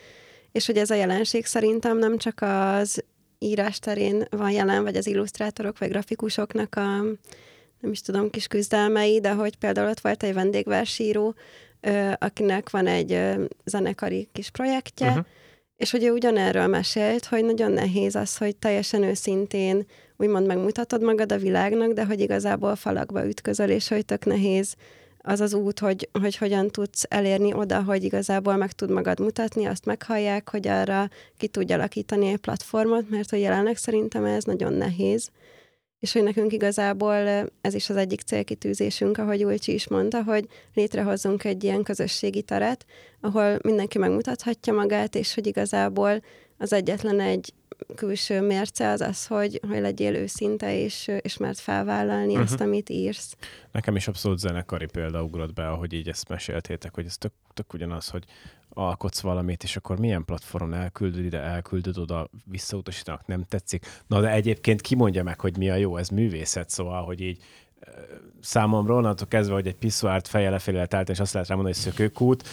és 0.53 0.67
hogy 0.67 0.77
ez 0.77 0.91
a 0.91 0.95
jelenség 0.95 1.47
szerintem 1.47 1.99
nem 1.99 2.19
csak 2.19 2.39
az 2.43 3.05
írás 3.39 3.79
terén 3.79 4.27
van 4.31 4.51
jelen, 4.51 4.83
vagy 4.83 4.97
az 4.97 5.07
illusztrátorok, 5.07 5.79
vagy 5.79 5.89
grafikusoknak 5.89 6.75
a 6.75 7.03
nem 7.81 7.91
is 7.91 8.01
tudom, 8.01 8.31
kis 8.31 8.47
küzdelmei, 8.47 9.21
de 9.21 9.33
hogy 9.33 9.57
például 9.57 9.89
ott 9.89 10.01
volt 10.01 10.23
egy 10.23 10.35
vendégversíró, 10.35 11.35
akinek 12.19 12.71
van 12.71 12.87
egy 12.87 13.21
zenekari 13.65 14.29
kis 14.33 14.51
projektje, 14.51 15.09
uh-huh 15.09 15.27
és 15.77 15.91
hogy 15.91 16.05
ő 16.05 16.11
ugyanerről 16.13 16.67
mesélt, 16.67 17.25
hogy 17.25 17.45
nagyon 17.45 17.73
nehéz 17.73 18.15
az, 18.15 18.37
hogy 18.37 18.57
teljesen 18.57 19.03
őszintén 19.03 19.87
úgymond 20.17 20.47
megmutatod 20.47 21.03
magad 21.03 21.33
a 21.33 21.39
világnak, 21.39 21.93
de 21.93 22.05
hogy 22.05 22.21
igazából 22.21 22.77
falakba 22.77 23.27
ütközöl, 23.27 23.69
és 23.69 23.89
hogy 23.89 24.05
tök 24.05 24.25
nehéz 24.25 24.75
az 25.29 25.41
az 25.41 25.55
út, 25.55 25.79
hogy, 25.79 26.09
hogy 26.21 26.37
hogyan 26.37 26.71
tudsz 26.71 27.05
elérni 27.09 27.53
oda, 27.53 27.83
hogy 27.83 28.05
igazából 28.05 28.57
meg 28.57 28.73
tud 28.73 28.91
magad 28.91 29.21
mutatni, 29.21 29.65
azt 29.65 29.85
meghallják, 29.85 30.51
hogy 30.51 30.69
arra 30.69 31.09
ki 31.37 31.49
tudja 31.49 31.75
alakítani 31.77 32.29
egy 32.29 32.37
platformot, 32.37 33.11
mert 33.11 33.31
hogy 33.31 33.41
jelenleg 33.41 33.77
szerintem 33.77 34.25
ez 34.25 34.45
nagyon 34.45 34.73
nehéz. 34.73 35.31
És 36.01 36.13
hogy 36.13 36.23
nekünk 36.23 36.53
igazából 36.53 37.51
ez 37.61 37.75
is 37.75 37.91
az 37.91 37.97
egyik 37.97 38.21
célkitűzésünk, 38.21 39.19
ahogy 39.19 39.45
Ulcsi 39.45 39.73
is 39.73 39.89
mondta, 39.89 40.23
hogy 40.23 40.47
létrehozzunk 40.75 41.45
egy 41.45 41.65
ilyen 41.65 41.83
közösségi 41.83 42.43
teret, 42.43 42.87
ahol 43.21 43.59
mindenki 43.63 43.99
megmutathatja 43.99 44.73
magát, 44.73 45.15
és 45.15 45.35
hogy 45.35 45.47
igazából 45.47 46.23
az 46.59 46.73
egyetlen 46.73 47.21
egy 47.21 47.53
külső 47.95 48.41
mérce 48.41 48.91
az 48.91 49.01
az, 49.01 49.27
hogy, 49.27 49.61
hogy 49.69 49.81
legyél 49.81 50.15
őszinte, 50.15 50.79
és, 50.79 51.11
és 51.21 51.37
mert 51.37 51.59
felvállalni 51.59 52.33
uh-huh. 52.33 52.43
azt, 52.43 52.61
amit 52.61 52.91
írsz. 52.91 53.37
Nekem 53.73 53.97
is 53.97 54.09
abszolút 54.09 54.39
zenekari 54.39 54.87
példa 54.87 55.23
ugrott 55.23 55.53
be, 55.53 55.69
ahogy 55.69 55.93
így 55.93 56.09
ezt 56.09 56.29
meséltétek, 56.29 56.95
hogy 56.95 57.05
ez 57.05 57.17
tök, 57.19 57.33
tök 57.55 57.73
ugyanaz, 57.73 58.09
hogy 58.09 58.25
alkotsz 58.69 59.21
valamit, 59.21 59.63
és 59.63 59.77
akkor 59.77 59.99
milyen 59.99 60.25
platformon 60.25 60.75
elküldöd 60.75 61.25
ide, 61.25 61.41
elküldöd 61.41 61.99
oda, 61.99 62.31
visszautasítanak, 62.45 63.27
nem 63.27 63.45
tetszik. 63.49 63.87
Na 64.07 64.21
de 64.21 64.31
egyébként 64.31 64.81
ki 64.81 64.95
mondja 64.95 65.23
meg, 65.23 65.41
hogy 65.41 65.57
mi 65.57 65.71
a 65.71 65.75
jó, 65.75 65.97
ez 65.97 66.09
művészet, 66.09 66.71
szóval, 66.71 67.05
hogy 67.05 67.21
így 67.21 67.43
számomra 68.41 68.95
onnantól 68.95 69.27
kezdve, 69.27 69.55
hogy 69.55 69.67
egy 69.67 69.77
piszuárt 69.77 70.29
feje 70.29 70.51
lefelé 70.51 70.83
állt, 70.91 71.09
és 71.09 71.21
azt 71.21 71.33
lehet 71.33 71.49
rámondani, 71.49 71.75
hogy 71.75 71.85
szökőkút, 71.85 72.49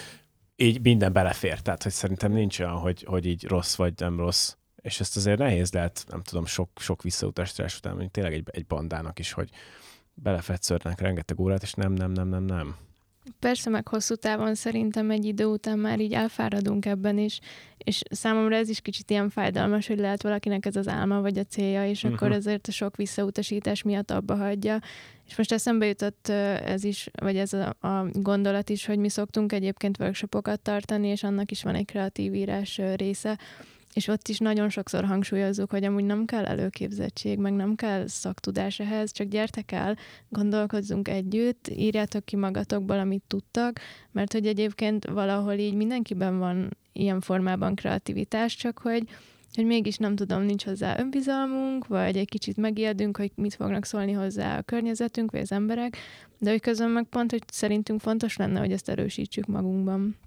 így 0.55 0.81
minden 0.81 1.13
belefér. 1.13 1.59
Tehát, 1.59 1.83
hogy 1.83 1.91
szerintem 1.91 2.31
nincs 2.31 2.59
olyan, 2.59 2.77
hogy, 2.77 3.03
hogy 3.03 3.25
így 3.25 3.47
rossz 3.47 3.75
vagy 3.75 3.93
nem 3.97 4.17
rossz. 4.17 4.55
És 4.83 4.99
ezt 4.99 5.17
azért 5.17 5.37
nehéz 5.37 5.71
lehet, 5.71 6.05
nem 6.09 6.21
tudom, 6.21 6.45
sok, 6.45 6.69
sok 6.75 7.01
visszautasítás 7.01 7.77
után, 7.77 7.95
hogy 7.95 8.11
tényleg 8.11 8.33
egy, 8.33 8.43
egy 8.51 8.65
bandának 8.65 9.19
is, 9.19 9.31
hogy 9.31 9.49
belefetszörnek 10.13 11.01
rengeteg 11.01 11.39
órát, 11.39 11.63
és 11.63 11.73
nem, 11.73 11.93
nem, 11.93 12.11
nem, 12.11 12.27
nem, 12.27 12.43
nem. 12.43 12.75
Persze, 13.39 13.69
meg 13.69 13.87
hosszú 13.87 14.15
távon 14.15 14.55
szerintem 14.55 15.11
egy 15.11 15.25
idő 15.25 15.45
után 15.45 15.79
már 15.79 15.99
így 15.99 16.13
elfáradunk 16.13 16.85
ebben 16.85 17.17
is, 17.17 17.39
és 17.77 18.01
számomra 18.09 18.55
ez 18.55 18.69
is 18.69 18.81
kicsit 18.81 19.09
ilyen 19.09 19.29
fájdalmas, 19.29 19.87
hogy 19.87 19.99
lehet 19.99 20.23
valakinek 20.23 20.65
ez 20.65 20.75
az 20.75 20.87
álma 20.87 21.21
vagy 21.21 21.37
a 21.37 21.43
célja, 21.43 21.87
és 21.87 22.03
uh-huh. 22.03 22.13
akkor 22.13 22.31
ezért 22.31 22.67
a 22.67 22.71
sok 22.71 22.95
visszautasítás 22.95 23.83
miatt 23.83 24.11
abba 24.11 24.35
hagyja. 24.35 24.79
És 25.27 25.35
most 25.35 25.51
eszembe 25.51 25.85
jutott 25.85 26.27
ez 26.65 26.83
is, 26.83 27.09
vagy 27.21 27.37
ez 27.37 27.53
a, 27.53 27.75
a 27.79 28.07
gondolat 28.11 28.69
is, 28.69 28.85
hogy 28.85 28.97
mi 28.97 29.09
szoktunk 29.09 29.51
egyébként 29.51 29.99
workshopokat 29.99 30.59
tartani, 30.59 31.07
és 31.07 31.23
annak 31.23 31.51
is 31.51 31.63
van 31.63 31.75
egy 31.75 31.85
kreatív 31.85 32.33
írás 32.33 32.81
része, 32.95 33.39
és 33.93 34.07
ott 34.07 34.27
is 34.27 34.37
nagyon 34.37 34.69
sokszor 34.69 35.05
hangsúlyozzuk, 35.05 35.71
hogy 35.71 35.83
amúgy 35.83 36.03
nem 36.03 36.25
kell 36.25 36.45
előképzettség, 36.45 37.37
meg 37.37 37.53
nem 37.53 37.75
kell 37.75 38.07
szaktudás 38.07 38.79
ehhez, 38.79 39.11
csak 39.11 39.27
gyertek 39.27 39.71
el, 39.71 39.97
gondolkozzunk 40.29 41.07
együtt, 41.07 41.67
írjátok 41.67 42.25
ki 42.25 42.35
magatokból, 42.35 42.99
amit 42.99 43.23
tudtak, 43.27 43.79
mert 44.11 44.33
hogy 44.33 44.47
egyébként 44.47 45.05
valahol 45.05 45.53
így 45.53 45.73
mindenkiben 45.73 46.39
van 46.39 46.77
ilyen 46.93 47.21
formában 47.21 47.75
kreativitás, 47.75 48.55
csak 48.55 48.77
hogy 48.77 49.07
hogy 49.55 49.65
mégis 49.65 49.97
nem 49.97 50.15
tudom, 50.15 50.41
nincs 50.41 50.65
hozzá 50.65 50.99
önbizalmunk, 50.99 51.87
vagy 51.87 52.17
egy 52.17 52.29
kicsit 52.29 52.57
megijedünk, 52.57 53.17
hogy 53.17 53.31
mit 53.35 53.53
fognak 53.53 53.85
szólni 53.85 54.11
hozzá 54.11 54.57
a 54.57 54.61
környezetünk, 54.61 55.31
vagy 55.31 55.41
az 55.41 55.51
emberek, 55.51 55.97
de 56.39 56.49
hogy 56.49 56.61
közben 56.61 56.89
meg 56.89 57.03
pont, 57.03 57.31
hogy 57.31 57.43
szerintünk 57.47 58.01
fontos 58.01 58.37
lenne, 58.37 58.59
hogy 58.59 58.71
ezt 58.71 58.89
erősítsük 58.89 59.45
magunkban. 59.45 60.17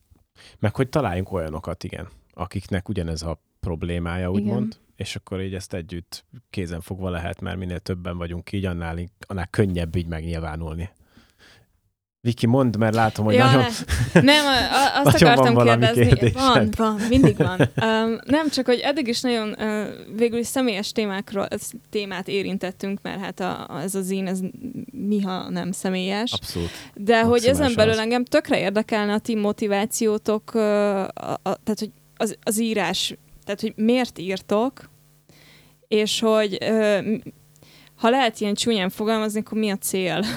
Meg 0.58 0.74
hogy 0.74 0.88
találjunk 0.88 1.32
olyanokat, 1.32 1.84
igen, 1.84 2.08
akiknek 2.32 2.88
ugyanez 2.88 3.22
a 3.22 3.40
problémája, 3.66 4.30
úgymond, 4.30 4.76
és 4.96 5.16
akkor 5.16 5.42
így 5.42 5.54
ezt 5.54 5.74
együtt 5.74 6.24
kézen 6.50 6.80
fogva 6.80 7.10
lehet, 7.10 7.40
mert 7.40 7.58
minél 7.58 7.78
többen 7.78 8.18
vagyunk 8.18 8.52
így, 8.52 8.64
annál, 8.64 8.98
annál 9.26 9.46
könnyebb 9.50 9.96
így 9.96 10.06
megnyilvánulni. 10.06 10.90
Viki, 12.20 12.46
mondd, 12.46 12.78
mert 12.78 12.94
látom, 12.94 13.24
hogy 13.24 13.34
ja, 13.34 13.44
nagyon... 13.44 13.64
Ne. 14.12 14.20
Nem, 14.20 14.44
azt 15.04 15.22
akartam 15.22 15.54
van 15.54 15.66
kérdezni. 15.66 16.06
Kérdésed. 16.06 16.34
Van, 16.34 16.68
van, 16.76 17.00
mindig 17.08 17.36
van. 17.36 17.60
Um, 17.60 18.18
nem, 18.24 18.48
csak 18.50 18.66
hogy 18.66 18.78
eddig 18.78 19.08
is 19.08 19.20
nagyon 19.20 19.48
uh, 19.58 19.86
végül 20.16 20.38
is 20.38 20.46
személyes 20.46 20.92
témákról, 20.92 21.46
ez, 21.46 21.70
témát 21.90 22.28
érintettünk, 22.28 22.98
mert 23.02 23.20
hát 23.20 23.40
a, 23.40 23.80
ez 23.82 23.94
a 23.94 24.02
zín, 24.02 24.26
ez 24.26 24.40
miha 24.92 25.50
nem 25.50 25.72
személyes. 25.72 26.32
Abszolút. 26.32 26.70
De 26.94 27.22
hogy 27.22 27.44
ezen 27.44 27.72
belül 27.74 27.92
az. 27.92 27.98
engem 27.98 28.24
tökre 28.24 28.58
érdekelne 28.58 29.12
a 29.12 29.18
ti 29.18 29.34
motivációtok, 29.34 30.50
uh, 30.54 30.62
a, 31.02 31.32
a, 31.32 31.38
tehát 31.42 31.78
hogy 31.78 31.90
az, 32.16 32.36
az 32.42 32.60
írás 32.60 33.16
tehát, 33.46 33.60
hogy 33.60 33.72
miért 33.76 34.18
írtok, 34.18 34.90
és 35.88 36.20
hogy 36.20 36.56
ö, 36.60 36.98
ha 37.96 38.10
lehet 38.10 38.40
ilyen 38.40 38.54
csúnyán 38.54 38.90
fogalmazni, 38.90 39.40
akkor 39.40 39.58
mi 39.58 39.70
a 39.70 39.76
cél? 39.76 40.22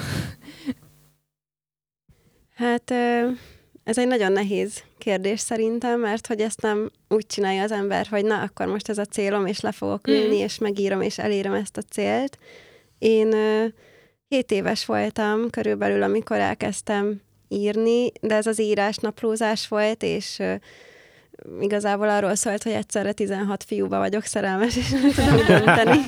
Hát 2.56 2.92
ez 3.84 3.98
egy 3.98 4.08
nagyon 4.08 4.32
nehéz 4.32 4.84
kérdés 4.98 5.40
szerintem, 5.40 6.00
mert 6.00 6.28
hogy 6.28 6.42
ezt 6.42 6.62
nem 6.62 6.92
úgy 7.08 7.26
csinálja 7.26 7.64
az 7.64 7.72
ember, 7.72 8.08
hogy 8.08 8.26
na, 8.26 8.42
akkor 8.42 8.68
most 8.68 8.90
ez 8.90 8.98
a 8.98 9.06
célom, 9.06 9.46
és 9.46 9.60
le 9.60 9.72
fogok 9.72 10.10
mm. 10.10 10.14
ülni, 10.14 10.36
mm. 10.36 10.44
és 10.44 10.58
megírom, 10.58 11.02
és 11.02 11.18
elérem 11.18 11.54
ezt 11.54 11.78
a 11.78 11.82
célt. 11.82 12.38
Én 12.98 13.34
hét 14.28 14.52
éves 14.52 14.86
voltam 14.86 15.50
körülbelül, 15.50 16.04
amikor 16.04 16.38
elkezdtem 16.38 17.22
írni, 17.48 18.12
de 18.22 18.36
ez 18.36 18.48
az 18.48 18.60
írás 18.60 18.98
naplózás 18.98 19.68
volt, 19.68 20.04
és 20.04 20.42
igazából 21.62 22.10
arról 22.10 22.36
szólt, 22.36 22.64
hogy 22.64 22.72
egyszerre 22.72 23.12
16 23.12 23.64
fiúba 23.64 23.98
vagyok 23.98 24.24
szerelmes, 24.24 24.78
és 24.78 24.90
nem 24.90 25.12
tudom 25.12 25.46
dönteni. 25.46 26.02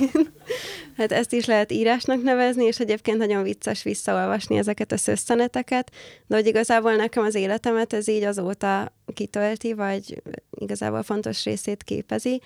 hát 0.96 1.12
ezt 1.12 1.32
is 1.32 1.44
lehet 1.44 1.72
írásnak 1.72 2.22
nevezni, 2.22 2.64
és 2.64 2.80
egyébként 2.80 3.18
nagyon 3.18 3.42
vicces 3.42 3.82
visszaolvasni 3.82 4.56
ezeket 4.56 4.92
a 4.92 4.96
szösszeneteket, 4.96 5.90
de 6.26 6.34
hogy 6.36 6.46
igazából 6.46 6.94
nekem 6.94 7.24
az 7.24 7.34
életemet 7.34 7.92
ez 7.92 8.08
így 8.08 8.22
azóta 8.22 8.92
kitölti, 9.14 9.72
vagy 9.72 10.22
igazából 10.50 11.02
fontos 11.02 11.44
részét 11.44 11.82
képezi, 11.82 12.40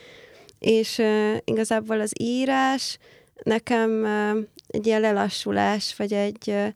és 0.59 0.99
uh, 0.99 1.37
igazából 1.44 2.01
az 2.01 2.12
írás 2.20 2.99
nekem 3.42 3.90
uh, 3.90 4.42
egy 4.68 4.87
ilyen 4.87 5.01
lelassulás, 5.01 5.94
vagy 5.96 6.12
egy 6.12 6.42
uh, 6.46 6.66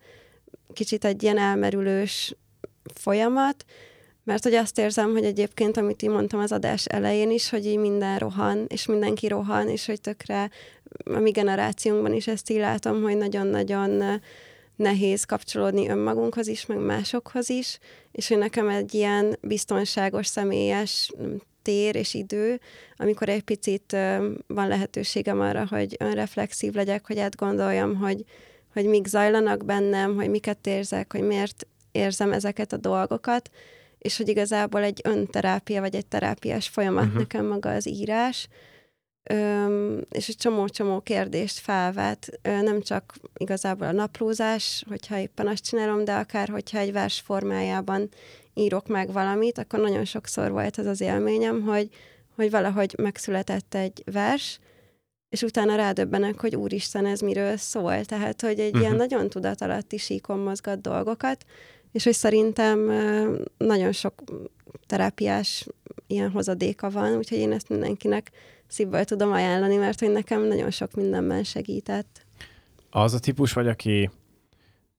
kicsit 0.73 1.05
egy 1.05 1.23
ilyen 1.23 1.38
elmerülős 1.38 2.35
folyamat, 2.94 3.64
mert 4.31 4.43
hogy 4.43 4.55
azt 4.55 4.79
érzem, 4.79 5.12
hogy 5.12 5.25
egyébként, 5.25 5.77
amit 5.77 6.03
én 6.03 6.11
mondtam 6.11 6.40
az 6.40 6.53
adás 6.53 6.85
elején 6.85 7.31
is, 7.31 7.51
hogy 7.51 7.66
így 7.66 7.77
minden 7.77 8.19
rohan, 8.19 8.64
és 8.69 8.87
mindenki 8.87 9.29
rohan, 9.29 9.69
és 9.69 9.87
hogy 9.87 10.01
tökre 10.01 10.51
a 11.05 11.19
mi 11.19 11.31
generációnkban 11.31 12.12
is 12.12 12.27
ezt 12.27 12.51
így 12.51 12.59
látom, 12.59 13.03
hogy 13.03 13.16
nagyon-nagyon 13.16 14.21
nehéz 14.77 15.25
kapcsolódni 15.25 15.88
önmagunkhoz 15.88 16.47
is, 16.47 16.66
meg 16.66 16.79
másokhoz 16.79 17.49
is, 17.49 17.79
és 18.12 18.29
hogy 18.29 18.38
nekem 18.38 18.69
egy 18.69 18.95
ilyen 18.95 19.38
biztonságos, 19.40 20.27
személyes 20.27 21.12
tér 21.62 21.97
és 21.97 22.14
idő, 22.14 22.61
amikor 22.97 23.29
egy 23.29 23.43
picit 23.43 23.97
van 24.47 24.69
lehetőségem 24.69 25.40
arra, 25.40 25.66
hogy 25.71 25.97
önreflexív 25.99 26.73
legyek, 26.73 27.07
hogy 27.07 27.19
átgondoljam, 27.19 27.97
hogy, 27.97 28.25
hogy 28.73 28.85
mik 28.85 29.07
zajlanak 29.07 29.64
bennem, 29.64 30.14
hogy 30.14 30.29
miket 30.29 30.66
érzek, 30.66 31.12
hogy 31.12 31.23
miért 31.23 31.66
érzem 31.93 32.33
ezeket 32.33 32.73
a 32.73 32.77
dolgokat, 32.77 33.51
és 34.00 34.16
hogy 34.16 34.28
igazából 34.28 34.82
egy 34.82 35.00
önterápia, 35.04 35.80
vagy 35.80 35.94
egy 35.94 36.06
terápiás 36.06 36.68
folyamat 36.68 37.04
uh-huh. 37.04 37.18
nekem 37.18 37.46
maga 37.46 37.70
az 37.70 37.88
írás, 37.88 38.48
Öm, 39.22 40.00
és 40.10 40.28
egy 40.28 40.36
csomó-csomó 40.36 41.00
kérdést 41.00 41.58
felvet, 41.58 42.38
Ö, 42.42 42.62
nem 42.62 42.80
csak 42.82 43.14
igazából 43.36 43.86
a 43.86 43.92
naplózás, 43.92 44.84
hogyha 44.88 45.18
éppen 45.18 45.46
azt 45.46 45.64
csinálom, 45.64 46.04
de 46.04 46.14
akár 46.14 46.48
hogyha 46.48 46.78
egy 46.78 46.92
vers 46.92 47.20
formájában 47.20 48.08
írok 48.54 48.86
meg 48.86 49.12
valamit, 49.12 49.58
akkor 49.58 49.80
nagyon 49.80 50.04
sokszor 50.04 50.50
volt 50.50 50.76
az 50.76 50.86
az 50.86 51.00
élményem, 51.00 51.62
hogy, 51.62 51.88
hogy 52.34 52.50
valahogy 52.50 52.94
megszületett 52.98 53.74
egy 53.74 54.02
vers, 54.04 54.60
és 55.28 55.42
utána 55.42 55.74
rádöbbenek, 55.74 56.40
hogy 56.40 56.56
úristen, 56.56 57.06
ez 57.06 57.20
miről 57.20 57.56
szól. 57.56 58.04
Tehát, 58.04 58.40
hogy 58.40 58.58
egy 58.58 58.66
uh-huh. 58.66 58.80
ilyen 58.80 58.96
nagyon 58.96 59.28
tudatalatti 59.28 59.96
síkon 59.96 60.38
mozgat 60.38 60.80
dolgokat, 60.80 61.44
és 61.92 62.05
hogy 62.05 62.12
szerintem 62.12 62.90
nagyon 63.57 63.92
sok 63.92 64.14
terápiás 64.87 65.66
ilyen 66.07 66.31
hozadéka 66.31 66.90
van, 66.90 67.16
úgyhogy 67.16 67.38
én 67.38 67.53
ezt 67.53 67.68
mindenkinek 67.68 68.31
szívből 68.66 69.05
tudom 69.05 69.33
ajánlani, 69.33 69.76
mert 69.76 70.00
hogy 70.00 70.11
nekem 70.11 70.42
nagyon 70.42 70.70
sok 70.70 70.94
mindenben 70.94 71.44
segített. 71.44 72.26
Az 72.90 73.14
a 73.14 73.18
típus 73.18 73.53
vagy, 73.53 73.68
aki 73.68 74.11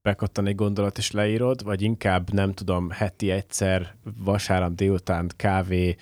bekattan 0.02 0.48
egy 0.48 0.56
gondolat 0.56 0.98
és 0.98 1.12
leírod, 1.12 1.64
vagy 1.64 1.82
inkább 1.82 2.34
nem 2.34 2.54
tudom, 2.54 2.90
heti 2.90 3.32
egyszer, 3.32 3.96
vasárnap 4.24 4.74
délután 4.74 5.32
kávé, 5.36 5.96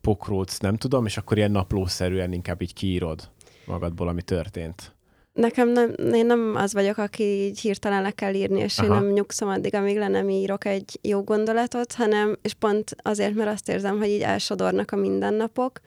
pokróc, 0.00 0.58
nem 0.58 0.76
tudom, 0.76 1.06
és 1.06 1.16
akkor 1.16 1.36
ilyen 1.36 1.50
naplószerűen 1.50 2.32
inkább 2.32 2.62
így 2.62 2.74
kiírod 2.74 3.28
magadból, 3.66 4.08
ami 4.08 4.22
történt. 4.22 4.91
Nekem 5.32 5.68
nem, 5.68 5.94
én 6.12 6.26
nem 6.26 6.54
az 6.56 6.72
vagyok, 6.72 6.96
aki 6.96 7.22
így 7.22 7.60
hirtelen 7.60 8.02
le 8.02 8.10
kell 8.10 8.34
írni, 8.34 8.60
és 8.60 8.78
Aha. 8.78 8.86
én 8.86 9.00
nem 9.00 9.12
nyugszom 9.12 9.48
addig, 9.48 9.74
amíg 9.74 9.96
le 9.96 10.08
nem 10.08 10.28
írok 10.28 10.64
egy 10.64 10.98
jó 11.02 11.22
gondolatot, 11.22 11.92
hanem, 11.92 12.38
és 12.42 12.52
pont 12.54 12.96
azért, 13.02 13.34
mert 13.34 13.50
azt 13.50 13.68
érzem, 13.68 13.98
hogy 13.98 14.08
így 14.08 14.20
elsodornak 14.20 14.90
a 14.90 14.96
mindennapok, 14.96 15.80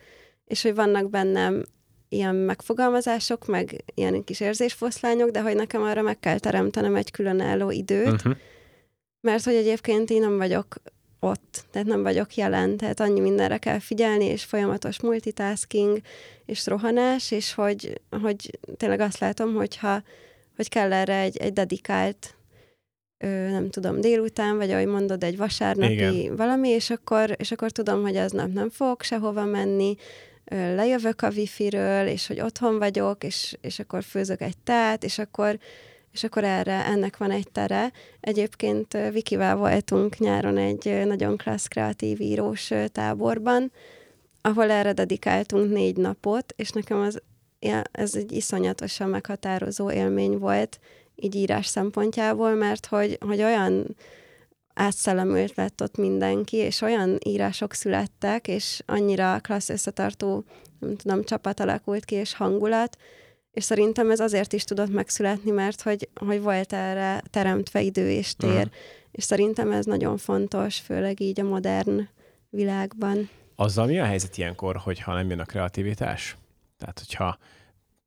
és 0.45 0.61
hogy 0.61 0.75
vannak 0.75 1.09
bennem 1.09 1.63
ilyen 2.09 2.35
megfogalmazások, 2.35 3.45
meg 3.45 3.83
ilyen 3.93 4.23
kis 4.23 4.39
érzésfoszlányok, 4.39 5.29
de 5.29 5.41
hogy 5.41 5.55
nekem 5.55 5.81
arra 5.81 6.01
meg 6.01 6.19
kell 6.19 6.39
teremtenem 6.39 6.95
egy 6.95 7.11
különálló 7.11 7.71
időt, 7.71 8.11
uh-huh. 8.11 8.35
mert 9.21 9.43
hogy 9.43 9.55
egyébként 9.55 10.09
én 10.09 10.19
nem 10.19 10.37
vagyok 10.37 10.75
ott, 11.25 11.65
tehát 11.71 11.87
nem 11.87 12.03
vagyok 12.03 12.35
jelen, 12.35 12.77
tehát 12.77 12.99
annyi 12.99 13.19
mindenre 13.19 13.57
kell 13.57 13.79
figyelni, 13.79 14.25
és 14.25 14.43
folyamatos 14.43 14.99
multitasking, 15.01 15.99
és 16.45 16.67
rohanás, 16.67 17.31
és 17.31 17.53
hogy, 17.53 18.01
hogy 18.21 18.59
tényleg 18.77 18.99
azt 18.99 19.19
látom, 19.19 19.53
hogyha, 19.53 20.03
hogy 20.55 20.69
kell 20.69 20.93
erre 20.93 21.19
egy, 21.19 21.37
egy 21.37 21.53
dedikált 21.53 22.35
ö, 23.17 23.49
nem 23.49 23.69
tudom, 23.69 24.01
délután, 24.01 24.57
vagy 24.57 24.71
ahogy 24.71 24.87
mondod, 24.87 25.23
egy 25.23 25.37
vasárnapi 25.37 25.91
Igen. 25.91 26.35
valami, 26.35 26.69
és 26.69 26.89
akkor, 26.89 27.35
és 27.37 27.51
akkor 27.51 27.71
tudom, 27.71 28.01
hogy 28.01 28.15
aznap 28.15 28.53
nem 28.53 28.69
fogok 28.69 29.03
sehova 29.03 29.45
menni, 29.45 29.95
ö, 30.45 30.75
lejövök 30.75 31.21
a 31.21 31.29
wifi-ről, 31.29 32.07
és 32.07 32.27
hogy 32.27 32.41
otthon 32.41 32.77
vagyok, 32.77 33.23
és, 33.23 33.57
és 33.61 33.79
akkor 33.79 34.03
főzök 34.03 34.41
egy 34.41 34.57
tát, 34.63 35.03
és 35.03 35.19
akkor 35.19 35.57
és 36.15 36.23
akkor 36.23 36.43
erre, 36.43 36.85
ennek 36.85 37.17
van 37.17 37.31
egy 37.31 37.51
tere. 37.51 37.91
Egyébként 38.19 38.97
Vikivel 39.11 39.55
voltunk 39.55 40.17
nyáron 40.17 40.57
egy 40.57 41.01
nagyon 41.05 41.37
klassz 41.37 41.67
kreatív 41.67 42.21
írós 42.21 42.71
táborban, 42.91 43.71
ahol 44.41 44.71
erre 44.71 44.93
dedikáltunk 44.93 45.71
négy 45.71 45.97
napot, 45.97 46.53
és 46.55 46.69
nekem 46.69 46.99
az, 46.99 47.21
ez 47.91 48.15
egy 48.15 48.31
iszonyatosan 48.31 49.09
meghatározó 49.09 49.91
élmény 49.91 50.37
volt, 50.37 50.79
így 51.15 51.35
írás 51.35 51.65
szempontjából, 51.65 52.53
mert 52.53 52.85
hogy, 52.85 53.17
hogy 53.25 53.41
olyan 53.41 53.95
átszellemült 54.73 55.55
lett 55.55 55.81
ott 55.81 55.97
mindenki, 55.97 56.57
és 56.57 56.81
olyan 56.81 57.17
írások 57.25 57.73
születtek, 57.73 58.47
és 58.47 58.81
annyira 58.85 59.39
klassz 59.39 59.69
összetartó, 59.69 60.43
nem 60.79 60.95
tudom, 60.95 61.23
csapat 61.23 61.59
alakult 61.59 62.05
ki, 62.05 62.15
és 62.15 62.33
hangulat, 62.33 62.97
és 63.55 63.63
szerintem 63.63 64.11
ez 64.11 64.19
azért 64.19 64.53
is 64.53 64.63
tudott 64.63 64.91
megszületni, 64.91 65.51
mert 65.51 65.81
hogy, 65.81 66.09
hogy 66.15 66.41
volt 66.41 66.73
erre 66.73 67.21
teremtve 67.29 67.81
idő 67.81 68.09
és 68.09 68.35
tér, 68.35 68.49
uh-huh. 68.49 68.71
és 69.11 69.23
szerintem 69.23 69.71
ez 69.71 69.85
nagyon 69.85 70.17
fontos, 70.17 70.79
főleg 70.79 71.19
így 71.19 71.39
a 71.39 71.43
modern 71.43 72.07
világban. 72.49 73.29
Azzal 73.55 73.85
mi 73.85 73.99
a 73.99 74.05
helyzet 74.05 74.37
ilyenkor, 74.37 74.75
hogyha 74.75 75.13
nem 75.13 75.29
jön 75.29 75.39
a 75.39 75.45
kreativitás? 75.45 76.37
Tehát, 76.77 76.99
hogyha 76.99 77.37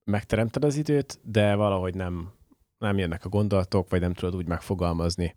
megteremted 0.04 0.64
az 0.64 0.76
időt, 0.76 1.18
de 1.22 1.54
valahogy 1.54 1.94
nem, 1.94 2.32
nem 2.78 2.98
jönnek 2.98 3.24
a 3.24 3.28
gondolatok, 3.28 3.90
vagy 3.90 4.00
nem 4.00 4.14
tudod 4.14 4.37
úgy 4.37 4.46
megfogalmazni. 4.46 5.34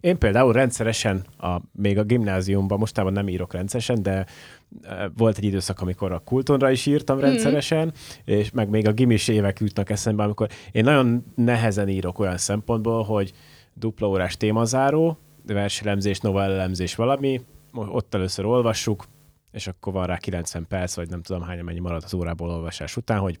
Én 0.00 0.18
például 0.18 0.52
rendszeresen, 0.52 1.24
a, 1.38 1.56
még 1.72 1.98
a 1.98 2.02
gimnáziumban, 2.02 2.78
mostában 2.78 3.12
nem 3.12 3.28
írok 3.28 3.52
rendszeresen, 3.52 4.02
de 4.02 4.26
e, 4.82 5.10
volt 5.16 5.38
egy 5.38 5.44
időszak, 5.44 5.80
amikor 5.80 6.12
a 6.12 6.18
kultonra 6.18 6.70
is 6.70 6.86
írtam 6.86 7.16
mhm. 7.16 7.24
rendszeresen, 7.24 7.86
mm. 7.86 7.90
és 8.24 8.50
meg 8.50 8.68
még 8.68 8.88
a 8.88 8.92
gimis 8.92 9.28
évek 9.28 9.58
jutnak 9.60 9.90
eszembe, 9.90 10.22
amikor 10.22 10.48
én 10.72 10.84
nagyon 10.84 11.24
nehezen 11.34 11.88
írok 11.88 12.18
olyan 12.18 12.36
szempontból, 12.36 13.02
hogy 13.02 13.32
dupla 13.74 14.08
órás 14.08 14.36
témazáró, 14.36 15.18
verselemzés, 15.46 16.20
novellemzés 16.20 16.94
valami, 16.94 17.40
ott 17.72 18.14
először 18.14 18.44
olvassuk, 18.44 19.04
és 19.52 19.66
akkor 19.66 19.92
van 19.92 20.06
rá 20.06 20.16
90 20.16 20.66
perc, 20.68 20.94
vagy 20.94 21.08
nem 21.08 21.22
tudom 21.22 21.42
hány 21.42 21.60
mennyi 21.60 21.80
marad 21.80 22.02
az 22.04 22.14
órából 22.14 22.50
olvasás 22.50 22.96
után, 22.96 23.18
hogy 23.18 23.40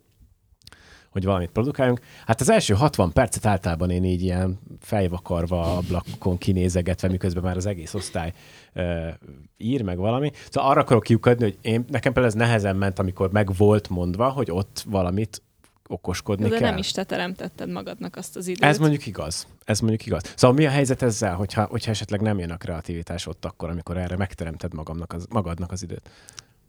hogy 1.14 1.24
valamit 1.24 1.50
produkáljunk. 1.50 2.00
Hát 2.26 2.40
az 2.40 2.48
első 2.48 2.74
60 2.74 3.12
percet 3.12 3.46
általában 3.46 3.90
én 3.90 4.04
így 4.04 4.22
ilyen 4.22 4.58
fejvakarva, 4.80 5.76
ablakon 5.76 6.38
kinézegetve, 6.38 7.08
miközben 7.08 7.42
már 7.42 7.56
az 7.56 7.66
egész 7.66 7.94
osztály 7.94 8.32
uh, 8.74 9.08
ír 9.56 9.82
meg 9.82 9.98
valami. 9.98 10.30
Szóval 10.50 10.70
arra 10.70 10.80
akarok 10.80 11.02
kiukadni, 11.02 11.44
hogy 11.44 11.58
én, 11.60 11.84
nekem 11.88 12.12
például 12.12 12.34
ez 12.34 12.34
nehezen 12.34 12.76
ment, 12.76 12.98
amikor 12.98 13.30
meg 13.32 13.56
volt 13.56 13.88
mondva, 13.88 14.28
hogy 14.28 14.50
ott 14.50 14.84
valamit 14.86 15.42
okoskodni 15.88 16.48
De 16.48 16.56
kell. 16.56 16.68
nem 16.68 16.78
is 16.78 16.90
te 16.90 17.04
teremtetted 17.04 17.70
magadnak 17.70 18.16
azt 18.16 18.36
az 18.36 18.46
időt. 18.46 18.64
Ez 18.64 18.78
mondjuk 18.78 19.06
igaz. 19.06 19.46
Ez 19.64 19.80
mondjuk 19.80 20.06
igaz. 20.06 20.22
Szóval 20.36 20.56
mi 20.56 20.66
a 20.66 20.70
helyzet 20.70 21.02
ezzel, 21.02 21.34
hogyha, 21.34 21.64
hogyha 21.64 21.90
esetleg 21.90 22.20
nem 22.20 22.38
jön 22.38 22.50
a 22.50 22.56
kreativitás 22.56 23.26
ott 23.26 23.44
akkor, 23.44 23.68
amikor 23.70 23.96
erre 23.96 24.16
megteremted 24.16 24.74
magamnak 24.74 25.12
az, 25.12 25.26
magadnak 25.28 25.72
az 25.72 25.82
időt? 25.82 26.10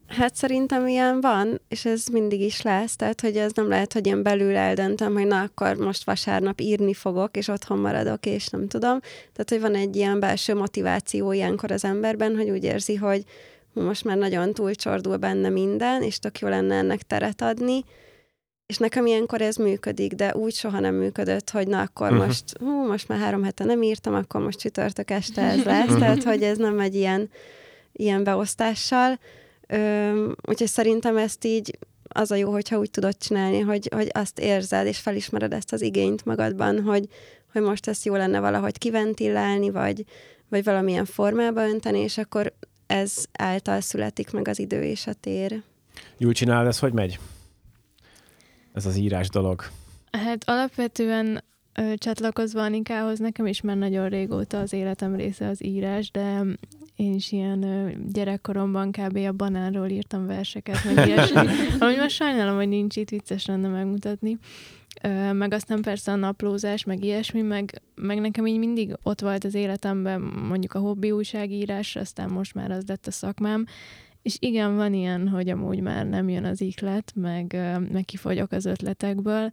Hát 0.07 0.35
szerintem 0.35 0.87
ilyen 0.87 1.21
van, 1.21 1.61
és 1.67 1.85
ez 1.85 2.05
mindig 2.07 2.41
is 2.41 2.61
lesz, 2.61 2.95
tehát 2.95 3.21
hogy 3.21 3.37
ez 3.37 3.51
nem 3.53 3.67
lehet, 3.67 3.93
hogy 3.93 4.07
én 4.07 4.23
belül 4.23 4.55
eldöntöm, 4.55 5.13
hogy 5.13 5.27
na 5.27 5.41
akkor 5.41 5.75
most 5.75 6.03
vasárnap 6.03 6.59
írni 6.59 6.93
fogok, 6.93 7.37
és 7.37 7.47
otthon 7.47 7.77
maradok, 7.77 8.25
és 8.25 8.47
nem 8.47 8.67
tudom. 8.67 8.99
Tehát, 8.99 9.49
hogy 9.49 9.61
van 9.61 9.75
egy 9.75 9.95
ilyen 9.95 10.19
belső 10.19 10.55
motiváció 10.55 11.31
ilyenkor 11.31 11.71
az 11.71 11.83
emberben, 11.83 12.35
hogy 12.35 12.49
úgy 12.49 12.63
érzi, 12.63 12.95
hogy 12.95 13.23
most 13.73 14.03
már 14.03 14.17
nagyon 14.17 14.53
túlcsordul 14.53 15.17
benne 15.17 15.49
minden, 15.49 16.01
és 16.01 16.19
tök 16.19 16.39
jó 16.39 16.47
lenne 16.47 16.75
ennek 16.75 17.01
teret 17.01 17.41
adni, 17.41 17.83
és 18.65 18.77
nekem 18.77 19.05
ilyenkor 19.05 19.41
ez 19.41 19.55
működik, 19.55 20.13
de 20.13 20.35
úgy 20.35 20.53
soha 20.53 20.79
nem 20.79 20.95
működött, 20.95 21.49
hogy 21.49 21.67
na 21.67 21.81
akkor 21.81 22.11
uh-huh. 22.11 22.25
most, 22.25 22.57
hú, 22.59 22.87
most 22.87 23.07
már 23.07 23.19
három 23.19 23.43
hete 23.43 23.63
nem 23.63 23.81
írtam, 23.81 24.13
akkor 24.13 24.41
most 24.41 24.59
csütörtök 24.59 25.11
este 25.11 25.41
ez 25.41 25.63
lesz, 25.63 25.83
uh-huh. 25.83 25.99
tehát 26.03 26.23
hogy 26.23 26.43
ez 26.43 26.57
nem 26.57 26.79
egy 26.79 26.95
ilyen, 26.95 27.29
ilyen 27.91 28.23
beosztással, 28.23 29.19
Ö, 29.67 30.31
úgyhogy 30.47 30.67
szerintem 30.67 31.17
ezt 31.17 31.45
így 31.45 31.77
az 32.07 32.31
a 32.31 32.35
jó, 32.35 32.51
hogyha 32.51 32.77
úgy 32.77 32.91
tudod 32.91 33.17
csinálni, 33.17 33.59
hogy, 33.59 33.89
hogy 33.95 34.09
azt 34.13 34.39
érzed, 34.39 34.87
és 34.87 34.97
felismered 34.99 35.53
ezt 35.53 35.73
az 35.73 35.81
igényt 35.81 36.25
magadban, 36.25 36.81
hogy, 36.81 37.07
hogy 37.51 37.61
most 37.61 37.87
ezt 37.87 38.05
jó 38.05 38.15
lenne 38.15 38.39
valahogy 38.39 38.77
kiventillálni, 38.77 39.69
vagy, 39.69 40.05
vagy 40.49 40.63
valamilyen 40.63 41.05
formába 41.05 41.67
önteni, 41.67 41.99
és 41.99 42.17
akkor 42.17 42.53
ez 42.87 43.23
által 43.31 43.81
születik 43.81 44.31
meg 44.31 44.47
az 44.47 44.59
idő 44.59 44.83
és 44.83 45.07
a 45.07 45.13
tér. 45.13 45.61
Jól 46.17 46.31
csinálod, 46.31 46.67
ez 46.67 46.79
hogy 46.79 46.93
megy? 46.93 47.19
Ez 48.73 48.85
az 48.85 48.95
írás 48.95 49.29
dolog. 49.29 49.63
Hát 50.11 50.43
alapvetően 50.49 51.43
ö, 51.73 51.93
csatlakozva 51.95 52.61
Anikához, 52.61 53.19
nekem 53.19 53.45
is 53.45 53.61
már 53.61 53.77
nagyon 53.77 54.09
régóta 54.09 54.59
az 54.59 54.73
életem 54.73 55.15
része 55.15 55.47
az 55.47 55.63
írás, 55.63 56.11
de 56.11 56.41
én 56.95 57.13
is 57.13 57.31
ilyen 57.31 57.91
gyerekkoromban 58.11 58.91
kb. 58.91 59.17
a 59.17 59.31
banánról 59.31 59.89
írtam 59.89 60.25
verseket, 60.25 60.83
meg 60.83 61.07
ilyesmi. 61.07 61.47
Amúgy 61.79 61.97
most 61.97 62.15
sajnálom, 62.15 62.55
hogy 62.55 62.67
nincs 62.67 62.95
itt, 62.95 63.09
vicces 63.09 63.45
lenne 63.45 63.67
megmutatni. 63.67 64.37
Meg 65.31 65.53
aztán 65.53 65.81
persze 65.81 66.11
a 66.11 66.15
naplózás, 66.15 66.83
meg 66.83 67.03
ilyesmi, 67.03 67.41
meg, 67.41 67.81
meg 67.95 68.19
nekem 68.19 68.47
így 68.47 68.57
mindig 68.57 68.95
ott 69.03 69.21
volt 69.21 69.43
az 69.43 69.53
életemben 69.53 70.21
mondjuk 70.21 70.73
a 70.73 70.79
hobbi 70.79 71.11
újságírás, 71.11 71.95
aztán 71.95 72.29
most 72.29 72.53
már 72.53 72.71
az 72.71 72.83
lett 72.87 73.07
a 73.07 73.11
szakmám, 73.11 73.65
és 74.21 74.37
igen, 74.39 74.75
van 74.75 74.93
ilyen, 74.93 75.27
hogy 75.27 75.49
amúgy 75.49 75.79
már 75.79 76.05
nem 76.05 76.29
jön 76.29 76.45
az 76.45 76.61
iklet, 76.61 77.11
meg, 77.15 77.53
meg 77.91 78.05
kifogyok 78.05 78.51
az 78.51 78.65
ötletekből, 78.65 79.51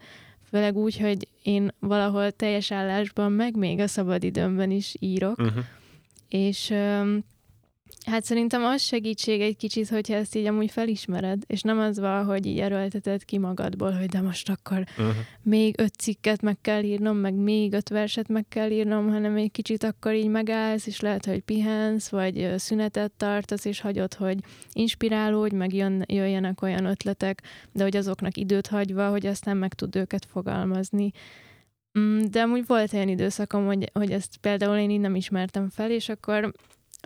főleg 0.51 0.77
úgy, 0.77 0.99
hogy 0.99 1.29
én 1.43 1.73
valahol 1.79 2.31
teljes 2.31 2.71
állásban, 2.71 3.33
meg 3.33 3.57
még 3.57 3.79
a 3.79 3.87
szabadidőmben 3.87 4.71
is 4.71 4.95
írok, 4.99 5.39
uh-huh. 5.39 5.65
és 6.29 6.75
Hát 8.07 8.25
szerintem 8.25 8.65
az 8.65 8.83
segítség 8.83 9.41
egy 9.41 9.57
kicsit, 9.57 9.89
hogyha 9.89 10.15
ezt 10.15 10.35
így 10.35 10.47
amúgy 10.47 10.71
felismered, 10.71 11.43
és 11.47 11.63
nem 11.63 11.79
az 11.79 11.99
van, 11.99 12.25
hogy 12.25 12.47
így 12.47 12.59
erőlteted 12.59 13.25
ki 13.25 13.39
magadból, 13.39 13.91
hogy 13.91 14.07
de 14.07 14.21
most 14.21 14.49
akkor 14.49 14.85
uh-huh. 14.99 15.15
még 15.43 15.75
öt 15.79 15.95
cikket 15.95 16.43
meg 16.43 16.59
kell 16.61 16.83
írnom, 16.83 17.17
meg 17.17 17.35
még 17.35 17.73
öt 17.73 17.89
verset 17.89 18.29
meg 18.29 18.45
kell 18.49 18.71
írnom, 18.71 19.11
hanem 19.11 19.37
egy 19.37 19.51
kicsit 19.51 19.83
akkor 19.83 20.15
így 20.15 20.29
megállsz, 20.29 20.87
és 20.87 21.01
lehet, 21.01 21.27
hogy 21.27 21.41
pihensz, 21.41 22.09
vagy 22.09 22.53
szünetet 22.57 23.13
tartasz, 23.13 23.65
és 23.65 23.81
hagyod, 23.81 24.15
hogy 24.15 24.39
inspirálódj, 24.73 25.55
meg 25.55 25.75
jön, 25.75 26.05
jöjjenek 26.07 26.63
olyan 26.63 26.85
ötletek, 26.85 27.43
de 27.73 27.83
hogy 27.83 27.97
azoknak 27.97 28.37
időt 28.37 28.67
hagyva, 28.67 29.11
hogy 29.11 29.27
aztán 29.27 29.57
meg 29.57 29.75
tud 29.75 29.97
őket 29.97 30.25
fogalmazni. 30.25 31.11
Mm, 31.99 32.21
de 32.31 32.43
amúgy 32.43 32.67
volt 32.67 32.93
olyan 32.93 33.09
időszakom, 33.09 33.67
hogy, 33.67 33.91
hogy 33.93 34.13
ezt 34.13 34.37
például 34.37 34.77
én 34.77 34.91
így 34.91 35.01
nem 35.01 35.15
ismertem 35.15 35.69
fel, 35.69 35.91
és 35.91 36.09
akkor 36.09 36.53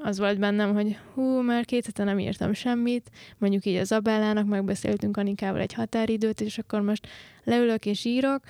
az 0.02 0.18
volt 0.18 0.38
bennem, 0.38 0.74
hogy 0.74 0.98
hú, 1.14 1.40
már 1.40 1.64
két 1.64 1.86
hete 1.86 2.04
nem 2.04 2.18
írtam 2.18 2.52
semmit, 2.52 3.10
mondjuk 3.38 3.64
így 3.64 3.76
az 3.76 3.92
Abellának 3.92 4.46
megbeszéltünk 4.46 5.16
Anikával 5.16 5.60
egy 5.60 5.72
határidőt, 5.72 6.40
és 6.40 6.58
akkor 6.58 6.80
most 6.80 7.06
leülök 7.44 7.86
és 7.86 8.04
írok, 8.04 8.42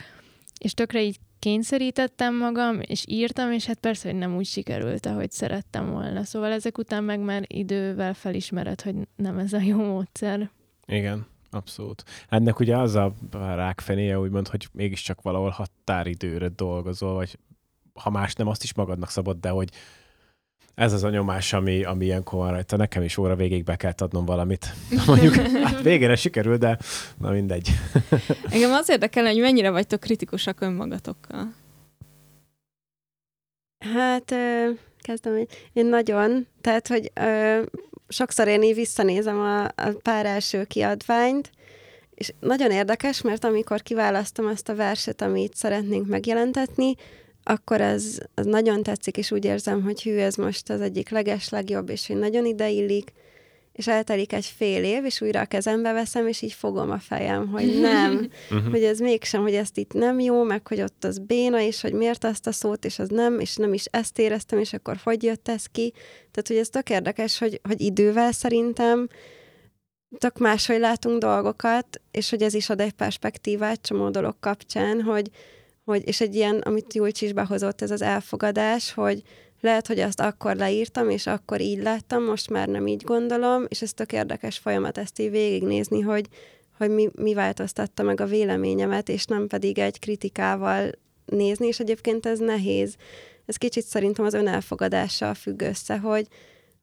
és 0.59 0.75
tökre 0.75 1.03
így 1.03 1.19
kényszerítettem 1.39 2.37
magam, 2.37 2.81
és 2.81 3.05
írtam, 3.09 3.53
és 3.53 3.67
hát 3.67 3.79
persze, 3.79 4.09
hogy 4.11 4.19
nem 4.19 4.37
úgy 4.37 4.47
sikerült, 4.47 5.07
ahogy 5.07 5.31
szerettem 5.31 5.91
volna. 5.91 6.25
Szóval 6.25 6.53
ezek 6.53 6.79
után 6.79 7.05
meg 7.05 7.21
már 7.21 7.45
idővel 7.47 8.15
felismered, 8.15 8.81
hogy 8.81 8.95
nem 9.17 9.39
ez 9.39 9.53
a 9.53 9.61
jó 9.61 9.77
módszer. 9.77 10.51
Igen, 10.87 11.27
abszolút. 11.51 12.05
Ennek 12.29 12.59
ugye 12.59 12.77
az 12.77 12.95
a 12.95 13.15
rákfenéje, 13.33 14.19
úgymond, 14.19 14.49
hogy 14.49 14.69
mégiscsak 14.73 15.23
valahol 15.23 15.51
határidőre 15.51 16.49
dolgozol, 16.49 17.15
vagy 17.15 17.39
ha 17.95 18.11
más 18.11 18.35
nem, 18.35 18.49
azt 18.49 18.63
is 18.63 18.75
magadnak 18.75 19.11
szabad, 19.11 19.41
de 19.41 19.49
hogy 19.49 19.71
ez 20.77 20.93
az 20.93 21.05
a 21.05 21.11
nyomás, 21.11 21.53
ami, 21.53 21.85
ami 21.85 22.05
ilyenkor 22.05 22.39
van 22.39 22.51
rajta. 22.51 22.77
Nekem 22.77 23.03
is 23.03 23.17
óra 23.17 23.37
végig 23.37 23.65
be 23.65 23.77
kell 23.77 23.93
adnom 23.97 24.25
valamit. 24.25 24.73
Mondjuk 25.07 25.35
hát 25.35 25.83
végére 25.83 26.17
sikerül, 26.17 26.57
de 26.57 26.79
na 27.19 27.31
mindegy. 27.31 27.69
Engem 28.51 28.73
az 28.73 28.89
érdekel, 28.89 29.25
hogy 29.25 29.41
mennyire 29.41 29.71
vagytok 29.71 30.01
kritikusak 30.01 30.61
önmagatokkal. 30.61 31.55
Hát, 33.79 34.35
kezdem, 34.99 35.47
én 35.73 35.87
nagyon, 35.87 36.47
tehát, 36.61 36.89
hogy 36.89 37.11
ö, 37.15 37.63
sokszor 38.09 38.49
én 38.49 38.63
így 38.63 38.75
visszanézem 38.75 39.39
a, 39.39 39.65
a 39.65 39.97
pár 40.03 40.27
első 40.27 40.65
kiadványt, 40.65 41.51
és 42.15 42.33
nagyon 42.41 42.71
érdekes, 42.71 43.23
mert 43.23 43.45
amikor 43.45 43.83
kiválasztom 43.83 44.47
azt 44.47 44.69
a 44.69 44.75
verset, 44.75 45.23
amit 45.23 45.55
szeretnénk 45.55 46.07
megjelentetni, 46.07 46.95
akkor 47.49 47.81
ez, 47.81 48.19
az 48.35 48.47
nagyon 48.47 48.83
tetszik, 48.83 49.17
és 49.17 49.31
úgy 49.31 49.45
érzem, 49.45 49.83
hogy 49.83 50.03
hű, 50.03 50.17
ez 50.17 50.35
most 50.35 50.71
az 50.71 50.81
egyik 50.81 51.09
leges 51.09 51.49
legjobb, 51.49 51.89
és 51.89 52.07
hogy 52.07 52.17
nagyon 52.17 52.47
ideillik, 52.47 53.13
és 53.73 53.87
eltelik 53.87 54.33
egy 54.33 54.45
fél 54.45 54.85
év, 54.85 55.05
és 55.05 55.21
újra 55.21 55.41
a 55.41 55.45
kezembe 55.45 55.93
veszem, 55.93 56.27
és 56.27 56.43
így 56.43 56.53
fogom 56.53 56.91
a 56.91 56.99
fejem, 56.99 57.49
hogy 57.49 57.81
nem, 57.81 58.31
uh-huh. 58.51 58.71
hogy 58.73 58.85
ez 58.85 58.99
mégsem, 58.99 59.43
hogy 59.43 59.55
ezt 59.55 59.79
itt 59.79 59.93
nem 59.93 60.21
jó, 60.21 60.43
meg 60.43 60.67
hogy 60.67 60.81
ott 60.81 61.05
az 61.05 61.19
béna, 61.19 61.61
és 61.61 61.81
hogy 61.81 61.93
miért 61.93 62.25
azt 62.25 62.47
a 62.47 62.53
szót, 62.53 62.85
és 62.85 62.99
az 62.99 63.09
nem, 63.09 63.41
és 63.41 63.57
nem 63.57 63.73
is 63.73 63.85
ezt 63.85 64.19
éreztem, 64.19 64.59
és 64.59 64.73
akkor 64.73 64.97
hogy 65.03 65.23
jött 65.23 65.49
ez 65.49 65.67
ki. 65.67 65.93
Tehát, 66.31 66.49
hogy 66.49 66.57
ez 66.57 66.69
tök 66.69 66.91
érdekes, 66.91 67.39
hogy, 67.39 67.61
hogy 67.63 67.81
idővel 67.81 68.33
szerintem 68.33 69.09
tök 70.19 70.39
máshogy 70.39 70.79
látunk 70.79 71.21
dolgokat, 71.21 72.01
és 72.11 72.31
hogy 72.31 72.43
ez 72.43 72.55
is 72.55 72.71
ad 72.71 72.81
egy 72.81 72.93
perspektívát 72.93 73.81
csomó 73.83 74.11
dolog 74.11 74.37
kapcsán, 74.41 75.03
hogy, 75.03 75.31
hogy 75.87 76.09
és 76.09 76.21
egy 76.21 76.35
ilyen, 76.35 76.59
amit 76.59 76.95
Julcs 76.95 77.21
is 77.21 77.33
behozott, 77.33 77.83
ez 77.83 77.91
az 77.91 78.03
elfogadás, 78.03 78.93
hogy 78.93 79.23
lehet, 79.61 79.87
hogy 79.87 80.01
azt 80.01 80.21
akkor 80.21 80.57
leírtam, 80.57 81.11
és 81.11 81.27
akkor 81.27 81.61
így 81.61 81.83
láttam, 81.83 82.25
most 82.25 82.51
már 82.51 82.69
nem 82.69 82.87
így 82.87 83.03
gondolom, 83.05 83.65
és 83.69 83.83
ez 83.83 83.93
tök 83.93 84.13
érdekes 84.13 84.59
folyamat 84.59 84.99
ezt 84.99 85.21
így 85.21 85.31
végignézni, 85.31 86.01
hogy, 86.01 86.27
hogy 86.79 86.91
mi, 86.91 87.09
mi 87.15 87.35
változtatta 87.35 88.03
meg 88.03 88.21
a 88.21 88.27
véleményemet, 88.27 89.09
és 89.09 89.25
nem 89.25 89.47
pedig 89.47 89.79
egy 89.79 89.99
kritikával 89.99 90.91
nézni, 91.27 91.67
és 91.67 91.81
egyébként 91.81 92.27
ez 92.27 92.39
nehéz. 92.39 92.97
Ez 93.47 93.57
kicsit 93.57 93.85
szerintem 93.85 94.25
az 94.25 94.35
önelfogadással 94.35 95.35
függ 95.35 95.63
össze, 95.63 95.99
hogy, 95.99 96.27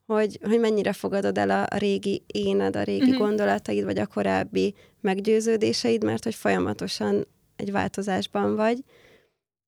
hogy, 0.06 0.40
hogy 0.42 0.60
mennyire 0.60 0.94
fogadod 0.94 1.38
el 1.38 1.50
a, 1.50 1.76
a 1.76 1.78
régi 1.78 2.24
éned, 2.28 2.76
a 2.76 2.84
régi 2.84 3.10
mm-hmm. 3.10 3.18
gondolataid, 3.18 3.84
vagy 3.84 4.00
a 4.00 4.08
korábbi 4.08 4.76
meggyőződéseid, 5.02 6.04
mert 6.04 6.24
hogy 6.24 6.36
folyamatosan 6.36 7.28
egy 7.64 7.72
változásban 7.72 8.56
vagy. 8.56 8.78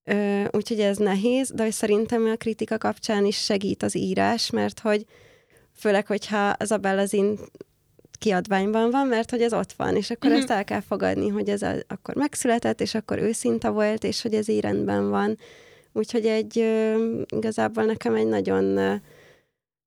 Ö, 0.04 0.44
úgyhogy 0.52 0.80
ez 0.80 0.98
nehéz, 0.98 1.52
de 1.52 1.64
hogy 1.64 1.72
szerintem 1.72 2.26
a 2.26 2.36
kritika 2.36 2.78
kapcsán 2.78 3.26
is 3.26 3.38
segít 3.38 3.84
az 3.84 3.98
írás, 3.98 4.50
mert 4.50 4.80
hogy 4.80 5.06
főleg, 5.74 6.08
hogyha 6.08 6.48
az 6.50 6.72
a 6.72 6.78
Bellazin 6.78 7.40
kiadványban 8.20 8.92
van, 8.92 9.08
mert 9.08 9.30
hogy 9.30 9.42
ez 9.42 9.54
ott 9.54 9.74
van, 9.74 9.96
és 9.96 10.10
akkor 10.10 10.30
mm-hmm. 10.30 10.40
ezt 10.40 10.50
el 10.50 10.64
kell 10.64 10.82
fogadni, 10.82 11.28
hogy 11.28 11.50
ez 11.50 11.62
a, 11.62 11.74
akkor 11.88 12.16
megszületett, 12.16 12.82
és 12.82 12.96
akkor 12.96 13.18
őszinta 13.18 13.72
volt, 13.72 14.04
és 14.04 14.22
hogy 14.22 14.34
ez 14.34 14.48
így 14.48 14.62
rendben 14.62 15.10
van. 15.10 15.38
Úgyhogy 15.94 16.26
egy 16.26 16.60
ö, 16.60 17.22
igazából 17.36 17.84
nekem 17.84 18.16
egy 18.16 18.28
nagyon 18.28 18.78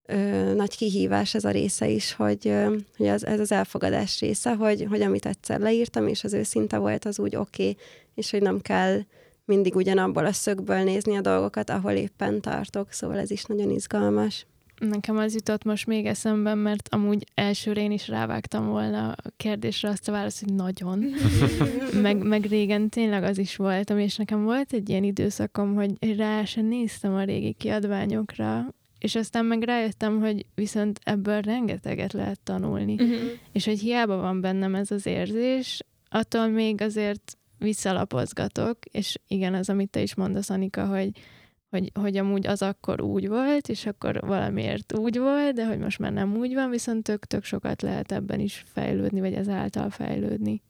ö, 0.08 0.52
nagy 0.54 0.76
kihívás 0.76 1.34
ez 1.34 1.44
a 1.44 1.50
része 1.50 1.88
is, 1.88 2.12
hogy, 2.12 2.48
ö, 2.48 2.76
hogy 2.96 3.06
ez, 3.06 3.22
ez 3.22 3.40
az 3.40 3.52
elfogadás 3.52 4.20
része, 4.20 4.54
hogy, 4.54 4.86
hogy 4.88 5.02
amit 5.02 5.26
egyszer 5.26 5.60
leírtam, 5.60 6.06
és 6.06 6.24
az 6.24 6.32
őszinte 6.32 6.78
volt, 6.78 7.04
az 7.04 7.18
úgy 7.18 7.36
oké, 7.36 7.62
okay, 7.62 7.76
és 8.14 8.30
hogy 8.30 8.42
nem 8.42 8.60
kell 8.60 9.00
mindig 9.44 9.76
ugyanabból 9.76 10.26
a 10.26 10.32
szögből 10.32 10.82
nézni 10.82 11.16
a 11.16 11.20
dolgokat, 11.20 11.70
ahol 11.70 11.92
éppen 11.92 12.40
tartok, 12.40 12.92
szóval 12.92 13.18
ez 13.18 13.30
is 13.30 13.44
nagyon 13.44 13.70
izgalmas. 13.70 14.46
Nekem 14.78 15.16
az 15.16 15.34
jutott 15.34 15.64
most 15.64 15.86
még 15.86 16.06
eszembe, 16.06 16.54
mert 16.54 16.88
amúgy 16.90 17.26
elsőre 17.34 17.80
én 17.80 17.90
is 17.90 18.08
rávágtam 18.08 18.66
volna 18.66 19.10
a 19.10 19.16
kérdésre 19.36 19.88
azt 19.88 20.08
a 20.08 20.12
választ, 20.12 20.44
hogy 20.44 20.54
nagyon. 20.54 21.04
meg, 22.02 22.22
meg 22.22 22.44
régen 22.44 22.88
tényleg 22.88 23.22
az 23.22 23.38
is 23.38 23.56
voltam, 23.56 23.98
és 23.98 24.16
nekem 24.16 24.44
volt 24.44 24.72
egy 24.72 24.88
ilyen 24.88 25.04
időszakom, 25.04 25.74
hogy 25.74 26.16
rá 26.16 26.44
sem 26.44 26.66
néztem 26.66 27.14
a 27.14 27.24
régi 27.24 27.52
kiadványokra, 27.52 28.74
és 28.98 29.14
aztán 29.14 29.44
meg 29.44 29.62
rájöttem, 29.62 30.20
hogy 30.20 30.46
viszont 30.54 31.00
ebből 31.02 31.40
rengeteget 31.40 32.12
lehet 32.12 32.40
tanulni. 32.40 32.92
Uh-huh. 32.92 33.30
És 33.52 33.64
hogy 33.64 33.78
hiába 33.78 34.16
van 34.16 34.40
bennem 34.40 34.74
ez 34.74 34.90
az 34.90 35.06
érzés, 35.06 35.80
attól 36.08 36.48
még 36.48 36.80
azért 36.80 37.36
visszalapozgatok, 37.58 38.78
és 38.84 39.18
igen, 39.28 39.54
az, 39.54 39.68
amit 39.68 39.90
te 39.90 40.02
is 40.02 40.14
mondasz, 40.14 40.50
Anika, 40.50 40.86
hogy, 40.86 41.10
hogy, 41.70 41.90
hogy 41.94 42.16
amúgy 42.16 42.46
az 42.46 42.62
akkor 42.62 43.00
úgy 43.00 43.28
volt, 43.28 43.68
és 43.68 43.86
akkor 43.86 44.20
valamiért 44.20 44.98
úgy 44.98 45.18
volt, 45.18 45.54
de 45.54 45.66
hogy 45.66 45.78
most 45.78 45.98
már 45.98 46.12
nem 46.12 46.36
úgy 46.36 46.54
van, 46.54 46.70
viszont 46.70 47.02
tök-tök 47.02 47.44
sokat 47.44 47.82
lehet 47.82 48.12
ebben 48.12 48.40
is 48.40 48.64
fejlődni, 48.72 49.20
vagy 49.20 49.34
ezáltal 49.34 49.90
fejlődni. 49.90 50.62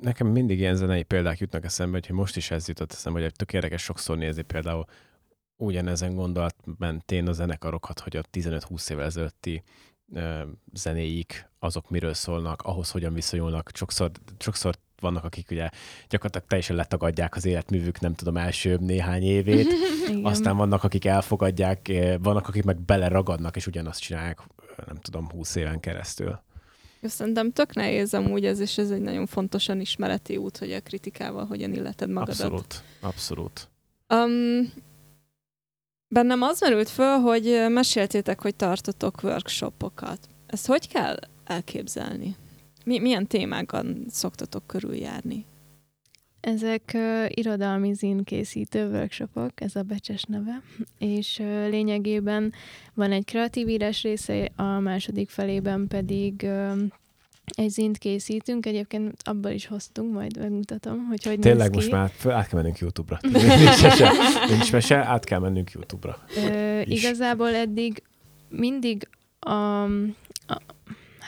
Nekem 0.00 0.26
mindig 0.26 0.58
ilyen 0.58 0.74
zenei 0.74 1.02
példák 1.02 1.38
jutnak 1.38 1.64
eszembe, 1.64 2.00
hogy 2.06 2.16
most 2.16 2.36
is 2.36 2.50
ez 2.50 2.68
jutott 2.68 2.92
eszembe, 2.92 3.20
hogy 3.20 3.32
tök 3.32 3.52
érdekes 3.52 3.82
sokszor 3.82 4.18
nézni 4.18 4.42
például 4.42 4.84
ugyanezen 5.58 6.14
gondolat 6.14 6.54
mentén 6.78 7.28
a 7.28 7.32
zenekarokat, 7.32 8.00
hogy 8.00 8.16
a 8.16 8.22
15-20 8.32 8.90
évvel 8.90 9.04
ezelőtti 9.04 9.62
zenéik, 10.72 11.48
azok 11.58 11.90
miről 11.90 12.14
szólnak, 12.14 12.62
ahhoz 12.62 12.90
hogyan 12.90 13.14
viszonyulnak. 13.14 13.70
Sokszor, 13.74 14.10
sokszor 14.38 14.74
vannak, 15.00 15.24
akik 15.24 15.50
ugye 15.50 15.68
gyakorlatilag 16.08 16.46
teljesen 16.48 16.76
letagadják 16.76 17.36
az 17.36 17.44
életművük, 17.44 18.00
nem 18.00 18.14
tudom, 18.14 18.36
első 18.36 18.76
néhány 18.80 19.22
évét. 19.22 19.66
Aztán 20.22 20.56
vannak, 20.56 20.84
akik 20.84 21.04
elfogadják, 21.04 21.92
vannak, 22.22 22.48
akik 22.48 22.64
meg 22.64 22.80
beleragadnak, 22.80 23.56
és 23.56 23.66
ugyanazt 23.66 24.00
csinálják, 24.00 24.38
nem 24.86 24.96
tudom, 24.96 25.30
húsz 25.30 25.54
éven 25.54 25.80
keresztül. 25.80 26.40
Szerintem 27.02 27.52
tök 27.52 27.74
nehéz 27.74 28.14
amúgy 28.14 28.44
ez, 28.44 28.60
és 28.60 28.78
ez 28.78 28.90
egy 28.90 29.00
nagyon 29.00 29.26
fontosan 29.26 29.80
ismereti 29.80 30.36
út, 30.36 30.58
hogy 30.58 30.72
a 30.72 30.80
kritikával 30.80 31.46
hogyan 31.46 31.72
illeted 31.72 32.08
magadat. 32.10 32.40
Abszolút, 32.40 32.82
abszolút. 33.00 33.68
Um, 34.08 34.72
bennem 36.08 36.42
az 36.42 36.60
merült 36.60 36.88
föl, 36.88 37.16
hogy 37.18 37.64
meséltétek, 37.68 38.40
hogy 38.40 38.54
tartotok 38.54 39.22
workshopokat. 39.22 40.28
Ezt 40.46 40.66
hogy 40.66 40.88
kell 40.88 41.16
elképzelni? 41.44 42.36
Mi, 42.84 42.98
milyen 42.98 43.26
témákon 43.26 44.04
szoktatok 44.08 44.66
körüljárni? 44.66 45.46
Ezek 46.40 46.90
uh, 46.94 47.24
irodalmi 47.28 47.94
készítő 48.24 48.90
workshopok, 48.90 49.60
ez 49.60 49.76
a 49.76 49.82
becses 49.82 50.22
neve, 50.22 50.62
és 50.98 51.38
uh, 51.38 51.46
lényegében 51.46 52.52
van 52.94 53.12
egy 53.12 53.24
kreatív 53.24 53.68
írás 53.68 54.02
része, 54.02 54.50
a 54.56 54.62
második 54.62 55.30
felében 55.30 55.88
pedig 55.88 56.42
uh, 56.42 56.78
egy 57.54 57.70
zint 57.70 57.98
készítünk, 57.98 58.66
egyébként 58.66 59.22
abban 59.24 59.52
is 59.52 59.66
hoztunk, 59.66 60.12
majd 60.12 60.38
megmutatom, 60.38 61.06
hogy 61.06 61.24
hogy 61.24 61.38
Tényleg 61.38 61.74
most 61.74 61.90
már 61.90 62.10
át 62.24 62.48
kell 62.48 62.60
mennünk 62.60 62.78
YouTube-ra. 62.78 63.18
nincs, 63.22 63.82
mese, 63.82 64.10
nincs 64.48 64.72
mese, 64.72 64.96
át 64.96 65.24
kell 65.24 65.38
mennünk 65.38 65.70
YouTube-ra. 65.70 66.18
Ö, 66.36 66.80
igazából 66.84 67.54
eddig 67.54 68.02
mindig 68.48 69.08
a, 69.38 69.82
a, 70.46 70.60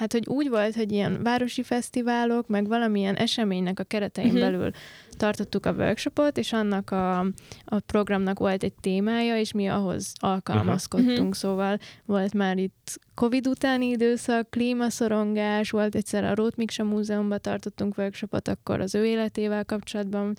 hát 0.00 0.12
hogy 0.12 0.26
úgy 0.26 0.48
volt, 0.48 0.74
hogy 0.74 0.92
ilyen 0.92 1.22
városi 1.22 1.62
fesztiválok, 1.62 2.48
meg 2.48 2.68
valamilyen 2.68 3.14
eseménynek 3.14 3.80
a 3.80 3.84
keretein 3.84 4.26
uh-huh. 4.26 4.40
belül 4.40 4.70
tartottuk 5.16 5.66
a 5.66 5.72
workshopot, 5.72 6.38
és 6.38 6.52
annak 6.52 6.90
a, 6.90 7.18
a 7.64 7.80
programnak 7.86 8.38
volt 8.38 8.62
egy 8.62 8.72
témája, 8.80 9.38
és 9.38 9.52
mi 9.52 9.66
ahhoz 9.66 10.12
alkalmazkodtunk, 10.18 11.18
uh-huh. 11.18 11.32
szóval 11.32 11.78
volt 12.04 12.34
már 12.34 12.58
itt 12.58 13.00
Covid 13.14 13.46
utáni 13.46 13.86
időszak, 13.86 14.50
klímaszorongás, 14.50 15.70
volt 15.70 15.94
egyszer 15.94 16.24
a 16.24 16.34
Rót 16.34 16.56
Miksa 16.56 16.84
Múzeumban 16.84 17.40
tartottunk 17.40 17.98
workshopot, 17.98 18.48
akkor 18.48 18.80
az 18.80 18.94
ő 18.94 19.04
életével 19.04 19.64
kapcsolatban 19.64 20.36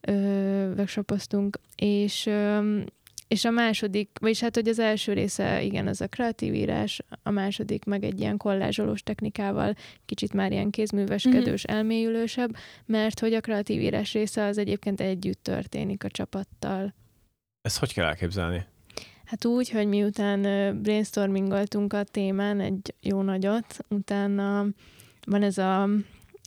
ö, 0.00 0.12
workshopoztunk, 0.76 1.58
és 1.76 2.26
ö, 2.26 2.78
és 3.28 3.44
a 3.44 3.50
második, 3.50 4.10
vagyis 4.20 4.40
hát, 4.40 4.54
hogy 4.54 4.68
az 4.68 4.78
első 4.78 5.12
része, 5.12 5.62
igen, 5.62 5.86
az 5.86 6.00
a 6.00 6.06
kreatív 6.06 6.54
írás, 6.54 7.02
a 7.22 7.30
második 7.30 7.84
meg 7.84 8.04
egy 8.04 8.20
ilyen 8.20 8.36
kollázsolós 8.36 9.02
technikával, 9.02 9.74
kicsit 10.04 10.32
már 10.32 10.52
ilyen 10.52 10.70
kézműveskedős, 10.70 11.64
mm-hmm. 11.68 11.78
elmélyülősebb, 11.78 12.56
mert 12.86 13.20
hogy 13.20 13.34
a 13.34 13.40
kreatív 13.40 13.80
írás 13.80 14.12
része 14.12 14.44
az 14.44 14.58
egyébként 14.58 15.00
együtt 15.00 15.42
történik 15.42 16.04
a 16.04 16.08
csapattal. 16.08 16.94
Ezt 17.60 17.78
hogy 17.78 17.92
kell 17.92 18.06
elképzelni? 18.06 18.66
Hát 19.24 19.44
úgy, 19.44 19.70
hogy 19.70 19.86
miután 19.86 20.42
brainstormingoltunk 20.82 21.92
a 21.92 22.04
témán 22.04 22.60
egy 22.60 22.94
jó 23.00 23.22
nagyot, 23.22 23.76
utána 23.88 24.66
van 25.26 25.42
ez 25.42 25.58
a 25.58 25.88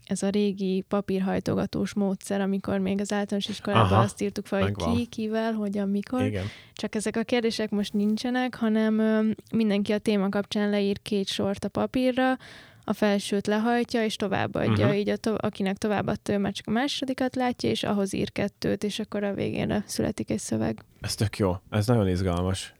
ez 0.10 0.24
a 0.24 0.30
régi 0.30 0.84
papírhajtogatós 0.88 1.93
módszer, 1.93 2.41
amikor 2.41 2.80
még 2.80 3.00
az 3.00 3.12
általános 3.12 3.48
iskolában 3.48 3.91
Aha, 3.91 4.02
azt 4.02 4.22
írtuk 4.22 4.45
fel, 4.45 4.62
hogy 4.62 4.76
ki, 4.76 5.06
kivel, 5.06 5.54
hogyan, 5.54 5.89
mikor. 5.89 6.24
Igen. 6.24 6.45
Csak 6.74 6.95
ezek 6.95 7.17
a 7.17 7.24
kérdések 7.24 7.69
most 7.69 7.93
nincsenek, 7.93 8.56
hanem 8.56 9.00
ö, 9.00 9.30
mindenki 9.52 9.91
a 9.91 9.98
téma 9.98 10.30
kapcsán 10.30 10.69
leír 10.69 11.02
két 11.02 11.28
sort 11.28 11.65
a 11.65 11.69
papírra, 11.69 12.38
a 12.84 12.93
felsőt 12.93 13.48
lehajtja, 13.48 14.04
és 14.04 14.15
továbbadja. 14.15 14.86
Uh-huh. 14.86 15.00
Így 15.00 15.10
a 15.10 15.17
to- 15.17 15.41
akinek 15.41 15.78
továbbadta, 15.78 16.34
ő 16.34 16.38
már 16.38 16.54
csak 16.54 16.67
a 16.67 16.72
másodikat 16.72 17.36
látja, 17.36 17.69
és 17.69 17.84
ahhoz 17.84 18.13
ír 18.13 18.32
kettőt, 18.32 18.84
és 18.84 19.00
akkor 19.00 19.24
a 19.24 19.34
végén 19.34 19.84
születik 19.88 20.30
egy 20.30 20.39
szöveg. 20.39 20.84
Ez 21.02 21.15
tök 21.15 21.38
jó. 21.38 21.56
Ez 21.69 21.88
nagyon 21.88 22.08
izgalmas. 22.08 22.73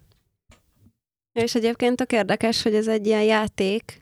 És 1.40 1.56
egyébként 1.56 1.96
tök 1.96 2.12
érdekes, 2.12 2.64
hogy 2.64 2.76
ez 2.76 2.88
egy 2.88 3.06
ilyen 3.06 3.24
játék, 3.24 3.99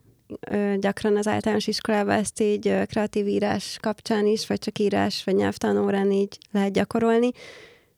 gyakran 0.80 1.18
az 1.18 1.28
általános 1.28 1.68
iskolában 1.68 2.16
ezt 2.16 2.42
így 2.42 2.82
kreatív 2.86 3.28
írás 3.28 3.78
kapcsán 3.82 4.26
is, 4.26 4.48
vagy 4.48 4.60
csak 4.60 4.80
írás, 4.80 5.24
vagy 5.24 5.36
nyelvtanórán 5.36 6.12
így 6.12 6.38
lehet 6.52 6.74
gyakorolni. 6.74 7.32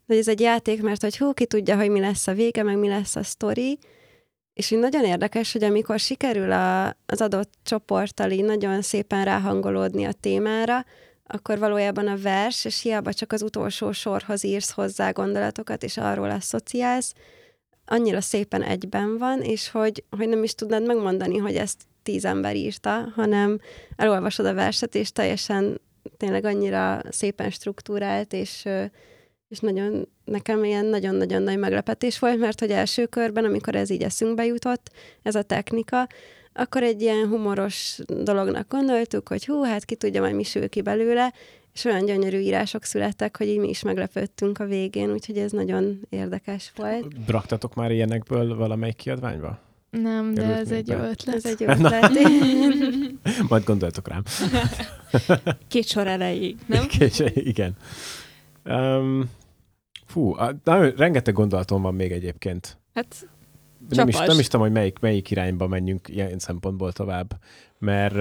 De 0.05 0.15
ez 0.15 0.27
egy 0.27 0.39
játék, 0.39 0.81
mert 0.81 1.01
hogy 1.01 1.17
hú, 1.17 1.33
ki 1.33 1.45
tudja, 1.45 1.75
hogy 1.75 1.89
mi 1.89 1.99
lesz 1.99 2.27
a 2.27 2.33
vége, 2.33 2.63
meg 2.63 2.77
mi 2.77 2.87
lesz 2.87 3.15
a 3.15 3.23
sztori, 3.23 3.79
és 4.53 4.71
így 4.71 4.79
nagyon 4.79 5.05
érdekes, 5.05 5.51
hogy 5.51 5.63
amikor 5.63 5.99
sikerül 5.99 6.51
a, 6.51 6.87
az 7.05 7.21
adott 7.21 7.53
csoporttal 7.63 8.31
így 8.31 8.43
nagyon 8.43 8.81
szépen 8.81 9.25
ráhangolódni 9.25 10.05
a 10.05 10.11
témára, 10.11 10.85
akkor 11.27 11.59
valójában 11.59 12.07
a 12.07 12.17
vers, 12.17 12.65
és 12.65 12.81
hiába 12.81 13.13
csak 13.13 13.31
az 13.31 13.41
utolsó 13.41 13.91
sorhoz 13.91 14.43
írsz 14.43 14.71
hozzá 14.71 15.11
gondolatokat, 15.11 15.83
és 15.83 15.97
arról 15.97 16.29
asszociálsz, 16.29 17.13
annyira 17.85 18.21
szépen 18.21 18.63
egyben 18.63 19.17
van, 19.17 19.41
és 19.41 19.69
hogy, 19.69 20.03
hogy 20.09 20.29
nem 20.29 20.43
is 20.43 20.53
tudnád 20.55 20.85
megmondani, 20.85 21.37
hogy 21.37 21.55
ezt 21.55 21.81
tíz 22.03 22.25
ember 22.25 22.55
írta, 22.55 23.11
hanem 23.15 23.59
elolvasod 23.95 24.45
a 24.45 24.53
verset, 24.53 24.95
és 24.95 25.11
teljesen 25.11 25.81
tényleg 26.17 26.45
annyira 26.45 27.01
szépen 27.09 27.49
struktúrált, 27.49 28.33
és, 28.33 28.67
és 29.47 29.59
nagyon, 29.59 30.07
nekem 30.25 30.63
ilyen 30.63 30.85
nagyon-nagyon 30.85 31.41
nagy 31.41 31.57
meglepetés 31.57 32.19
volt, 32.19 32.39
mert 32.39 32.59
hogy 32.59 32.71
első 32.71 33.05
körben, 33.05 33.45
amikor 33.45 33.75
ez 33.75 33.89
így 33.89 34.03
eszünkbe 34.03 34.45
jutott, 34.45 34.91
ez 35.21 35.35
a 35.35 35.41
technika, 35.41 36.07
akkor 36.53 36.83
egy 36.83 37.01
ilyen 37.01 37.27
humoros 37.27 37.99
dolognak 38.07 38.67
gondoltuk, 38.69 39.27
hogy 39.27 39.45
hú, 39.45 39.63
hát 39.63 39.85
ki 39.85 39.95
tudja, 39.95 40.21
majd 40.21 40.35
mi 40.35 40.43
sül 40.43 40.69
ki 40.69 40.81
belőle, 40.81 41.33
és 41.73 41.85
olyan 41.85 42.05
gyönyörű 42.05 42.37
írások 42.37 42.83
születtek, 42.83 43.37
hogy 43.37 43.47
így 43.47 43.59
mi 43.59 43.69
is 43.69 43.81
meglepődtünk 43.81 44.59
a 44.59 44.65
végén, 44.65 45.11
úgyhogy 45.11 45.37
ez 45.37 45.51
nagyon 45.51 45.99
érdekes 46.09 46.71
volt. 46.75 47.25
Braktatok 47.25 47.75
már 47.75 47.91
ilyenekből 47.91 48.55
valamelyik 48.55 48.95
kiadványba? 48.95 49.68
Nem, 49.89 50.33
de 50.33 50.43
ez 50.43 50.71
egy 50.71 50.87
jó 50.87 50.97
ötlet. 50.97 51.35
Ez 51.35 51.45
egy 51.45 51.59
jó 51.61 51.67
ötlet. 51.67 52.11
Majd 53.49 53.63
gondoltok 53.63 54.07
rám. 54.07 54.23
Két 55.67 55.87
sor 55.87 56.07
elejéig, 56.07 56.57
nem? 56.65 56.87
Két, 56.87 57.19
igen. 57.33 57.75
Um, 58.65 59.29
fú, 60.05 60.35
na, 60.63 60.89
rengeteg 60.89 61.33
gondolatom 61.33 61.81
van 61.81 61.95
még 61.95 62.11
egyébként. 62.11 62.77
Hát 62.93 63.27
nem 63.89 64.07
is, 64.07 64.17
nem 64.17 64.39
is 64.39 64.47
tudom, 64.47 64.65
hogy 64.65 64.75
melyik, 64.75 64.99
melyik 64.99 65.31
irányba 65.31 65.67
menjünk 65.67 66.07
ilyen 66.07 66.39
szempontból 66.39 66.91
tovább, 66.91 67.39
mert 67.79 68.15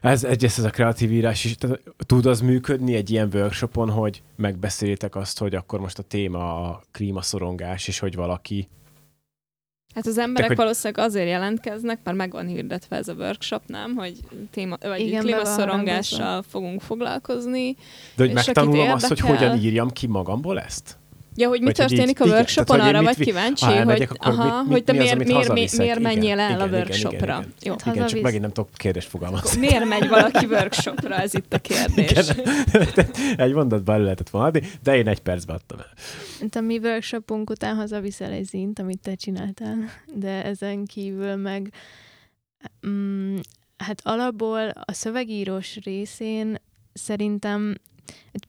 ez 0.00 0.24
egyrészt 0.24 0.58
ez 0.58 0.64
a 0.64 0.70
kreatív 0.70 1.12
írás 1.12 1.44
is, 1.44 1.54
tehát 1.54 1.80
tud 2.06 2.26
az 2.26 2.40
működni 2.40 2.94
egy 2.94 3.10
ilyen 3.10 3.30
workshopon, 3.32 3.90
hogy 3.90 4.22
megbeszélitek 4.36 5.16
azt, 5.16 5.38
hogy 5.38 5.54
akkor 5.54 5.80
most 5.80 5.98
a 5.98 6.02
téma 6.02 6.68
a 6.68 6.82
klímaszorongás, 6.90 7.88
és 7.88 7.98
hogy 7.98 8.14
valaki 8.14 8.68
Hát 9.94 10.06
az 10.06 10.18
emberek 10.18 10.48
hogy... 10.48 10.56
valószínűleg 10.56 11.06
azért 11.06 11.28
jelentkeznek, 11.28 11.98
mert 12.04 12.16
meg 12.16 12.32
van 12.32 12.46
hirdetve 12.46 12.96
ez 12.96 13.08
a 13.08 13.12
workshop, 13.12 13.62
nem? 13.66 13.94
Hogy 13.94 14.16
téma, 14.50 14.76
vagy 14.80 15.00
Igen, 15.00 15.22
klímaszorongással 15.22 16.42
fogunk 16.48 16.80
foglalkozni. 16.80 17.76
De 18.16 18.24
hogy 18.24 18.32
megtanulom 18.32 18.90
azt, 18.90 19.08
hogy 19.08 19.20
hogyan 19.20 19.58
írjam 19.58 19.90
ki 19.90 20.06
magamból 20.06 20.60
ezt? 20.60 20.96
Ja, 21.34 21.48
hogy 21.48 21.58
mi 21.58 21.64
vagy 21.64 21.74
történik 21.74 22.20
így, 22.20 22.28
a 22.28 22.30
workshopon, 22.30 22.76
igen, 22.76 22.88
arra 22.88 23.02
vagy 23.02 23.18
mit, 23.18 23.26
kíváncsi, 23.26 23.64
ha 23.64 23.84
hogy, 23.84 24.08
aha, 24.18 24.44
mit, 24.44 24.62
mit, 24.62 24.72
hogy 24.72 24.84
te 24.84 24.92
miért, 24.92 25.20
az, 25.20 25.26
miért, 25.26 25.52
miért, 25.52 25.76
miért 25.76 25.98
menjél 25.98 26.38
el 26.38 26.50
igen, 26.50 26.60
a 26.60 26.76
workshopra? 26.76 27.16
Igen, 27.16 27.26
igen, 27.26 27.52
igen. 27.60 27.76
Jó, 27.84 27.92
igen 27.92 28.06
csak 28.06 28.20
megint 28.20 28.42
nem 28.42 28.52
tudok 28.52 28.70
kérdést 28.72 29.08
fogalmazni. 29.08 29.60
Miért 29.60 29.84
megy 29.84 30.08
valaki 30.08 30.46
workshopra? 30.46 31.14
Ez 31.14 31.34
itt 31.34 31.52
a 31.52 31.58
kérdés. 31.58 32.10
Igen, 32.10 32.26
egy 33.36 33.52
mondatban 33.52 34.00
lehetett 34.00 34.28
volna 34.28 34.46
adni, 34.46 34.62
de 34.82 34.96
én 34.96 35.08
egy 35.08 35.20
percben 35.20 35.56
adtam 35.56 35.78
el. 35.78 35.92
A 36.54 36.60
mi 36.60 36.78
workshopunk 36.78 37.50
után 37.50 37.76
hazaviszel 37.76 38.30
egy 38.30 38.44
zint, 38.44 38.78
amit 38.78 39.00
te 39.00 39.14
csináltál, 39.14 39.76
de 40.14 40.44
ezen 40.44 40.84
kívül 40.84 41.36
meg 41.36 41.72
mm, 42.86 43.36
hát 43.76 44.00
alapból 44.04 44.68
a 44.68 44.92
szövegírós 44.92 45.78
részén 45.84 46.60
szerintem 46.92 47.74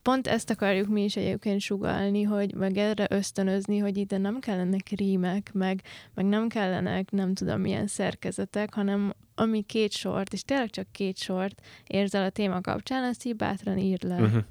Pont 0.01 0.27
ezt 0.27 0.49
akarjuk 0.49 0.87
mi 0.87 1.03
is 1.03 1.15
egyébként 1.15 1.59
sugalni, 1.59 2.23
hogy 2.23 2.53
meg 2.53 2.77
erre 2.77 3.07
ösztönözni, 3.09 3.77
hogy 3.77 3.97
ide 3.97 4.17
nem 4.17 4.39
kellenek 4.39 4.89
rímek, 4.89 5.53
meg, 5.53 5.81
meg 6.13 6.25
nem 6.25 6.47
kellenek 6.47 7.11
nem 7.11 7.33
tudom 7.33 7.61
milyen 7.61 7.87
szerkezetek, 7.87 8.73
hanem 8.73 9.13
ami 9.35 9.61
két 9.61 9.91
sort, 9.91 10.33
és 10.33 10.43
tényleg 10.43 10.69
csak 10.69 10.91
két 10.91 11.17
sort 11.17 11.61
érzel 11.87 12.23
a 12.23 12.29
téma 12.29 12.61
kapcsán, 12.61 13.03
azt 13.03 13.25
így 13.25 13.35
bátran 13.35 13.77
ír 13.77 14.03
le. 14.03 14.15
Uh-huh. 14.15 14.43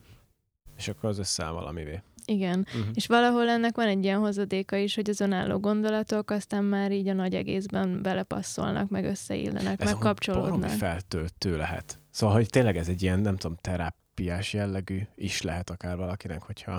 És 0.76 0.88
akkor 0.88 1.08
az 1.08 1.18
összeáll 1.18 1.52
valamivé. 1.52 2.02
Igen, 2.24 2.58
uh-huh. 2.58 2.90
és 2.94 3.06
valahol 3.06 3.48
ennek 3.48 3.76
van 3.76 3.86
egy 3.86 4.04
ilyen 4.04 4.18
hozadéka 4.18 4.76
is, 4.76 4.94
hogy 4.94 5.10
az 5.10 5.20
önálló 5.20 5.58
gondolatok 5.58 6.30
aztán 6.30 6.64
már 6.64 6.92
így 6.92 7.08
a 7.08 7.12
nagy 7.12 7.34
egészben 7.34 8.02
belepasszolnak, 8.02 8.88
meg 8.88 9.04
összeillenek, 9.04 9.80
ez 9.80 9.90
meg 9.90 9.98
kapcsolódnak. 9.98 10.70
Ez 10.70 10.76
feltöltő 10.76 11.56
lehet. 11.56 12.00
Szóval, 12.10 12.36
hogy 12.36 12.48
tényleg 12.48 12.76
ez 12.76 12.88
egy 12.88 13.02
ilyen, 13.02 13.20
nem 13.20 13.36
tudom, 13.36 13.56
teráp, 13.60 13.96
terápiás 14.14 14.52
jellegű 14.52 15.00
is 15.14 15.42
lehet 15.42 15.70
akár 15.70 15.96
valakinek, 15.96 16.42
hogyha 16.42 16.72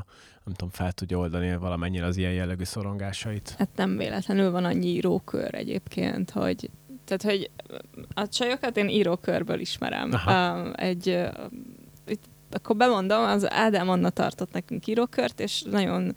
nem 0.44 0.54
tudom, 0.54 0.70
fel 0.70 0.92
tudja 0.92 1.18
oldani 1.18 1.56
valamennyire 1.56 2.06
az 2.06 2.18
ilyen 2.18 2.34
jellegű 2.34 2.64
szorongásait. 2.64 3.56
Hát 3.58 3.70
nem 3.76 3.98
véletlenül 3.98 4.52
van 4.52 4.66
annyi 4.66 4.88
írókör 4.88 5.56
egyébként, 5.56 6.32
hogy 6.32 6.70
tehát, 7.06 7.24
hogy 7.24 7.50
a 8.14 8.28
csajokat 8.28 8.78
én 8.78 8.88
írókörből 8.88 9.60
ismerem. 9.60 10.10
Aha. 10.14 10.74
Egy, 10.74 11.08
itt, 12.08 12.24
akkor 12.52 12.76
bemondom, 12.76 13.24
az 13.24 13.52
Ádám 13.52 13.90
Anna 13.90 14.10
tartott 14.10 14.54
nekünk 14.54 14.88
írókört, 14.88 15.40
és 15.40 15.62
nagyon 15.62 16.16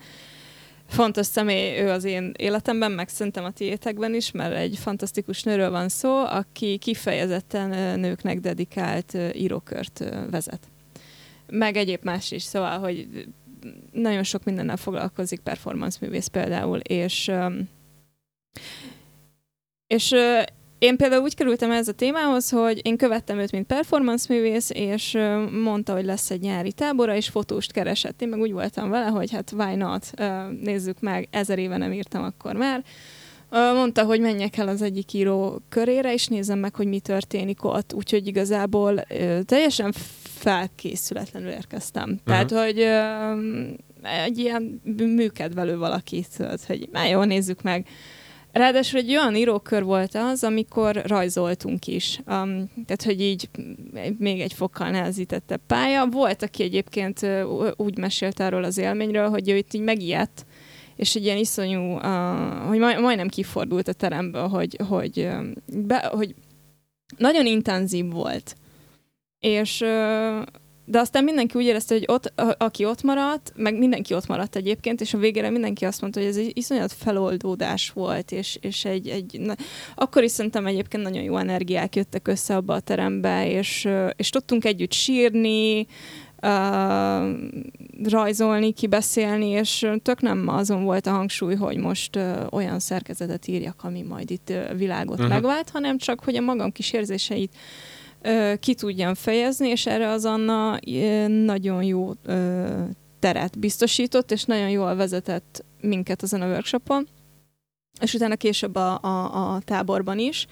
fontos 0.89 1.27
személy 1.27 1.81
ő 1.81 1.91
az 1.91 2.05
én 2.05 2.33
életemben, 2.37 2.93
meg 2.93 3.09
szerintem 3.09 3.45
a 3.45 3.51
tiétekben 3.51 4.15
is, 4.15 4.31
mert 4.31 4.55
egy 4.55 4.79
fantasztikus 4.79 5.43
nőről 5.43 5.71
van 5.71 5.89
szó, 5.89 6.25
aki 6.25 6.79
kifejezetten 6.79 8.01
nőknek 8.01 8.41
dedikált 8.41 9.17
írókört 9.33 10.05
vezet 10.31 10.69
meg 11.53 11.77
egyéb 11.77 12.05
más 12.05 12.31
is, 12.31 12.43
szóval, 12.43 12.79
hogy 12.79 13.27
nagyon 13.93 14.23
sok 14.23 14.45
mindennel 14.45 14.77
foglalkozik, 14.77 15.41
performance 15.41 15.99
művész 16.01 16.27
például, 16.27 16.79
és 16.79 17.33
és 19.87 20.15
én 20.79 20.97
például 20.97 21.23
úgy 21.23 21.35
kerültem 21.35 21.71
ez 21.71 21.89
a 21.89 21.93
témához, 21.93 22.51
hogy 22.51 22.81
én 22.87 22.97
követtem 22.97 23.39
őt, 23.39 23.53
mint 23.53 23.67
performance 23.67 24.35
művész, 24.35 24.71
és 24.71 25.19
mondta, 25.63 25.93
hogy 25.93 26.05
lesz 26.05 26.31
egy 26.31 26.41
nyári 26.41 26.73
tábora, 26.73 27.15
és 27.15 27.29
fotóst 27.29 27.73
keresett. 27.73 28.23
Én 28.23 28.29
meg 28.29 28.41
úgy 28.41 28.53
voltam 28.53 28.89
vele, 28.91 29.07
hogy 29.07 29.31
hát 29.31 29.53
why 29.53 29.75
not, 29.75 30.13
nézzük 30.61 31.01
meg, 31.01 31.29
ezer 31.31 31.59
éve 31.59 31.77
nem 31.77 31.93
írtam 31.93 32.23
akkor 32.23 32.55
már. 32.57 32.85
Mondta, 33.51 34.05
hogy 34.05 34.21
menjek 34.21 34.57
el 34.57 34.69
az 34.69 34.83
egyik 34.83 35.13
író 35.13 35.63
körére, 35.69 36.13
és 36.13 36.27
nézzem 36.27 36.59
meg, 36.59 36.75
hogy 36.75 36.87
mi 36.87 37.01
történik 37.01 37.65
ott. 37.65 37.93
Úgyhogy 37.93 38.27
igazából 38.27 39.07
teljesen 39.45 39.93
felkészületlenül 40.23 41.51
érkeztem. 41.51 42.11
Uh-huh. 42.11 42.25
Tehát, 42.25 42.51
hogy 42.51 42.79
egy 44.27 44.39
ilyen 44.39 44.81
műkedvelő 44.97 45.79
valaki, 45.79 46.25
tudod, 46.37 46.65
hogy 46.65 46.89
már 46.93 47.11
jó, 47.11 47.23
nézzük 47.23 47.63
meg. 47.63 47.87
Ráadásul 48.53 49.01
egy 49.01 49.11
olyan 49.11 49.37
írókör 49.37 49.83
volt 49.83 50.15
az, 50.15 50.45
amikor 50.45 51.03
rajzoltunk 51.05 51.87
is. 51.87 52.21
Um, 52.27 52.71
tehát, 52.87 53.03
hogy 53.05 53.21
így 53.21 53.49
még 54.19 54.41
egy 54.41 54.53
fokkal 54.53 54.91
nehezítette 54.91 55.57
pálya. 55.67 56.07
Volt, 56.07 56.43
aki 56.43 56.63
egyébként 56.63 57.27
úgy 57.77 57.99
mesélt 57.99 58.41
arról 58.41 58.65
az 58.65 58.79
élményről, 58.79 59.29
hogy 59.29 59.49
ő 59.49 59.57
itt 59.57 59.75
így 59.75 59.81
megijedt, 59.81 60.47
és 60.97 61.15
egy 61.15 61.25
ilyen 61.25 61.37
iszonyú, 61.37 61.81
uh, 61.81 62.67
hogy 62.69 62.79
maj, 62.79 63.01
majdnem 63.01 63.29
kifordult 63.29 63.89
a 63.89 63.93
teremből, 63.93 64.49
hogy, 64.49 64.79
hogy, 64.89 65.29
be, 65.67 66.11
hogy 66.13 66.35
nagyon 67.17 67.47
intenzív 67.47 68.11
volt. 68.11 68.57
És 69.41 69.85
de 70.89 70.99
aztán 70.99 71.25
mindenki 71.25 71.59
úgy 71.59 71.65
érezte, 71.65 71.95
hogy 71.95 72.05
ott, 72.07 72.33
aki 72.59 72.85
ott 72.85 73.03
maradt, 73.03 73.53
meg 73.57 73.79
mindenki 73.79 74.15
ott 74.15 74.27
maradt 74.27 74.57
egyébként, 74.57 75.01
és 75.01 75.15
a 75.15 75.19
végére 75.19 75.51
mindenki 75.51 75.85
azt 75.85 76.01
mondta, 76.01 76.21
hogy 76.21 76.29
ez 76.29 76.37
egy 76.37 76.53
iszonyat 76.55 76.93
feloldódás 76.93 77.91
volt, 77.91 78.33
és, 78.33 78.59
és 78.61 78.85
egy, 78.85 79.09
egy 79.09 79.41
na, 79.41 79.55
akkor 79.95 80.23
is 80.23 80.31
szerintem 80.31 80.67
egyébként 80.67 81.03
nagyon 81.03 81.23
jó 81.23 81.37
energiák 81.37 81.97
jöttek 81.97 82.29
össze 82.29 82.57
abba 82.57 82.75
a 82.75 82.81
terembe, 82.81 83.51
és, 83.51 83.89
és 84.17 84.31
tudtunk 84.31 84.65
együtt 84.65 84.93
sírni, 84.93 85.87
uh, 86.47 88.11
rajzolni, 88.11 88.73
kibeszélni, 88.73 89.49
és 89.49 89.87
tök 90.03 90.21
nem 90.21 90.49
azon 90.49 90.85
volt 90.85 91.07
a 91.07 91.11
hangsúly, 91.11 91.55
hogy 91.55 91.77
most 91.77 92.17
uh, 92.17 92.47
olyan 92.51 92.79
szerkezetet 92.79 93.47
írjak, 93.47 93.85
ami 93.85 94.03
majd 94.03 94.31
itt 94.31 94.51
uh, 94.51 94.77
világot 94.77 95.15
uh-huh. 95.15 95.29
megvált, 95.29 95.71
hanem 95.71 95.99
csak, 95.99 96.25
hogy 96.25 96.37
a 96.37 96.41
magam 96.41 96.73
kis 96.73 96.93
érzéseit 96.93 97.55
ki 98.61 98.75
tudjam 98.75 99.15
fejezni, 99.15 99.69
és 99.69 99.87
erre 99.87 100.09
az 100.09 100.25
Anna 100.25 100.79
nagyon 101.29 101.83
jó 101.83 102.13
teret 103.19 103.59
biztosított, 103.59 104.31
és 104.31 104.45
nagyon 104.45 104.71
jól 104.71 104.95
vezetett 104.95 105.65
minket 105.81 106.23
ezen 106.23 106.43
a 106.43 106.47
workshopon, 106.47 107.09
és 108.01 108.15
utána 108.15 108.37
később 108.37 108.75
a, 108.75 108.99
a, 109.03 109.55
a 109.55 109.61
táborban 109.65 110.19
is. 110.19 110.47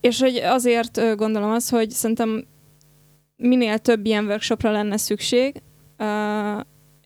És 0.00 0.20
hogy 0.20 0.36
azért 0.36 1.16
gondolom 1.16 1.50
az, 1.50 1.68
hogy 1.68 1.90
szerintem 1.90 2.44
minél 3.36 3.78
több 3.78 4.06
ilyen 4.06 4.26
workshopra 4.26 4.70
lenne 4.70 4.96
szükség, 4.96 5.62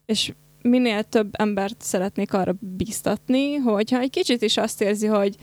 és 0.07 0.33
minél 0.63 1.03
több 1.03 1.29
embert 1.33 1.83
szeretnék 1.83 2.33
arra 2.33 2.55
bíztatni, 2.61 3.55
hogyha 3.55 3.99
egy 3.99 4.11
kicsit 4.11 4.43
is 4.43 4.57
azt 4.57 4.83
érzi, 4.83 5.07
hogy 5.07 5.37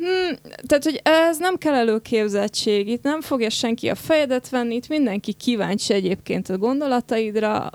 Hmm, 0.00 0.36
tehát, 0.66 0.84
hogy 0.84 1.00
ez 1.02 1.38
nem 1.38 1.56
kell 1.56 1.74
előképzettség, 1.74 2.88
itt 2.88 3.02
nem 3.02 3.20
fogja 3.20 3.50
senki 3.50 3.88
a 3.88 3.94
fejedet 3.94 4.48
venni, 4.48 4.74
itt 4.74 4.88
mindenki 4.88 5.32
kíváncsi 5.32 5.92
egyébként 5.92 6.48
a 6.48 6.58
gondolataidra, 6.58 7.70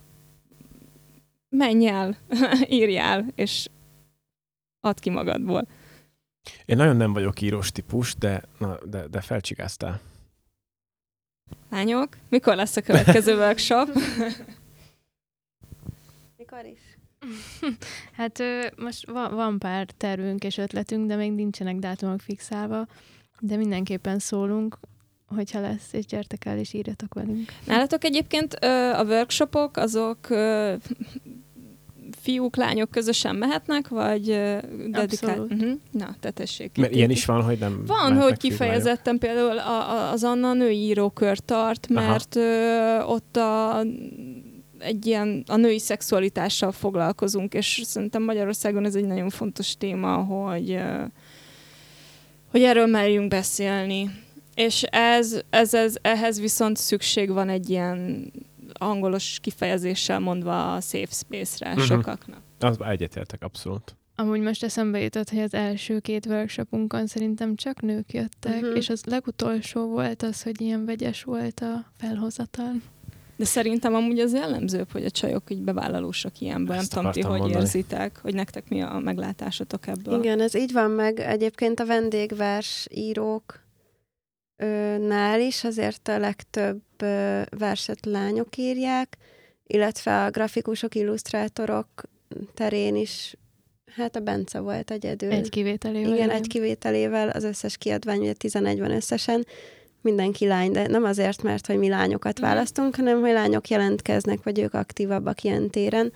menj 1.49 1.87
el, 1.87 2.17
írjál, 2.69 3.25
és 3.35 3.67
add 4.79 4.99
ki 4.99 5.09
magadból. 5.09 5.67
Én 6.65 6.77
nagyon 6.77 6.95
nem 6.95 7.13
vagyok 7.13 7.41
írós 7.41 7.71
típus, 7.71 8.15
de, 8.15 8.41
na, 8.59 8.77
de, 8.85 9.07
de 9.07 9.21
felcsigáztál. 9.21 10.01
Lányok, 11.69 12.17
mikor 12.29 12.55
lesz 12.55 12.75
a 12.75 12.81
következő 12.81 13.37
workshop? 13.41 13.89
Mikor 16.37 16.65
is? 16.65 16.79
Hát 18.17 18.43
most 18.75 19.09
van, 19.09 19.35
van 19.35 19.59
pár 19.59 19.85
tervünk 19.97 20.43
és 20.43 20.57
ötletünk, 20.57 21.07
de 21.07 21.15
még 21.15 21.31
nincsenek 21.31 21.75
dátumok 21.75 22.19
fixálva, 22.19 22.87
de 23.39 23.55
mindenképpen 23.55 24.19
szólunk, 24.19 24.77
hogyha 25.27 25.59
lesz, 25.59 25.93
és 25.93 26.05
gyertek 26.05 26.45
el, 26.45 26.57
és 26.57 26.73
írjatok 26.73 27.13
velünk. 27.13 27.51
Nálatok 27.65 28.03
egyébként 28.03 28.53
a 28.93 29.03
workshopok, 29.03 29.77
azok 29.77 30.27
fiúk, 32.25 32.55
lányok 32.55 32.91
közösen 32.91 33.35
mehetnek, 33.35 33.87
vagy 33.87 34.25
dedikált? 34.89 35.51
Uh-huh. 35.51 35.71
Na, 35.91 36.15
te 36.19 36.31
tessék. 36.31 36.77
Mert 36.77 36.95
ilyen 36.95 37.09
is 37.09 37.25
van, 37.25 37.41
hogy 37.41 37.57
nem 37.59 37.83
Van, 37.85 38.21
hogy 38.21 38.37
kifejezetten 38.37 39.17
például 39.17 39.57
a, 39.57 39.91
a, 39.91 40.11
az 40.11 40.23
Anna 40.23 40.53
női 40.53 40.77
írókör 40.77 41.37
tart, 41.37 41.87
mert 41.89 42.35
ö, 42.35 42.99
ott 43.01 43.37
a 43.37 43.81
egy 44.79 45.05
ilyen 45.05 45.43
a 45.47 45.55
női 45.55 45.79
szexualitással 45.79 46.71
foglalkozunk, 46.71 47.53
és 47.53 47.81
szerintem 47.83 48.23
Magyarországon 48.23 48.85
ez 48.85 48.95
egy 48.95 49.05
nagyon 49.05 49.29
fontos 49.29 49.77
téma, 49.77 50.15
hogy, 50.15 50.79
hogy 52.51 52.63
erről 52.63 52.85
merjünk 52.85 53.27
beszélni. 53.27 54.09
És 54.55 54.83
ez, 54.83 55.41
ez, 55.49 55.73
ez, 55.73 55.95
ehhez 56.01 56.39
viszont 56.39 56.77
szükség 56.77 57.31
van 57.31 57.49
egy 57.49 57.69
ilyen 57.69 58.31
angolos 58.79 59.39
kifejezéssel 59.41 60.19
mondva 60.19 60.75
a 60.75 60.81
safe 60.81 61.11
space-re 61.11 61.69
uh-huh. 61.69 61.85
sokaknak. 61.85 62.41
Az 62.59 62.77
egyetértek, 62.79 63.43
abszolút. 63.43 63.95
Amúgy 64.15 64.39
most 64.41 64.63
eszembe 64.63 64.99
jutott, 64.99 65.29
hogy 65.29 65.39
az 65.39 65.53
első 65.53 65.99
két 65.99 66.25
workshopunkon 66.25 67.07
szerintem 67.07 67.55
csak 67.55 67.81
nők 67.81 68.13
jöttek, 68.13 68.61
uh-huh. 68.61 68.75
és 68.75 68.89
az 68.89 69.03
legutolsó 69.05 69.87
volt 69.87 70.23
az, 70.23 70.43
hogy 70.43 70.61
ilyen 70.61 70.85
vegyes 70.85 71.23
volt 71.23 71.59
a 71.59 71.85
felhozatal. 71.97 72.73
De 73.37 73.45
szerintem 73.45 73.93
amúgy 73.93 74.19
az 74.19 74.33
jellemzőbb, 74.33 74.91
hogy 74.91 75.05
a 75.05 75.09
csajok 75.09 75.51
így 75.51 75.61
bevállalósak 75.61 76.39
ilyenben. 76.39 76.75
Nem 76.75 76.85
tudom, 76.85 77.11
ti 77.11 77.21
hogy 77.21 77.39
mondani. 77.39 77.61
érzitek, 77.61 78.19
hogy 78.21 78.33
nektek 78.33 78.69
mi 78.69 78.81
a 78.81 78.99
meglátásotok 78.99 79.87
ebből. 79.87 80.19
Igen, 80.19 80.41
ez 80.41 80.55
így 80.55 80.71
van 80.71 80.91
meg. 80.91 81.19
Egyébként 81.19 81.79
a 81.79 81.85
vendégvers 81.85 82.87
írók 82.91 83.64
nál 85.07 85.41
is 85.41 85.63
azért 85.63 86.07
a 86.07 86.17
legtöbb 86.17 86.81
verset 87.49 88.05
lányok 88.05 88.57
írják, 88.57 89.17
illetve 89.67 90.23
a 90.23 90.29
grafikusok, 90.29 90.95
illusztrátorok 90.95 91.87
terén 92.53 92.95
is 92.95 93.35
Hát 93.95 94.15
a 94.15 94.19
Bence 94.19 94.59
volt 94.59 94.91
egyedül. 94.91 95.31
Egy 95.31 95.49
kivételével. 95.49 96.13
Igen, 96.13 96.29
egy 96.29 96.47
kivételével 96.47 97.29
az 97.29 97.43
összes 97.43 97.77
kiadvány, 97.77 98.19
ugye 98.19 98.33
11 98.33 98.79
van 98.79 98.91
összesen, 98.91 99.45
mindenki 100.01 100.47
lány, 100.47 100.71
de 100.71 100.87
nem 100.87 101.03
azért, 101.03 101.43
mert 101.43 101.67
hogy 101.67 101.77
mi 101.77 101.89
lányokat 101.89 102.39
mhm. 102.39 102.47
választunk, 102.47 102.95
hanem 102.95 103.19
hogy 103.19 103.31
lányok 103.31 103.67
jelentkeznek, 103.67 104.43
vagy 104.43 104.59
ők 104.59 104.73
aktívabbak 104.73 105.43
ilyen 105.43 105.69
téren, 105.69 106.13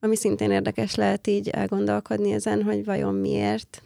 ami 0.00 0.16
szintén 0.16 0.50
érdekes 0.50 0.94
lehet 0.94 1.26
így 1.26 1.48
elgondolkodni 1.48 2.32
ezen, 2.32 2.62
hogy 2.62 2.84
vajon 2.84 3.14
miért. 3.14 3.82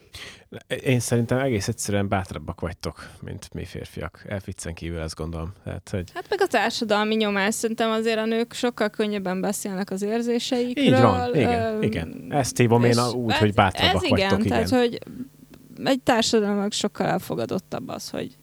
Én 0.85 1.01
szerintem 1.01 1.39
egész 1.39 1.69
egyszerűen 1.69 2.09
bátrabbak 2.09 2.61
vagytok, 2.61 3.11
mint 3.21 3.55
mi 3.55 3.65
férfiak. 3.65 4.25
Elficcen 4.29 4.75
kívül 4.75 4.99
ezt 4.99 5.15
gondolom. 5.15 5.53
Tehát, 5.65 5.89
hogy... 5.91 6.11
Hát 6.15 6.27
meg 6.29 6.41
a 6.41 6.47
társadalmi 6.47 7.15
nyomás. 7.15 7.55
Szerintem 7.55 7.91
azért 7.91 8.19
a 8.19 8.25
nők 8.25 8.53
sokkal 8.53 8.89
könnyebben 8.89 9.41
beszélnek 9.41 9.91
az 9.91 10.03
érzéseikről. 10.03 10.85
Így 10.85 11.01
van, 11.01 11.35
igen, 11.35 11.77
uh, 11.77 11.85
igen. 11.85 12.27
Ezt 12.31 12.57
hívom 12.57 12.85
én 12.85 12.99
úgy, 13.15 13.37
hogy 13.37 13.55
bátrabbak 13.55 13.95
ez 13.95 14.03
igen, 14.03 14.19
vagytok. 14.19 14.45
Igen, 14.45 14.49
tehát 14.49 14.69
hogy 14.69 14.99
egy 15.85 16.01
társadalomnak 16.01 16.73
sokkal 16.73 17.07
elfogadottabb 17.07 17.89
az, 17.89 18.11
hogy 18.11 18.37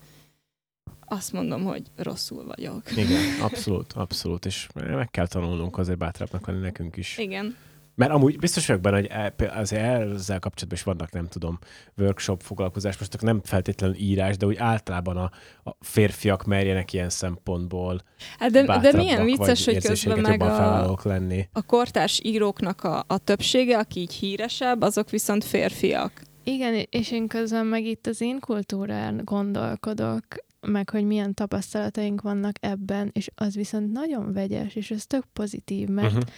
azt 1.09 1.33
mondom, 1.33 1.63
hogy 1.63 1.83
rosszul 1.95 2.45
vagyok. 2.45 2.81
Igen, 2.91 3.21
abszolút, 3.47 3.93
abszolút, 3.93 4.45
és 4.45 4.67
meg 4.73 5.11
kell 5.11 5.27
tanulnunk 5.27 5.77
azért 5.77 5.97
bátrabbnak 5.97 6.47
lenni 6.47 6.59
nekünk 6.59 6.97
is. 6.97 7.17
Igen. 7.17 7.55
Mert 7.99 8.11
amúgy 8.11 8.37
biztos 8.37 8.67
vagyok 8.67 8.81
benne, 8.81 8.95
hogy 8.95 9.07
e, 9.09 9.33
azért 9.55 9.83
ezzel 9.83 10.39
kapcsolatban 10.39 10.77
is 10.77 10.83
vannak, 10.83 11.11
nem 11.11 11.27
tudom, 11.27 11.59
workshop 11.97 12.41
foglalkozás, 12.41 12.97
most 12.97 13.21
nem 13.21 13.41
feltétlenül 13.43 13.95
írás, 13.95 14.37
de 14.37 14.45
úgy 14.45 14.57
általában 14.57 15.17
a, 15.17 15.31
a 15.63 15.75
férfiak 15.79 16.45
merjenek 16.45 16.93
ilyen 16.93 17.09
szempontból 17.09 18.01
hát 18.37 18.51
de, 18.51 18.79
de 18.79 18.91
milyen 18.93 19.25
vicces, 19.25 19.65
hogy 19.65 19.81
közben 19.81 20.19
meg 20.19 20.41
a, 20.41 20.99
lenni. 21.03 21.47
a 21.53 21.61
kortárs 21.61 22.19
íróknak 22.23 22.83
a, 22.83 23.03
a 23.07 23.17
többsége, 23.17 23.77
aki 23.77 23.99
így 23.99 24.13
híresebb, 24.13 24.81
azok 24.81 25.09
viszont 25.09 25.43
férfiak. 25.43 26.21
Igen, 26.43 26.85
és 26.89 27.11
én 27.11 27.27
közben 27.27 27.65
meg 27.65 27.85
itt 27.85 28.07
az 28.07 28.21
én 28.21 28.39
kultúrán 28.39 29.21
gondolkodok, 29.23 30.23
meg 30.67 30.89
hogy 30.89 31.05
milyen 31.05 31.33
tapasztalataink 31.33 32.21
vannak 32.21 32.55
ebben, 32.59 33.09
és 33.13 33.29
az 33.35 33.55
viszont 33.55 33.91
nagyon 33.91 34.33
vegyes, 34.33 34.75
és 34.75 34.91
ez 34.91 35.05
tök 35.05 35.23
pozitív, 35.33 35.87
mert 35.87 36.07
uh-huh. 36.07 36.29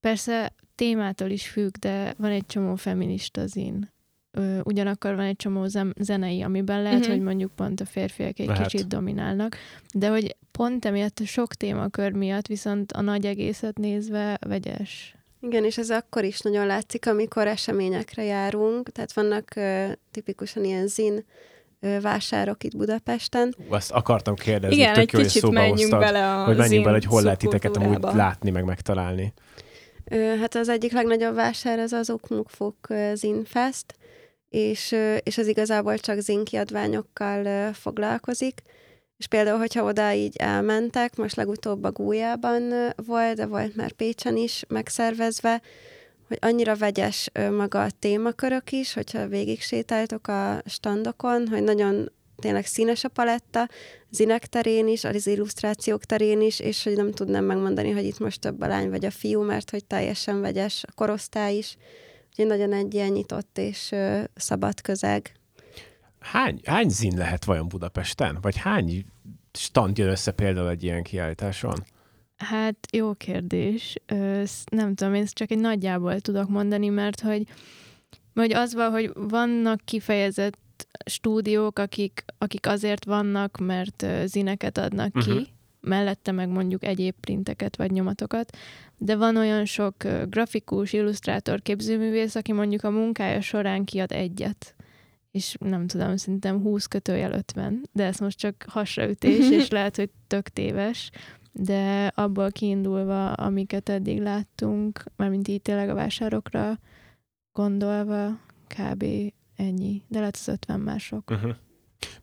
persze 0.00 0.52
témától 0.74 1.30
is 1.30 1.48
függ, 1.48 1.74
de 1.76 2.14
van 2.16 2.30
egy 2.30 2.46
csomó 2.46 2.74
feminista 2.74 3.46
zin. 3.46 3.92
Ugyanakkor 4.62 5.14
van 5.14 5.24
egy 5.24 5.36
csomó 5.36 5.66
zenei, 6.00 6.42
amiben 6.42 6.82
lehet, 6.82 6.98
uh-huh. 6.98 7.14
hogy 7.14 7.24
mondjuk 7.24 7.52
pont 7.54 7.80
a 7.80 7.84
férfiak 7.84 8.38
egy 8.38 8.46
lehet. 8.46 8.66
kicsit 8.66 8.86
dominálnak, 8.86 9.56
de 9.92 10.08
hogy 10.08 10.36
pont 10.50 10.84
emiatt 10.84 11.18
a 11.18 11.24
sok 11.24 11.54
témakör 11.54 12.12
miatt 12.12 12.46
viszont 12.46 12.92
a 12.92 13.00
nagy 13.00 13.26
egészet 13.26 13.78
nézve 13.78 14.38
vegyes. 14.46 15.16
Igen, 15.40 15.64
és 15.64 15.78
ez 15.78 15.90
akkor 15.90 16.24
is 16.24 16.40
nagyon 16.40 16.66
látszik, 16.66 17.06
amikor 17.06 17.46
eseményekre 17.46 18.24
járunk, 18.24 18.90
tehát 18.90 19.12
vannak 19.12 19.52
uh, 19.56 19.92
tipikusan 20.10 20.64
ilyen 20.64 20.86
zin 20.86 21.24
vásárok 22.00 22.64
itt 22.64 22.76
Budapesten. 22.76 23.54
Ú, 23.68 23.74
azt 23.74 23.90
akartam 23.90 24.34
kérdezni, 24.34 24.76
Igen, 24.76 24.94
egy 24.94 25.10
kicsit 25.10 25.50
menjünk 25.50 25.78
hoztad, 25.78 26.00
bele 26.00 26.34
a 26.34 26.44
Hogy 26.44 26.56
menjünk 26.56 26.84
bele, 26.84 26.96
hogy 26.96 27.06
hol 27.06 27.22
lehet 27.22 27.38
titeket 27.38 27.76
amúgy 27.76 27.98
látni, 28.00 28.50
meg 28.50 28.64
megtalálni. 28.64 29.32
Hát 30.40 30.54
az 30.54 30.68
egyik 30.68 30.92
legnagyobb 30.92 31.34
vásár 31.34 31.78
az 31.78 31.92
az 31.92 32.10
Okmukfok 32.10 32.76
Zinfest, 33.14 33.94
és, 34.48 34.96
és 35.22 35.38
az 35.38 35.46
igazából 35.46 35.98
csak 35.98 36.18
zinkiadványokkal 36.18 37.72
foglalkozik. 37.72 38.62
És 39.16 39.26
például, 39.26 39.58
hogyha 39.58 39.84
oda 39.84 40.12
így 40.12 40.36
elmentek, 40.36 41.16
most 41.16 41.36
legutóbb 41.36 41.84
a 41.84 41.90
Gújában 41.90 42.72
volt, 43.06 43.36
de 43.36 43.46
volt 43.46 43.76
már 43.76 43.92
Pécsen 43.92 44.36
is 44.36 44.64
megszervezve, 44.68 45.62
hogy 46.28 46.38
annyira 46.40 46.76
vegyes 46.76 47.30
maga 47.50 47.82
a 47.82 47.90
témakörök 47.98 48.72
is, 48.72 48.92
hogyha 48.92 49.28
végig 49.28 49.60
sétáltok 49.60 50.28
a 50.28 50.62
standokon, 50.66 51.48
hogy 51.48 51.62
nagyon 51.62 52.12
tényleg 52.36 52.66
színes 52.66 53.04
a 53.04 53.08
paletta, 53.08 53.68
zinek 54.10 54.46
terén 54.46 54.88
is, 54.88 55.04
az 55.04 55.26
illusztrációk 55.26 56.04
terén 56.04 56.40
is, 56.40 56.60
és 56.60 56.84
hogy 56.84 56.96
nem 56.96 57.12
tudnám 57.12 57.44
megmondani, 57.44 57.90
hogy 57.90 58.04
itt 58.04 58.18
most 58.18 58.40
több 58.40 58.60
a 58.60 58.66
lány 58.66 58.90
vagy 58.90 59.04
a 59.04 59.10
fiú, 59.10 59.42
mert 59.42 59.70
hogy 59.70 59.84
teljesen 59.84 60.40
vegyes 60.40 60.82
a 60.86 60.92
korosztály 60.94 61.56
is. 61.56 61.76
Úgyhogy 62.28 62.46
nagyon 62.46 62.72
egy 62.72 62.94
ilyen 62.94 63.10
nyitott 63.10 63.58
és 63.58 63.92
ö, 63.92 64.22
szabad 64.34 64.80
közeg. 64.80 65.32
Hány, 66.18 66.60
hány 66.64 66.88
zin 66.88 67.16
lehet 67.16 67.44
vajon 67.44 67.68
Budapesten? 67.68 68.38
Vagy 68.40 68.56
hány 68.56 69.06
stand 69.52 69.98
jön 69.98 70.08
össze 70.08 70.30
például 70.30 70.68
egy 70.68 70.82
ilyen 70.82 71.02
kiállításon? 71.02 71.84
Hát 72.36 72.76
jó 72.92 73.14
kérdés. 73.14 73.96
Ö, 74.06 74.42
nem 74.70 74.94
tudom, 74.94 75.14
én 75.14 75.26
csak 75.32 75.50
egy 75.50 75.58
nagyjából 75.58 76.20
tudok 76.20 76.48
mondani, 76.48 76.88
mert 76.88 77.20
hogy, 77.20 77.46
hogy 78.34 78.52
az 78.52 78.74
van, 78.74 78.90
hogy 78.90 79.10
vannak 79.14 79.80
kifejezett 79.84 80.86
stúdiók, 81.06 81.78
akik, 81.78 82.24
akik 82.38 82.66
azért 82.66 83.04
vannak, 83.04 83.58
mert 83.58 84.06
zineket 84.24 84.78
adnak 84.78 85.12
ki, 85.12 85.30
uh-huh. 85.30 85.46
mellette 85.80 86.32
meg 86.32 86.48
mondjuk 86.48 86.84
egyéb 86.84 87.14
printeket 87.20 87.76
vagy 87.76 87.90
nyomatokat, 87.90 88.56
de 88.96 89.16
van 89.16 89.36
olyan 89.36 89.64
sok 89.64 89.94
grafikus, 90.28 90.92
illusztrátor, 90.92 91.62
képzőművész, 91.62 92.34
aki 92.34 92.52
mondjuk 92.52 92.84
a 92.84 92.90
munkája 92.90 93.40
során 93.40 93.84
kiad 93.84 94.12
egyet 94.12 94.74
és 95.34 95.56
nem 95.58 95.86
tudom, 95.86 96.16
szerintem 96.16 96.60
20 96.60 96.86
kötőjel 96.86 97.32
50, 97.32 97.88
de 97.92 98.04
ez 98.04 98.18
most 98.18 98.38
csak 98.38 98.64
hasraütés, 98.68 99.50
és 99.60 99.68
lehet, 99.68 99.96
hogy 99.96 100.10
tök 100.26 100.48
téves, 100.48 101.10
de 101.56 102.12
abból 102.14 102.50
kiindulva, 102.50 103.32
amiket 103.32 103.88
eddig 103.88 104.20
láttunk, 104.20 105.04
mármint 105.16 105.48
így 105.48 105.62
tényleg 105.62 105.88
a 105.88 105.94
vásárokra 105.94 106.78
gondolva, 107.52 108.38
kb. 108.66 109.04
ennyi. 109.56 110.02
De 110.08 110.18
lehet 110.18 110.36
az 110.36 110.48
50 110.48 110.80
mások. 110.80 111.30
Uh-huh. 111.30 111.54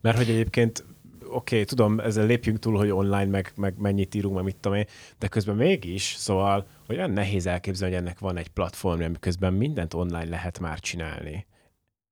Mert 0.00 0.16
hogy 0.16 0.28
egyébként 0.28 0.84
oké, 1.24 1.54
okay, 1.54 1.64
tudom, 1.64 2.00
ezzel 2.00 2.26
lépjünk 2.26 2.58
túl, 2.58 2.76
hogy 2.76 2.90
online 2.90 3.24
meg, 3.24 3.52
meg 3.56 3.74
mennyit 3.78 4.14
írunk, 4.14 4.34
meg 4.34 4.44
mit 4.44 4.56
tudom 4.56 4.78
én, 4.78 4.86
de 5.18 5.28
közben 5.28 5.56
mégis, 5.56 6.14
szóval, 6.18 6.66
hogy 6.86 6.96
olyan 6.96 7.10
nehéz 7.10 7.46
elképzelni, 7.46 7.94
hogy 7.94 8.02
ennek 8.02 8.18
van 8.18 8.36
egy 8.36 8.48
platformja, 8.48 9.06
amiközben 9.06 9.54
mindent 9.54 9.94
online 9.94 10.24
lehet 10.24 10.58
már 10.58 10.80
csinálni. 10.80 11.46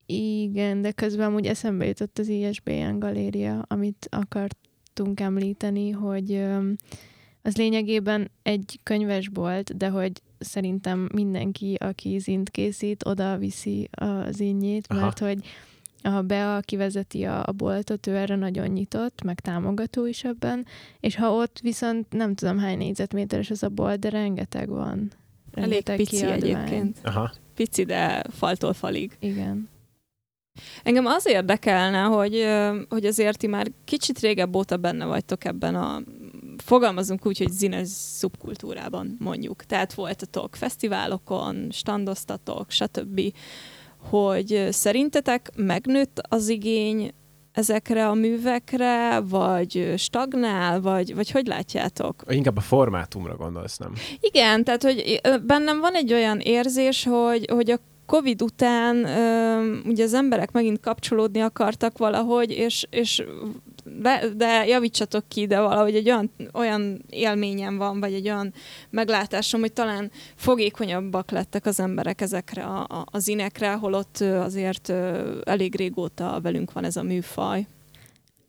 Igen, 0.07 0.83
de 0.83 0.93
közben 0.93 1.35
úgy 1.35 1.47
eszembe 1.47 1.87
jutott 1.87 2.19
az 2.19 2.29
ISBN 2.29 2.99
galéria, 2.99 3.65
amit 3.69 4.09
akartunk 4.11 5.21
említeni, 5.21 5.91
hogy 5.91 6.47
az 7.43 7.57
lényegében 7.57 8.31
egy 8.43 8.81
könyvesbolt, 8.83 9.77
de 9.77 9.89
hogy 9.89 10.13
szerintem 10.39 11.09
mindenki, 11.13 11.75
aki 11.75 12.19
zint 12.19 12.51
készít, 12.51 13.07
oda 13.07 13.37
viszi 13.37 13.89
az 13.91 14.41
innyét, 14.41 14.89
mert 14.89 15.21
Aha. 15.21 15.31
hogy 15.31 15.45
a 16.03 16.23
Bea, 16.23 16.57
aki 16.57 16.77
vezeti 16.77 17.25
a, 17.25 17.47
a 17.47 17.53
boltot, 17.53 18.07
ő 18.07 18.17
erre 18.17 18.37
nagyon 18.37 18.69
nyitott, 18.69 19.23
meg 19.23 19.41
támogató 19.41 20.07
is 20.07 20.25
ebben, 20.25 20.67
és 21.01 21.17
ha 21.17 21.33
ott 21.33 21.59
viszont 21.63 22.13
nem 22.13 22.35
tudom 22.35 22.59
hány 22.59 22.79
négyzetméteres 22.79 23.51
az 23.51 23.63
a 23.63 23.69
bolt, 23.69 23.99
de 23.99 24.09
rengeteg 24.09 24.69
van. 24.69 25.13
Rengeteg 25.53 25.95
Elég 25.95 26.09
pici 26.09 26.17
kiadvány. 26.17 26.43
egyébként. 26.43 26.99
Aha. 27.03 27.33
Pici, 27.55 27.85
de 27.85 28.23
faltól 28.31 28.73
falig. 28.73 29.17
Igen. 29.19 29.69
Engem 30.83 31.07
az 31.07 31.27
érdekelne, 31.27 32.01
hogy, 32.03 32.47
hogy 32.89 33.05
azért 33.05 33.39
ti 33.39 33.47
már 33.47 33.71
kicsit 33.85 34.19
régebb 34.19 34.57
óta 34.57 34.77
benne 34.77 35.05
vagytok 35.05 35.45
ebben 35.45 35.75
a 35.75 36.03
fogalmazunk 36.61 37.27
úgy, 37.27 37.39
hogy 37.39 37.51
zines 37.51 37.89
szubkultúrában 37.89 39.17
mondjuk. 39.19 39.65
Tehát 39.65 39.95
voltatok 39.95 40.57
fesztiválokon, 40.57 41.69
standoztatok, 41.71 42.71
stb. 42.71 43.21
Hogy 44.11 44.69
szerintetek 44.71 45.51
megnőtt 45.57 46.21
az 46.29 46.49
igény 46.49 47.13
ezekre 47.53 48.09
a 48.09 48.15
művekre, 48.15 49.21
vagy 49.21 49.95
stagnál, 49.97 50.81
vagy, 50.81 51.15
vagy 51.15 51.31
hogy 51.31 51.47
látjátok? 51.47 52.23
Inkább 52.29 52.57
a 52.57 52.61
formátumra 52.61 53.37
gondolsz, 53.37 53.77
nem? 53.77 53.93
Igen, 54.21 54.65
tehát 54.65 54.83
hogy 54.83 55.21
bennem 55.47 55.81
van 55.81 55.95
egy 55.95 56.13
olyan 56.13 56.39
érzés, 56.39 57.05
hogy, 57.05 57.49
hogy 57.51 57.71
a 57.71 57.79
Covid 58.07 58.43
után 58.43 58.97
ugye 59.85 60.05
az 60.05 60.15
emberek 60.15 60.53
megint 60.53 60.81
kapcsolódni 60.81 61.41
akartak 61.41 61.99
valahogy, 61.99 62.51
és, 62.51 62.87
és 62.91 63.25
de, 63.99 64.29
de 64.37 64.67
javítsatok 64.67 65.29
ki, 65.29 65.47
de 65.47 65.61
valahogy 65.61 65.95
egy 65.95 66.11
olyan, 66.11 66.31
olyan 66.53 67.05
élményem 67.09 67.77
van, 67.77 68.01
vagy 68.01 68.15
egy 68.15 68.29
olyan 68.29 68.53
meglátásom, 68.91 69.61
hogy 69.61 69.73
talán 69.73 70.11
fogékonyabbak 70.35 71.31
lettek 71.31 71.67
az 71.67 71.81
emberek 71.81 72.21
ezekre 72.21 72.63
a, 72.63 72.81
a, 72.81 73.05
az 73.11 73.29
inekre, 73.29 73.73
holott 73.73 74.21
azért 74.21 74.93
elég 75.45 75.77
régóta 75.77 76.41
velünk 76.43 76.73
van 76.73 76.85
ez 76.85 76.97
a 76.97 77.03
műfaj. 77.03 77.67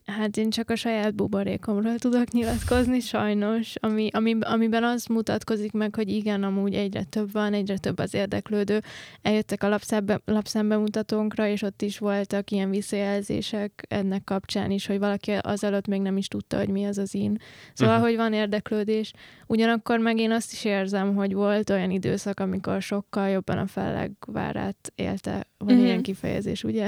Hát 0.06 0.36
én 0.36 0.50
csak 0.50 0.70
a 0.70 0.76
saját 0.76 1.14
buborékomról 1.14 1.94
tudok 1.98 2.30
nyilatkozni, 2.30 3.00
sajnos, 3.00 3.74
ami, 3.80 4.08
ami, 4.12 4.36
amiben 4.40 4.84
az 4.84 5.06
mutatkozik 5.06 5.72
meg, 5.72 5.94
hogy 5.94 6.08
igen, 6.08 6.42
amúgy 6.42 6.74
egyre 6.74 7.02
több 7.02 7.32
van, 7.32 7.52
egyre 7.52 7.78
több 7.78 7.98
az 7.98 8.14
érdeklődő. 8.14 8.80
Eljöttek 9.22 9.62
a 9.62 9.68
lapszembe, 9.68 10.20
lapszembemutatónkra, 10.24 11.46
és 11.46 11.62
ott 11.62 11.82
is 11.82 11.98
voltak 11.98 12.50
ilyen 12.50 12.70
visszajelzések 12.70 13.86
ennek 13.88 14.24
kapcsán 14.24 14.70
is, 14.70 14.86
hogy 14.86 14.98
valaki 14.98 15.32
azelőtt 15.40 15.86
még 15.86 16.00
nem 16.00 16.16
is 16.16 16.28
tudta, 16.28 16.56
hogy 16.56 16.68
mi 16.68 16.84
az 16.84 16.98
az 16.98 17.14
in. 17.14 17.36
Szóval, 17.72 17.94
uh-huh. 17.94 18.08
hogy 18.08 18.18
van 18.18 18.32
érdeklődés. 18.32 19.12
Ugyanakkor 19.46 19.98
meg 19.98 20.18
én 20.18 20.30
azt 20.30 20.52
is 20.52 20.64
érzem, 20.64 21.14
hogy 21.14 21.34
volt 21.34 21.70
olyan 21.70 21.90
időszak, 21.90 22.40
amikor 22.40 22.82
sokkal 22.82 23.28
jobban 23.28 23.58
a 23.58 23.66
fellegvárát 23.66 24.92
élte. 24.94 25.46
Van 25.58 25.68
uh-huh. 25.68 25.84
ilyen 25.84 26.02
kifejezés, 26.02 26.64
ugye? 26.64 26.86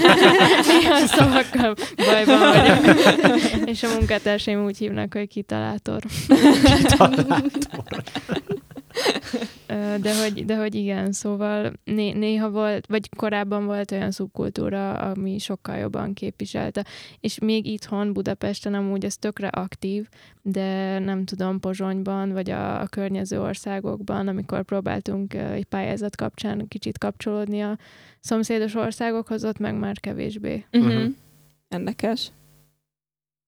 Néha 0.68 1.06
szavakkal 1.06 1.74
bajban 1.96 2.45
vagyok. 2.52 3.68
És 3.68 3.82
a 3.82 3.88
munkatársaim 3.88 4.64
úgy 4.64 4.78
hívnak, 4.78 5.12
hogy 5.12 5.28
kitalátor. 5.28 6.02
kitalátor. 6.76 8.02
De 10.00 10.22
hogy, 10.22 10.44
de 10.44 10.56
hogy 10.56 10.74
igen, 10.74 11.12
szóval 11.12 11.72
né, 11.84 12.12
néha 12.12 12.50
volt, 12.50 12.86
vagy 12.86 13.08
korábban 13.16 13.66
volt 13.66 13.90
olyan 13.90 14.10
szubkultúra, 14.10 14.92
ami 14.92 15.38
sokkal 15.38 15.76
jobban 15.76 16.12
képviselte. 16.12 16.84
És 17.20 17.38
még 17.38 17.66
itthon, 17.66 18.12
Budapesten 18.12 18.74
amúgy 18.74 19.04
ez 19.04 19.16
tökre 19.16 19.48
aktív, 19.48 20.08
de 20.42 20.98
nem 20.98 21.24
tudom, 21.24 21.60
Pozsonyban, 21.60 22.32
vagy 22.32 22.50
a, 22.50 22.80
a 22.80 22.86
környező 22.86 23.40
országokban, 23.40 24.28
amikor 24.28 24.62
próbáltunk 24.62 25.34
egy 25.34 25.64
pályázat 25.64 26.16
kapcsán 26.16 26.68
kicsit 26.68 26.98
kapcsolódni 26.98 27.60
a 27.60 27.78
szomszédos 28.20 28.74
országokhoz, 28.74 29.44
ott 29.44 29.58
meg 29.58 29.74
már 29.74 30.00
kevésbé. 30.00 30.64
Uh-huh. 30.72 30.92
Uh-huh. 30.92 31.12
Érdekes. 31.68 32.30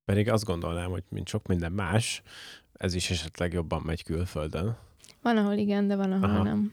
Pedig 0.09 0.30
azt 0.30 0.44
gondolnám, 0.44 0.90
hogy 0.90 1.02
mint 1.09 1.28
sok 1.28 1.46
minden 1.46 1.72
más, 1.72 2.22
ez 2.72 2.94
is 2.94 3.11
esetleg 3.11 3.52
jobban 3.52 3.82
megy 3.84 4.02
külföldön. 4.04 4.76
Van, 5.22 5.36
ahol 5.36 5.52
igen, 5.52 5.88
de 5.88 5.96
van, 5.96 6.12
ahol 6.12 6.28
Aha. 6.28 6.42
nem. 6.42 6.72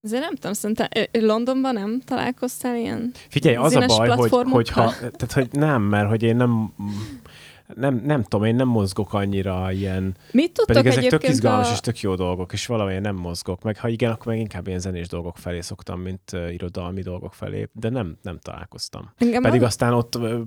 Azért 0.00 0.22
nem 0.22 0.34
tudom, 0.34 0.52
szerintem 0.52 0.88
Londonban 1.12 1.74
nem 1.74 2.00
találkoztál 2.00 2.76
ilyen 2.76 3.12
Figyelj, 3.28 3.56
az 3.56 3.74
a 3.74 3.86
baj, 3.86 4.08
hogy, 4.08 4.30
hogyha, 4.30 4.92
tehát, 4.98 5.32
hogy 5.32 5.48
nem, 5.52 5.82
mert 5.82 6.08
hogy 6.08 6.22
én 6.22 6.36
nem 6.36 6.74
nem, 7.74 8.02
nem 8.04 8.22
tudom, 8.22 8.46
én 8.46 8.54
nem 8.54 8.68
mozgok 8.68 9.12
annyira 9.12 9.72
ilyen... 9.72 10.16
Mit 10.32 10.52
tudtok 10.52 10.76
Pedig 10.76 10.92
ezek 10.92 11.10
tök 11.10 11.28
izgalmas 11.28 11.68
a... 11.68 11.72
és 11.72 11.80
tök 11.80 12.00
jó 12.00 12.14
dolgok, 12.14 12.52
és 12.52 12.66
valami 12.66 12.98
nem 12.98 13.16
mozgok. 13.16 13.62
Meg 13.62 13.78
ha 13.78 13.88
igen, 13.88 14.10
akkor 14.10 14.26
meg 14.26 14.38
inkább 14.38 14.66
ilyen 14.66 14.78
zenés 14.78 15.08
dolgok 15.08 15.36
felé 15.36 15.60
szoktam, 15.60 16.00
mint 16.00 16.32
uh, 16.32 16.52
irodalmi 16.52 17.02
dolgok 17.02 17.34
felé, 17.34 17.68
de 17.72 17.88
nem, 17.88 18.16
nem 18.22 18.38
találkoztam. 18.38 19.12
Engem 19.18 19.42
Pedig 19.42 19.58
van... 19.58 19.68
aztán 19.68 19.92
ott 19.92 20.16
uh, 20.16 20.40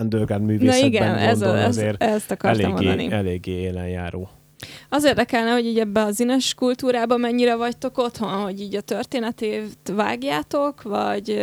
underground 0.00 0.44
művészetben 0.44 0.88
igen, 0.88 1.14
ez 1.14 1.42
a, 1.42 1.58
ez, 1.58 1.66
azért 1.66 2.02
ezt 2.02 2.36
eléggé, 2.38 2.68
mondani. 2.68 3.12
eléggé 3.12 3.52
élen 3.52 3.88
járó. 3.88 4.28
Az 4.88 5.04
érdekelne, 5.04 5.52
hogy 5.52 5.66
így 5.66 5.78
ebbe 5.78 6.02
a 6.02 6.10
zines 6.10 6.54
kultúrában 6.54 7.20
mennyire 7.20 7.56
vagytok 7.56 7.98
otthon, 7.98 8.42
hogy 8.42 8.60
így 8.60 8.76
a 8.76 8.80
történetét 8.80 9.92
vágjátok, 9.94 10.82
vagy 10.82 11.42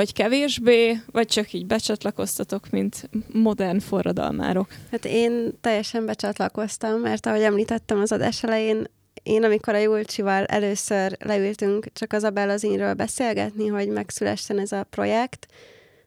vagy 0.00 0.12
kevésbé, 0.12 1.00
vagy 1.06 1.26
csak 1.26 1.52
így 1.52 1.66
becsatlakoztatok, 1.66 2.70
mint 2.70 3.10
modern 3.32 3.78
forradalmárok? 3.78 4.68
Hát 4.90 5.04
én 5.04 5.52
teljesen 5.60 6.06
becsatlakoztam, 6.06 7.00
mert 7.00 7.26
ahogy 7.26 7.42
említettem 7.42 8.00
az 8.00 8.12
adás 8.12 8.42
elején, 8.42 8.86
én 9.22 9.44
amikor 9.44 9.74
a 9.74 9.78
Julcsival 9.78 10.44
először 10.44 11.16
leültünk 11.18 11.92
csak 11.92 12.12
az 12.12 12.24
Abelazinről 12.24 12.94
beszélgetni, 12.94 13.66
hogy 13.66 13.88
megszülessen 13.88 14.58
ez 14.58 14.72
a 14.72 14.86
projekt, 14.90 15.46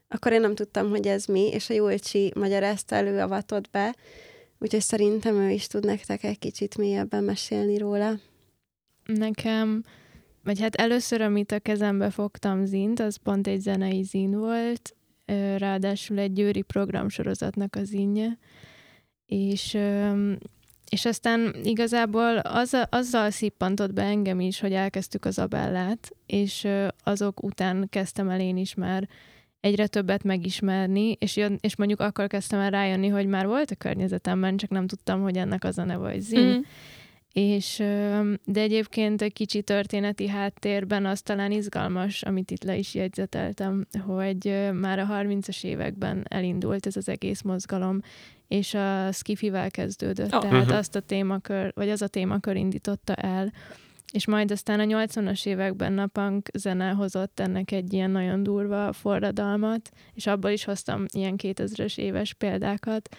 akkor 0.08 0.32
én 0.32 0.42
nem 0.42 0.56
tudtam, 0.56 0.90
hogy 0.90 1.08
ez 1.08 1.26
mi, 1.26 1.48
és 1.48 1.70
a 1.70 1.74
Julcsi 1.74 2.32
magyarázta 2.36 2.96
elő, 2.96 3.20
avatott 3.20 3.70
be, 3.70 3.96
úgyhogy 4.60 4.82
szerintem 4.82 5.36
ő 5.36 5.50
is 5.50 5.68
tud 5.68 5.86
nektek 5.86 6.24
egy 6.24 6.40
kicsit 6.40 6.78
mélyebben 6.78 7.24
mesélni 7.24 7.78
róla. 7.78 8.20
Nekem 9.06 9.84
vagy 10.44 10.60
hát 10.60 10.76
először, 10.76 11.22
amit 11.22 11.52
a 11.52 11.60
kezembe 11.60 12.10
fogtam 12.10 12.66
zint, 12.66 13.00
az 13.00 13.16
pont 13.16 13.48
egy 13.48 13.60
zenei 13.60 14.04
zin 14.04 14.40
volt, 14.40 14.96
ráadásul 15.58 16.20
egy 16.20 16.34
győri 16.34 16.62
programsorozatnak 16.62 17.76
az 17.76 17.88
zinje, 17.88 18.38
és, 19.26 19.78
és 20.90 21.06
aztán 21.06 21.56
igazából 21.64 22.38
az, 22.38 22.78
azzal 22.90 23.30
szippantott 23.30 23.94
be 23.94 24.04
engem 24.04 24.40
is, 24.40 24.60
hogy 24.60 24.74
elkezdtük 24.74 25.26
az 25.26 25.40
Abellát, 25.40 26.12
és 26.26 26.68
azok 27.04 27.44
után 27.44 27.88
kezdtem 27.90 28.30
el 28.30 28.40
én 28.40 28.58
is 28.58 28.74
már 28.74 29.10
egyre 29.60 29.88
többet 29.88 30.24
megismerni, 30.24 31.12
és, 31.12 31.36
jön, 31.36 31.58
és 31.62 31.76
mondjuk 31.76 32.00
akkor 32.00 32.28
kezdtem 32.28 32.60
el 32.60 32.70
rájönni, 32.70 33.08
hogy 33.08 33.28
már 33.28 33.46
volt 33.46 33.72
a 33.72 33.76
környezetemben, 33.76 34.58
csak 34.58 34.70
nem 34.70 34.88
tudtam, 34.88 35.22
hogy 35.22 35.38
ennek 35.38 35.64
az 35.64 35.78
a 35.78 35.84
neve, 35.84 36.12
hogy 36.12 36.22
zin. 36.22 36.48
Mm 36.48 36.60
és, 37.34 37.78
de 38.46 38.62
egyébként 38.62 39.22
egy 39.22 39.34
kicsi 39.34 39.62
történeti 39.62 40.28
háttérben 40.28 41.06
az 41.06 41.22
talán 41.22 41.52
izgalmas, 41.52 42.22
amit 42.22 42.52
itt 42.52 42.64
le 42.64 42.78
is 42.78 42.94
jegyzeteltem, 42.96 43.88
hogy 44.06 44.70
már 44.74 45.00
a 45.00 45.08
30-as 45.08 45.64
években 45.64 46.26
elindult 46.30 46.86
ez 46.86 46.96
az 46.96 47.10
egész 47.10 47.42
mozgalom, 47.42 48.00
és 48.48 48.74
a 48.74 49.12
skifivel 49.12 49.72
kezdődött, 49.72 50.34
oh. 50.34 50.42
tehát 50.42 50.62
uh-huh. 50.62 50.78
azt 50.78 50.96
a 50.96 51.00
témakör, 51.00 51.72
vagy 51.76 51.90
az 51.90 52.02
a 52.02 52.08
témakör 52.08 52.56
indította 52.56 53.14
el, 53.16 53.54
és 54.12 54.28
majd 54.28 54.52
aztán 54.52 54.80
a 54.80 54.84
80-as 54.84 55.46
években 55.46 56.00
a 56.00 56.08
punk 56.08 56.50
zene 56.54 56.90
hozott 56.90 57.40
ennek 57.40 57.72
egy 57.72 57.94
ilyen 57.94 58.12
nagyon 58.12 58.44
durva 58.44 58.94
forradalmat, 58.94 59.90
és 60.14 60.28
abból 60.28 60.50
is 60.50 60.64
hoztam 60.64 61.06
ilyen 61.14 61.36
2000-es 61.38 61.98
éves 61.98 62.34
példákat, 62.34 63.10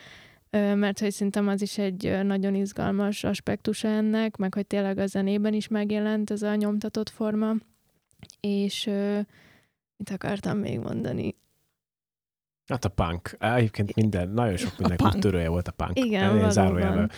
mert 0.58 0.98
hogy 0.98 1.10
szerintem 1.10 1.48
az 1.48 1.62
is 1.62 1.78
egy 1.78 2.18
nagyon 2.22 2.54
izgalmas 2.54 3.24
aspektusa 3.24 3.88
ennek, 3.88 4.36
meg 4.36 4.54
hogy 4.54 4.66
tényleg 4.66 4.98
a 4.98 5.06
zenében 5.06 5.52
is 5.52 5.68
megjelent 5.68 6.30
ez 6.30 6.42
a 6.42 6.54
nyomtatott 6.54 7.08
forma, 7.08 7.54
és 8.40 8.84
mit 9.96 10.10
akartam 10.10 10.58
még 10.58 10.78
mondani? 10.78 11.36
Hát 12.66 12.84
a 12.84 12.88
punk. 12.88 13.36
Egyébként 13.38 13.94
minden, 13.94 14.28
nagyon 14.28 14.56
sok 14.56 14.78
mindenki 14.78 15.18
törője 15.18 15.48
volt 15.48 15.68
a 15.68 15.72
punk. 15.72 15.98
Igen, 15.98 16.48
valóban. 16.48 17.10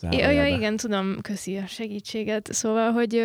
Ja, 0.00 0.30
ja, 0.30 0.46
igen, 0.46 0.76
tudom, 0.76 1.16
köszi 1.20 1.56
a 1.56 1.66
segítséget. 1.66 2.52
Szóval, 2.52 2.92
hogy, 2.92 3.24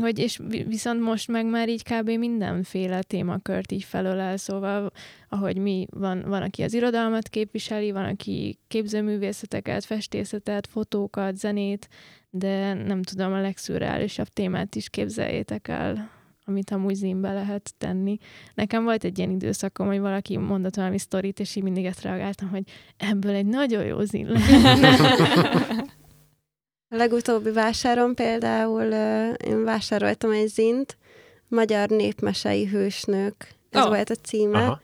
hogy 0.00 0.18
és 0.18 0.40
viszont 0.66 1.00
most 1.00 1.28
meg 1.28 1.46
már 1.46 1.68
így 1.68 1.82
kb. 1.82 2.10
mindenféle 2.10 3.02
témakört 3.02 3.72
így 3.72 3.84
felölel, 3.84 4.36
szóval, 4.36 4.92
ahogy 5.28 5.56
mi, 5.56 5.86
van, 5.90 6.24
van, 6.26 6.42
aki 6.42 6.62
az 6.62 6.74
irodalmat 6.74 7.28
képviseli, 7.28 7.90
van, 7.90 8.04
aki 8.04 8.58
képzőművészeteket, 8.68 9.84
festészetet, 9.84 10.66
fotókat, 10.66 11.36
zenét, 11.36 11.88
de 12.30 12.74
nem 12.74 13.02
tudom, 13.02 13.32
a 13.32 13.40
legszürreálisabb 13.40 14.28
témát 14.28 14.74
is 14.74 14.88
képzeljétek 14.88 15.68
el, 15.68 16.10
amit 16.46 16.70
amúgy 16.70 16.94
zínbe 16.94 17.32
lehet 17.32 17.74
tenni. 17.78 18.16
Nekem 18.54 18.84
volt 18.84 19.04
egy 19.04 19.18
ilyen 19.18 19.30
időszakom, 19.30 19.86
hogy 19.86 20.00
valaki 20.00 20.36
mondott 20.36 20.76
valami 20.76 20.98
sztorit, 20.98 21.40
és 21.40 21.56
így 21.56 21.62
mindig 21.62 21.84
ezt 21.84 22.02
reagáltam, 22.02 22.48
hogy 22.48 22.62
ebből 22.96 23.34
egy 23.34 23.46
nagyon 23.46 23.84
jó 23.84 24.00
zín 24.00 24.26
lehet. 24.26 24.78
A 26.94 26.96
legutóbbi 26.96 27.50
vásáron 27.50 28.14
például 28.14 28.92
én 29.46 29.64
vásároltam 29.64 30.30
egy 30.30 30.48
zint, 30.48 30.96
magyar 31.48 31.88
népmesei 31.88 32.66
hősnők 32.66 33.48
ez 33.70 33.82
oh. 33.82 33.88
volt 33.88 34.10
a 34.10 34.14
címe. 34.14 34.58
Aha. 34.58 34.80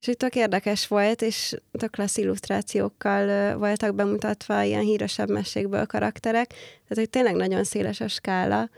És 0.00 0.08
úgy 0.08 0.16
tök 0.16 0.34
érdekes 0.34 0.86
volt, 0.86 1.22
és 1.22 1.56
tök 1.72 1.90
klassz 1.90 2.16
illusztrációkkal 2.16 3.56
voltak 3.58 3.94
bemutatva 3.94 4.62
ilyen 4.62 4.82
híresebb 4.82 5.30
mesékből 5.30 5.86
karakterek, 5.86 6.48
tehát 6.48 6.94
hogy 6.94 7.10
tényleg 7.10 7.34
nagyon 7.34 7.64
széles 7.64 8.00
a 8.00 8.08
skála, 8.08 8.70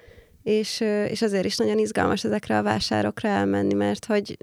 és, 0.42 0.80
és 1.08 1.22
azért 1.22 1.44
is 1.44 1.56
nagyon 1.56 1.78
izgalmas 1.78 2.24
ezekre 2.24 2.58
a 2.58 2.62
vásárokra 2.62 3.28
elmenni, 3.28 3.74
mert 3.74 4.04
hogy, 4.04 4.36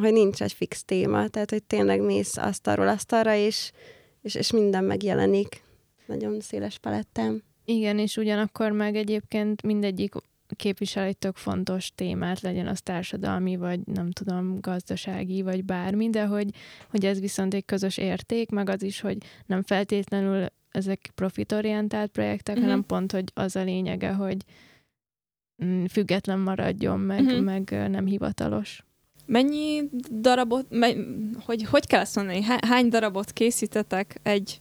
hogy 0.00 0.12
nincs 0.12 0.42
egy 0.42 0.52
fix 0.52 0.84
téma, 0.84 1.28
tehát 1.28 1.50
hogy 1.50 1.62
tényleg 1.62 2.00
mész 2.00 2.36
asztalról 2.36 2.88
asztalra, 2.88 3.34
és, 3.34 3.72
és, 4.20 4.34
és 4.34 4.50
minden 4.50 4.84
megjelenik. 4.84 5.62
Nagyon 6.06 6.40
széles 6.40 6.78
palettem. 6.78 7.42
Igen, 7.64 7.98
és 7.98 8.16
ugyanakkor 8.16 8.70
meg 8.70 8.96
egyébként 8.96 9.62
mindegyik 9.62 10.14
képvisel 10.56 11.04
egy 11.04 11.18
tök 11.18 11.36
fontos 11.36 11.92
témát, 11.94 12.40
legyen 12.40 12.66
az 12.66 12.80
társadalmi, 12.80 13.56
vagy 13.56 13.80
nem 13.84 14.10
tudom, 14.10 14.60
gazdasági, 14.60 15.42
vagy 15.42 15.64
bármi, 15.64 16.10
de 16.10 16.24
hogy, 16.24 16.50
hogy 16.90 17.06
ez 17.06 17.20
viszont 17.20 17.54
egy 17.54 17.64
közös 17.64 17.96
érték, 17.96 18.50
meg 18.50 18.68
az 18.68 18.82
is, 18.82 19.00
hogy 19.00 19.16
nem 19.46 19.62
feltétlenül 19.62 20.46
ezek 20.70 21.10
profitorientált 21.14 22.10
projektek, 22.10 22.54
uh-huh. 22.54 22.70
hanem 22.70 22.86
pont, 22.86 23.12
hogy 23.12 23.24
az 23.34 23.56
a 23.56 23.62
lényege, 23.62 24.12
hogy 24.12 24.36
mm, 25.64 25.84
független 25.84 26.38
maradjon, 26.38 27.00
meg, 27.00 27.20
uh-huh. 27.20 27.40
meg 27.40 27.70
nem 27.90 28.06
hivatalos. 28.06 28.84
Mennyi 29.26 29.82
darabot, 30.10 30.66
me, 30.70 30.92
hogy, 31.44 31.64
hogy 31.64 31.86
kell 31.86 32.00
ezt 32.00 32.16
mondani, 32.16 32.42
hány 32.42 32.88
darabot 32.88 33.32
készítetek 33.32 34.20
egy 34.22 34.60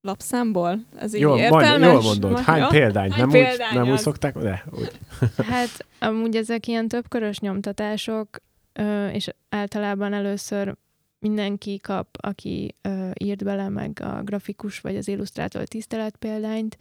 lapszámból? 0.00 0.84
Ez 0.96 1.14
így 1.14 1.20
jól, 1.20 1.38
értelmes? 1.38 1.78
Majd, 1.78 1.92
jól 1.92 2.02
mondod. 2.02 2.38
Hány 2.38 2.68
példány? 2.68 3.10
Hány 3.10 3.20
nem, 3.20 3.30
példány 3.30 3.68
úgy, 3.68 3.74
nem 3.74 3.90
úgy 3.90 3.98
szokták? 3.98 4.38
De, 4.38 4.64
úgy. 4.78 4.98
Hát 5.52 5.86
amúgy 5.98 6.36
ezek 6.36 6.66
ilyen 6.66 6.88
többkörös 6.88 7.38
nyomtatások, 7.38 8.28
és 9.12 9.28
általában 9.48 10.12
először 10.12 10.76
mindenki 11.18 11.78
kap, 11.78 12.16
aki 12.20 12.74
írt 13.14 13.44
bele, 13.44 13.68
meg 13.68 14.00
a 14.02 14.22
grafikus 14.22 14.80
vagy 14.80 14.96
az 14.96 15.08
illusztrátor 15.08 15.64
tisztelet 15.64 16.16
példányt, 16.16 16.76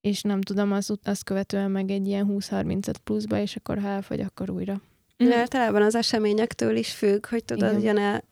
és 0.00 0.22
nem 0.22 0.40
tudom, 0.40 0.72
az, 0.72 0.96
azt 1.04 1.24
követően 1.24 1.70
meg 1.70 1.90
egy 1.90 2.06
ilyen 2.06 2.26
20-30 2.30 2.94
pluszba, 3.04 3.38
és 3.38 3.56
akkor 3.56 3.78
ha 3.78 3.88
elfogy, 3.88 4.20
akkor 4.20 4.50
újra. 4.50 4.80
Mm. 5.24 5.30
Általában 5.30 5.82
az 5.82 5.94
eseményektől 5.94 6.76
is 6.76 6.92
függ, 6.92 7.26
hogy 7.26 7.44
tudod, 7.44 7.82
jön-e 7.82 8.22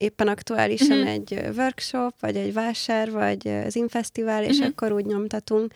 éppen 0.00 0.28
aktuálisan 0.28 0.96
mm-hmm. 0.96 1.06
egy 1.06 1.32
workshop, 1.56 2.20
vagy 2.20 2.36
egy 2.36 2.52
vásár, 2.52 3.10
vagy 3.10 3.48
az 3.48 3.76
infesztivál, 3.76 4.44
és 4.44 4.58
mm-hmm. 4.58 4.68
akkor 4.68 4.92
úgy 4.92 5.04
nyomtatunk. 5.04 5.74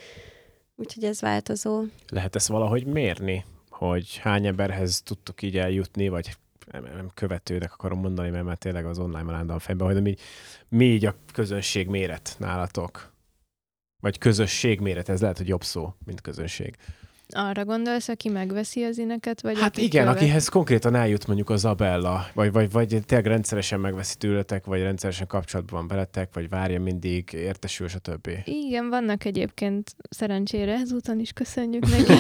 Úgyhogy 0.77 1.05
ez 1.05 1.21
változó. 1.21 1.85
Lehet 2.09 2.35
ezt 2.35 2.47
valahogy 2.47 2.87
mérni, 2.87 3.45
hogy 3.69 4.17
hány 4.17 4.47
emberhez 4.47 5.03
tudtuk 5.03 5.43
így 5.43 5.57
eljutni, 5.57 6.09
vagy 6.09 6.37
nem, 6.73 6.85
nem 6.85 7.11
követőnek 7.15 7.73
akarom 7.73 8.01
mondani, 8.01 8.31
mert 8.31 8.45
már 8.45 8.57
tényleg 8.57 8.87
az 8.87 8.99
online 8.99 9.53
a 9.55 9.59
fejben, 9.59 9.87
hogy 9.93 10.03
mi, 10.03 10.15
mi 10.69 10.85
így 10.85 11.07
a 11.07 11.17
közönség 11.33 11.89
méret 11.89 12.37
nálatok? 12.39 13.13
Vagy 14.03 14.19
közösség 14.19 14.81
méret, 14.81 15.09
ez 15.09 15.21
lehet, 15.21 15.39
hogy 15.39 15.49
jobb 15.49 15.63
szó, 15.63 15.95
mint 16.05 16.21
közönség. 16.21 16.77
Arra 17.29 17.65
gondolsz, 17.65 18.09
aki 18.09 18.29
megveszi 18.29 18.83
az 18.83 18.99
ineket? 18.99 19.43
Vagy 19.43 19.61
hát 19.61 19.77
igen, 19.77 20.05
követ? 20.05 20.21
akihez 20.21 20.49
konkrétan 20.49 20.95
eljut 20.95 21.27
mondjuk 21.27 21.51
az 21.51 21.65
Abella, 21.65 22.27
vagy, 22.35 22.53
vagy, 22.53 22.71
vagy 22.71 23.03
tényleg 23.07 23.27
rendszeresen 23.27 23.81
megveszi 23.81 24.17
tőletek, 24.17 24.65
vagy 24.65 24.81
rendszeresen 24.81 25.27
kapcsolatban 25.27 25.79
van 25.79 25.89
veletek, 25.89 26.29
vagy 26.35 26.49
várja 26.49 26.81
mindig, 26.81 27.33
értesül, 27.33 27.89
stb. 27.89 28.31
Igen, 28.45 28.89
vannak 28.89 29.25
egyébként 29.25 29.95
szerencsére 30.11 30.73
ezúton 30.73 31.21
is 31.21 31.33
köszönjük 31.33 31.87
neki 31.97 32.13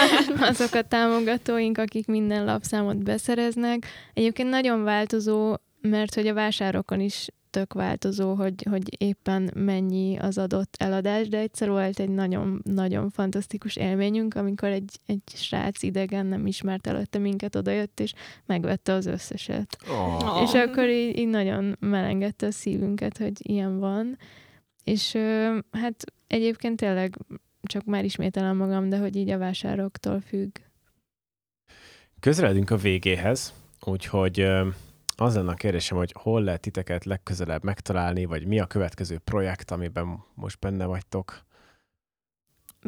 azok 0.50 0.74
a 0.74 0.82
támogatóink, 0.82 1.78
akik 1.78 2.06
minden 2.06 2.44
lapszámot 2.44 3.02
beszereznek. 3.02 3.86
Egyébként 4.14 4.48
nagyon 4.48 4.82
változó, 4.82 5.56
mert 5.80 6.14
hogy 6.14 6.26
a 6.26 6.34
vásárokon 6.34 7.00
is 7.00 7.28
tök 7.52 7.72
változó, 7.72 8.34
hogy, 8.34 8.66
hogy 8.70 9.02
éppen 9.02 9.50
mennyi 9.54 10.16
az 10.16 10.38
adott 10.38 10.74
eladás, 10.78 11.28
de 11.28 11.38
egyszer 11.38 11.68
volt 11.68 11.98
egy 11.98 12.08
nagyon-nagyon 12.08 13.10
fantasztikus 13.10 13.76
élményünk, 13.76 14.34
amikor 14.34 14.68
egy, 14.68 15.00
egy 15.06 15.22
srác 15.34 15.82
idegen 15.82 16.26
nem 16.26 16.46
ismert 16.46 16.86
előtte 16.86 17.18
minket, 17.18 17.54
odajött, 17.54 18.00
és 18.00 18.12
megvette 18.46 18.92
az 18.92 19.06
összeset. 19.06 19.76
Oh. 19.90 20.42
És 20.42 20.52
akkor 20.52 20.88
így, 20.88 21.18
így 21.18 21.28
nagyon 21.28 21.76
melengette 21.80 22.46
a 22.46 22.50
szívünket, 22.50 23.18
hogy 23.18 23.32
ilyen 23.36 23.78
van. 23.78 24.18
És 24.84 25.16
hát 25.70 26.04
egyébként 26.26 26.76
tényleg 26.76 27.18
csak 27.62 27.84
már 27.84 28.04
ismételem 28.04 28.56
magam, 28.56 28.88
de 28.88 28.98
hogy 28.98 29.16
így 29.16 29.30
a 29.30 29.38
vásároktól 29.38 30.20
függ. 30.20 30.56
Közeledünk 32.20 32.70
a 32.70 32.76
végéhez, 32.76 33.54
úgyhogy 33.84 34.46
az 35.16 35.34
lenne 35.34 35.50
a 35.50 35.54
kérdésem, 35.54 35.96
hogy 35.96 36.14
hol 36.18 36.42
lehet 36.42 36.60
titeket 36.60 37.04
legközelebb 37.04 37.64
megtalálni, 37.64 38.24
vagy 38.24 38.46
mi 38.46 38.60
a 38.60 38.66
következő 38.66 39.18
projekt, 39.18 39.70
amiben 39.70 40.24
most 40.34 40.58
benne 40.58 40.84
vagytok? 40.84 41.44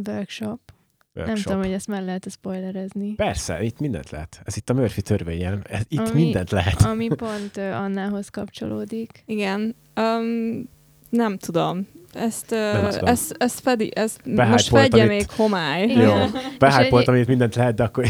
Workshop. 0.06 0.60
Workshop. 1.14 1.34
Nem 1.34 1.42
tudom, 1.42 1.58
hogy 1.58 1.72
ezt 1.72 1.86
már 1.86 2.02
lehet 2.02 2.30
spoilerezni. 2.30 3.14
Persze, 3.14 3.62
itt 3.62 3.78
mindent 3.78 4.10
lehet. 4.10 4.40
Ez 4.44 4.56
itt 4.56 4.70
a 4.70 4.74
Murphy 4.74 5.02
törvényen, 5.02 5.66
itt 5.88 5.98
ami, 5.98 6.22
mindent 6.22 6.50
lehet. 6.50 6.82
Ami 6.82 7.08
pont 7.08 7.56
Annához 7.56 8.28
kapcsolódik. 8.28 9.22
Igen. 9.26 9.74
Um, 9.96 10.68
nem 11.10 11.38
tudom. 11.38 11.86
Ezt, 12.14 12.52
uh, 12.52 13.08
ezt, 13.10 13.34
ezt, 13.38 13.60
fedi, 13.60 13.90
ezt 13.94 14.20
most 14.24 14.68
fedje 14.68 15.02
amit... 15.02 15.16
még 15.16 15.30
homály. 15.30 15.86
Jó, 15.86 16.12
behájpoltam, 16.58 17.14
amit 17.14 17.26
mindent 17.26 17.54
lehet, 17.54 17.74
de 17.74 17.82
akkor 17.82 18.04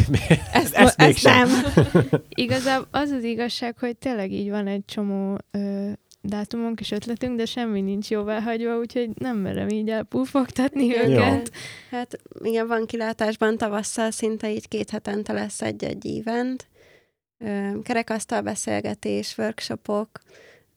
ezt, 0.52 0.52
ezt, 0.52 0.74
ezt 0.74 0.96
mégsem. 0.96 1.48
nem. 1.48 2.04
Igazából 2.28 2.88
az 2.90 3.10
az 3.10 3.24
igazság, 3.24 3.78
hogy 3.78 3.96
tényleg 3.96 4.32
így 4.32 4.50
van 4.50 4.66
egy 4.66 4.84
csomó 4.86 5.38
ö, 5.50 5.90
dátumunk 6.20 6.80
és 6.80 6.90
ötletünk, 6.90 7.36
de 7.36 7.44
semmi 7.44 7.80
nincs 7.80 8.10
jóvá 8.10 8.40
hagyva, 8.40 8.78
úgyhogy 8.78 9.10
nem 9.14 9.36
merem 9.36 9.68
így 9.68 9.90
elpufogtatni 9.90 10.96
őket. 10.96 11.50
Jó. 11.52 11.98
Hát 11.98 12.18
igen, 12.42 12.66
van 12.66 12.86
kilátásban 12.86 13.56
tavasszal 13.56 14.10
szinte 14.10 14.50
így 14.50 14.68
két 14.68 14.90
hetente 14.90 15.32
lesz 15.32 15.62
egy-egy 15.62 16.06
event. 16.06 16.68
Kerekasztal 17.82 18.40
beszélgetés, 18.40 19.38
workshopok, 19.38 20.08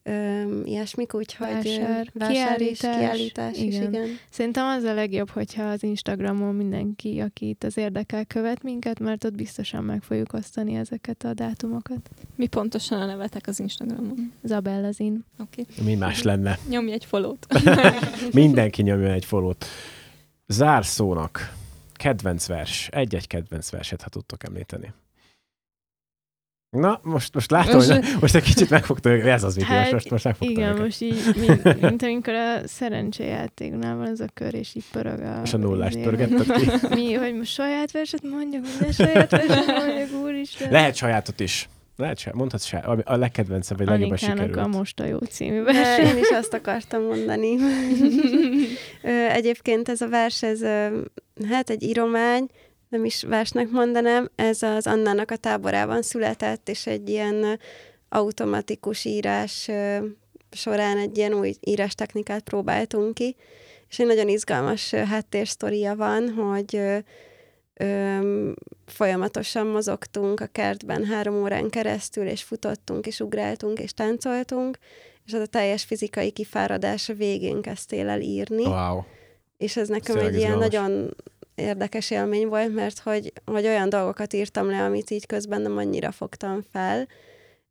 öm, 0.07 0.61
ilyesmik, 0.65 1.13
úgyhogy 1.13 1.47
vásár, 1.47 2.11
vásár 2.13 2.31
kiállítás, 2.31 2.95
is, 2.95 2.99
kiállítás 2.99 3.57
igen. 3.57 3.81
is, 3.81 3.87
igen. 3.87 4.19
Szerintem 4.29 4.65
az 4.65 4.83
a 4.83 4.93
legjobb, 4.93 5.29
hogyha 5.29 5.63
az 5.63 5.83
Instagramon 5.83 6.55
mindenki, 6.55 7.19
aki 7.19 7.47
itt 7.47 7.63
az 7.63 7.77
érdekel, 7.77 8.25
követ 8.25 8.63
minket, 8.63 8.99
mert 8.99 9.23
ott 9.23 9.35
biztosan 9.35 9.83
meg 9.83 10.01
fogjuk 10.01 10.33
osztani 10.33 10.75
ezeket 10.75 11.23
a 11.23 11.33
dátumokat. 11.33 12.09
Mi 12.35 12.47
pontosan 12.47 13.01
a 13.01 13.05
nevetek 13.05 13.47
az 13.47 13.59
Instagramon? 13.59 14.33
Zabellazin. 14.43 15.25
Oké. 15.39 15.65
Okay. 15.71 15.85
Mi 15.85 15.95
más 15.95 16.21
lenne? 16.21 16.59
Nyomj 16.69 16.91
egy 16.91 17.05
followt. 17.05 17.47
Mindenki 18.33 18.81
nyomja 18.81 19.11
egy 19.11 19.25
followt. 19.25 19.65
Zárszónak 20.47 21.53
kedvenc 21.93 22.47
vers, 22.47 22.87
egy-egy 22.91 23.27
kedvenc 23.27 23.69
verset, 23.69 24.01
ha 24.01 24.09
tudtok 24.09 24.43
említeni. 24.43 24.93
Na, 26.79 26.99
most, 27.03 27.33
most 27.33 27.51
látom, 27.51 27.75
most, 27.75 27.91
hogy 27.91 28.05
most 28.19 28.35
egy 28.35 28.43
kicsit 28.43 28.69
megfogta, 28.69 29.09
hogy 29.09 29.19
ez 29.19 29.43
az 29.43 29.55
videó, 29.55 29.69
hát, 29.69 29.91
most, 29.91 30.09
most 30.09 30.23
megfogta 30.23 30.53
Igen, 30.53 30.69
őket. 30.69 30.83
most 30.83 31.01
így, 31.01 31.35
mint, 31.47 31.81
mint 31.89 32.03
amikor 32.03 32.33
a 32.33 32.67
szerencsejátéknál 32.67 33.95
van 33.95 34.07
ez 34.07 34.19
a 34.19 34.27
kör, 34.33 34.53
és 34.53 34.75
így 34.75 34.83
pörög 34.91 35.19
a... 35.19 35.41
És 35.43 35.53
a 35.53 35.57
nullást 35.57 35.99
pörgetted 35.99 36.51
ki. 36.51 36.69
Mi, 36.95 37.13
hogy 37.13 37.35
most 37.35 37.51
saját 37.51 37.91
verset 37.91 38.23
mondjuk, 38.23 38.65
minden 38.71 38.91
saját 38.91 39.31
verset 39.31 39.65
mondjuk, 39.65 40.23
úristen. 40.23 40.71
Lehet 40.71 40.95
sajátot 40.95 41.39
is. 41.39 41.69
Lehet 41.97 42.17
se, 42.17 42.31
mondhatsz 42.33 42.65
se, 42.65 42.77
a 43.05 43.15
legkedvencebb, 43.15 43.77
vagy 43.77 43.87
legjobban 43.87 44.17
sikerült. 44.17 44.55
a 44.55 44.67
Most 44.67 44.99
a 44.99 45.05
jó 45.05 45.17
című 45.17 45.61
vers. 45.61 45.99
Én 45.99 46.17
is 46.17 46.29
azt 46.29 46.53
akartam 46.53 47.03
mondani. 47.03 47.57
Egyébként 49.39 49.89
ez 49.89 50.01
a 50.01 50.07
vers, 50.07 50.43
ez 50.43 50.61
hát 51.49 51.69
egy 51.69 51.83
íromány, 51.83 52.47
nem 52.89 53.05
is 53.05 53.23
versnek 53.23 53.69
mondanám, 53.69 54.29
ez 54.35 54.61
az 54.61 54.87
Annának 54.87 55.31
a 55.31 55.35
táborában 55.35 56.01
született, 56.01 56.69
és 56.69 56.87
egy 56.87 57.09
ilyen 57.09 57.59
automatikus 58.09 59.05
írás 59.05 59.69
során 60.51 60.97
egy 60.97 61.17
ilyen 61.17 61.33
új 61.33 61.53
írás 61.59 61.95
technikát 61.95 62.43
próbáltunk 62.43 63.13
ki, 63.13 63.35
és 63.89 63.99
egy 63.99 64.05
nagyon 64.05 64.27
izgalmas 64.27 64.91
háttérsztoria 64.91 65.95
van, 65.95 66.29
hogy 66.29 66.75
ö, 66.75 66.97
ö, 67.73 68.51
folyamatosan 68.85 69.67
mozogtunk 69.67 70.39
a 70.39 70.45
kertben 70.45 71.05
három 71.05 71.41
órán 71.41 71.69
keresztül, 71.69 72.27
és 72.27 72.43
futottunk, 72.43 73.07
és 73.07 73.19
ugráltunk, 73.19 73.79
és 73.79 73.93
táncoltunk, 73.93 74.77
és 75.25 75.33
az 75.33 75.41
a 75.41 75.45
teljes 75.45 75.83
fizikai 75.83 76.31
kifáradás 76.31 77.09
a 77.09 77.13
végén 77.13 77.61
kezdtél 77.61 78.09
el 78.09 78.21
írni. 78.21 78.65
Wow. 78.65 79.01
És 79.57 79.77
ez 79.77 79.87
nekem 79.87 80.15
Széleg 80.15 80.33
egy 80.33 80.39
ilyen 80.39 80.57
nagyon 80.57 81.15
érdekes 81.57 82.11
élmény 82.11 82.47
volt, 82.47 82.73
mert 82.73 82.99
hogy, 82.99 83.33
hogy 83.45 83.65
olyan 83.65 83.89
dolgokat 83.89 84.33
írtam 84.33 84.69
le, 84.69 84.83
amit 84.83 85.09
így 85.09 85.25
közben 85.25 85.61
nem 85.61 85.77
annyira 85.77 86.11
fogtam 86.11 86.61
fel, 86.71 87.07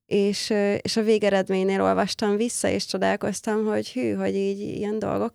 és, 0.06 0.52
és 0.80 0.96
a 0.96 1.02
végeredménynél 1.02 1.82
olvastam 1.82 2.36
vissza, 2.36 2.68
és 2.68 2.86
csodálkoztam, 2.86 3.64
hogy 3.64 3.92
hű, 3.92 4.12
hogy 4.12 4.34
így 4.34 4.60
ilyen 4.60 4.98
dolgok 4.98 5.34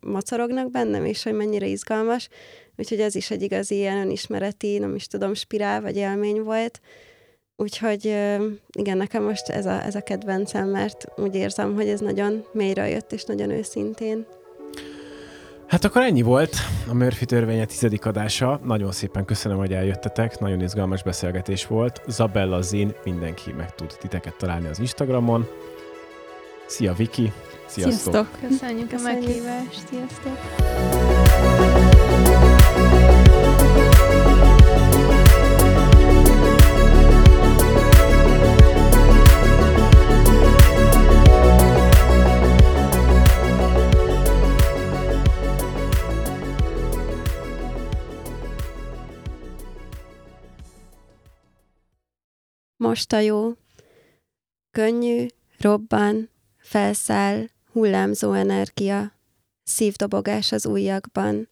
macorognak 0.00 0.70
bennem, 0.70 1.04
és 1.04 1.22
hogy 1.22 1.32
mennyire 1.32 1.66
izgalmas. 1.66 2.28
Úgyhogy 2.76 3.00
ez 3.00 3.14
is 3.14 3.30
egy 3.30 3.42
igazi 3.42 3.74
ilyen 3.74 3.98
önismereti, 3.98 4.78
nem 4.78 4.94
is 4.94 5.06
tudom, 5.06 5.34
spirál 5.34 5.80
vagy 5.80 5.96
élmény 5.96 6.42
volt. 6.42 6.80
Úgyhogy 7.56 8.04
igen, 8.72 8.96
nekem 8.96 9.22
most 9.22 9.48
ez 9.48 9.66
a, 9.66 9.82
ez 9.84 9.94
a 9.94 10.02
kedvencem, 10.02 10.68
mert 10.68 11.04
úgy 11.16 11.34
érzem, 11.34 11.74
hogy 11.74 11.88
ez 11.88 12.00
nagyon 12.00 12.44
mélyre 12.52 12.88
jött, 12.88 13.12
és 13.12 13.24
nagyon 13.24 13.50
őszintén. 13.50 14.26
Hát 15.66 15.84
akkor 15.84 16.02
ennyi 16.02 16.22
volt 16.22 16.56
a 16.88 16.94
Murphy 16.94 17.24
törvénye 17.24 17.64
tizedik 17.64 18.06
adása. 18.06 18.60
Nagyon 18.64 18.92
szépen 18.92 19.24
köszönöm, 19.24 19.58
hogy 19.58 19.72
eljöttetek. 19.72 20.38
Nagyon 20.38 20.60
izgalmas 20.60 21.02
beszélgetés 21.02 21.66
volt. 21.66 22.02
Zabella 22.08 22.60
Zin, 22.60 22.94
mindenki 23.04 23.52
meg 23.52 23.74
tud 23.74 23.96
titeket 24.00 24.34
találni 24.34 24.68
az 24.68 24.78
Instagramon. 24.78 25.46
Szia 26.66 26.92
Viki! 26.92 27.32
Sziasztok! 27.66 28.12
Sziasztok. 28.12 28.48
Köszönjük, 28.48 28.88
Köszönjük 28.88 28.92
a 28.92 29.26
meghívást! 29.26 29.82
Sziasztok! 29.88 31.71
Most 52.82 53.12
a 53.12 53.18
jó, 53.18 53.52
könnyű, 54.70 55.26
robban, 55.58 56.28
felszáll, 56.56 57.48
hullámzó 57.72 58.32
energia, 58.32 59.12
szívdobogás 59.62 60.52
az 60.52 60.66
ujjakban, 60.66 61.48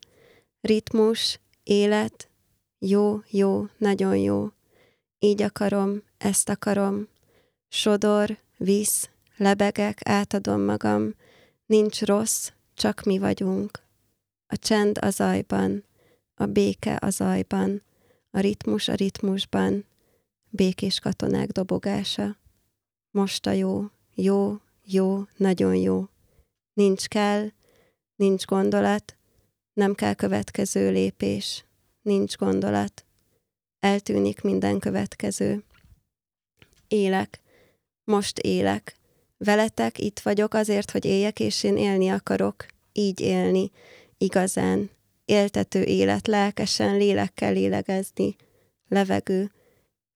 ritmus, 0.60 1.40
élet, 1.62 2.28
jó, 2.78 3.20
jó, 3.28 3.66
nagyon 3.78 4.16
jó. 4.16 4.48
Így 5.18 5.42
akarom, 5.42 6.02
ezt 6.18 6.48
akarom. 6.48 7.08
Sodor, 7.68 8.38
visz, 8.56 9.10
lebegek, 9.36 9.98
átadom 10.04 10.60
magam. 10.60 11.14
Nincs 11.66 12.02
rossz, 12.02 12.50
csak 12.74 13.02
mi 13.02 13.18
vagyunk. 13.18 13.82
A 14.46 14.56
csend 14.56 14.98
a 15.00 15.10
zajban, 15.10 15.84
a 16.34 16.46
béke 16.46 16.96
a 17.00 17.10
zajban, 17.10 17.82
a 18.30 18.40
ritmus 18.40 18.88
a 18.88 18.94
ritmusban, 18.94 19.88
békés 20.50 20.98
katonák 20.98 21.48
dobogása. 21.48 22.36
Most 23.10 23.46
a 23.46 23.50
jó, 23.50 23.84
jó, 24.14 24.56
jó, 24.84 25.22
nagyon 25.36 25.74
jó. 25.74 26.08
Nincs 26.72 27.06
kell, 27.06 27.48
nincs 28.16 28.44
gondolat, 28.44 29.16
nem 29.72 29.94
kell 29.94 30.14
következő 30.14 30.90
lépés, 30.90 31.64
nincs 32.02 32.36
gondolat. 32.36 33.04
Eltűnik 33.78 34.42
minden 34.42 34.78
következő. 34.78 35.64
Élek, 36.88 37.40
most 38.04 38.38
élek. 38.38 38.96
Veletek 39.36 39.98
itt 39.98 40.20
vagyok 40.20 40.54
azért, 40.54 40.90
hogy 40.90 41.04
éljek, 41.04 41.40
és 41.40 41.62
én 41.62 41.76
élni 41.76 42.08
akarok, 42.08 42.66
így 42.92 43.20
élni, 43.20 43.70
igazán. 44.18 44.90
Éltető 45.24 45.82
élet, 45.82 46.26
lelkesen, 46.26 46.96
lélekkel 46.96 47.52
lélegezni. 47.52 48.36
Levegő, 48.88 49.50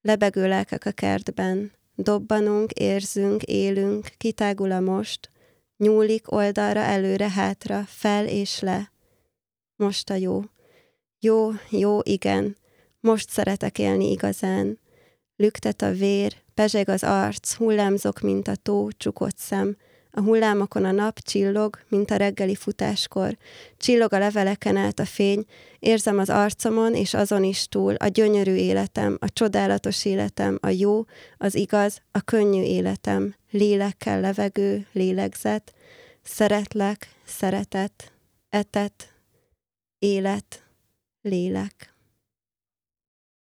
lebegő 0.04 0.48
lelkek 0.48 0.84
a 0.84 0.90
kertben, 0.90 1.72
Dobbanunk, 1.96 2.72
érzünk, 2.72 3.42
élünk, 3.42 4.08
kitágul 4.16 4.70
a 4.70 4.80
most, 4.80 5.30
nyúlik 5.76 6.32
oldalra, 6.32 6.80
előre, 6.80 7.30
hátra, 7.30 7.84
fel 7.86 8.26
és 8.26 8.60
le. 8.60 8.92
Most 9.76 10.10
a 10.10 10.14
jó. 10.14 10.42
Jó, 11.18 11.50
jó, 11.70 11.98
igen. 12.02 12.56
Most 13.00 13.30
szeretek 13.30 13.78
élni 13.78 14.10
igazán. 14.10 14.78
Lüktet 15.36 15.82
a 15.82 15.90
vér, 15.92 16.36
pezseg 16.54 16.88
az 16.88 17.02
arc, 17.02 17.52
hullámzok, 17.54 18.20
mint 18.20 18.48
a 18.48 18.56
tó, 18.56 18.88
csukott 18.90 19.36
szem, 19.36 19.76
a 20.16 20.20
hullámokon 20.20 20.84
a 20.84 20.90
nap 20.90 21.18
csillog, 21.18 21.78
mint 21.88 22.10
a 22.10 22.16
reggeli 22.16 22.54
futáskor. 22.54 23.36
Csillog 23.76 24.12
a 24.12 24.18
leveleken 24.18 24.76
át 24.76 24.98
a 24.98 25.04
fény, 25.04 25.44
érzem 25.78 26.18
az 26.18 26.30
arcomon 26.30 26.94
és 26.94 27.14
azon 27.14 27.44
is 27.44 27.68
túl 27.68 27.94
a 27.94 28.06
gyönyörű 28.06 28.54
életem, 28.54 29.16
a 29.20 29.32
csodálatos 29.32 30.04
életem, 30.04 30.58
a 30.60 30.68
jó, 30.68 31.04
az 31.38 31.54
igaz, 31.54 32.02
a 32.10 32.20
könnyű 32.20 32.62
életem. 32.62 33.34
Lélekkel 33.50 34.20
levegő, 34.20 34.86
lélegzet, 34.92 35.74
szeretlek, 36.22 37.08
szeretet, 37.24 38.12
etet, 38.48 39.14
élet, 39.98 40.62
lélek. 41.22 41.93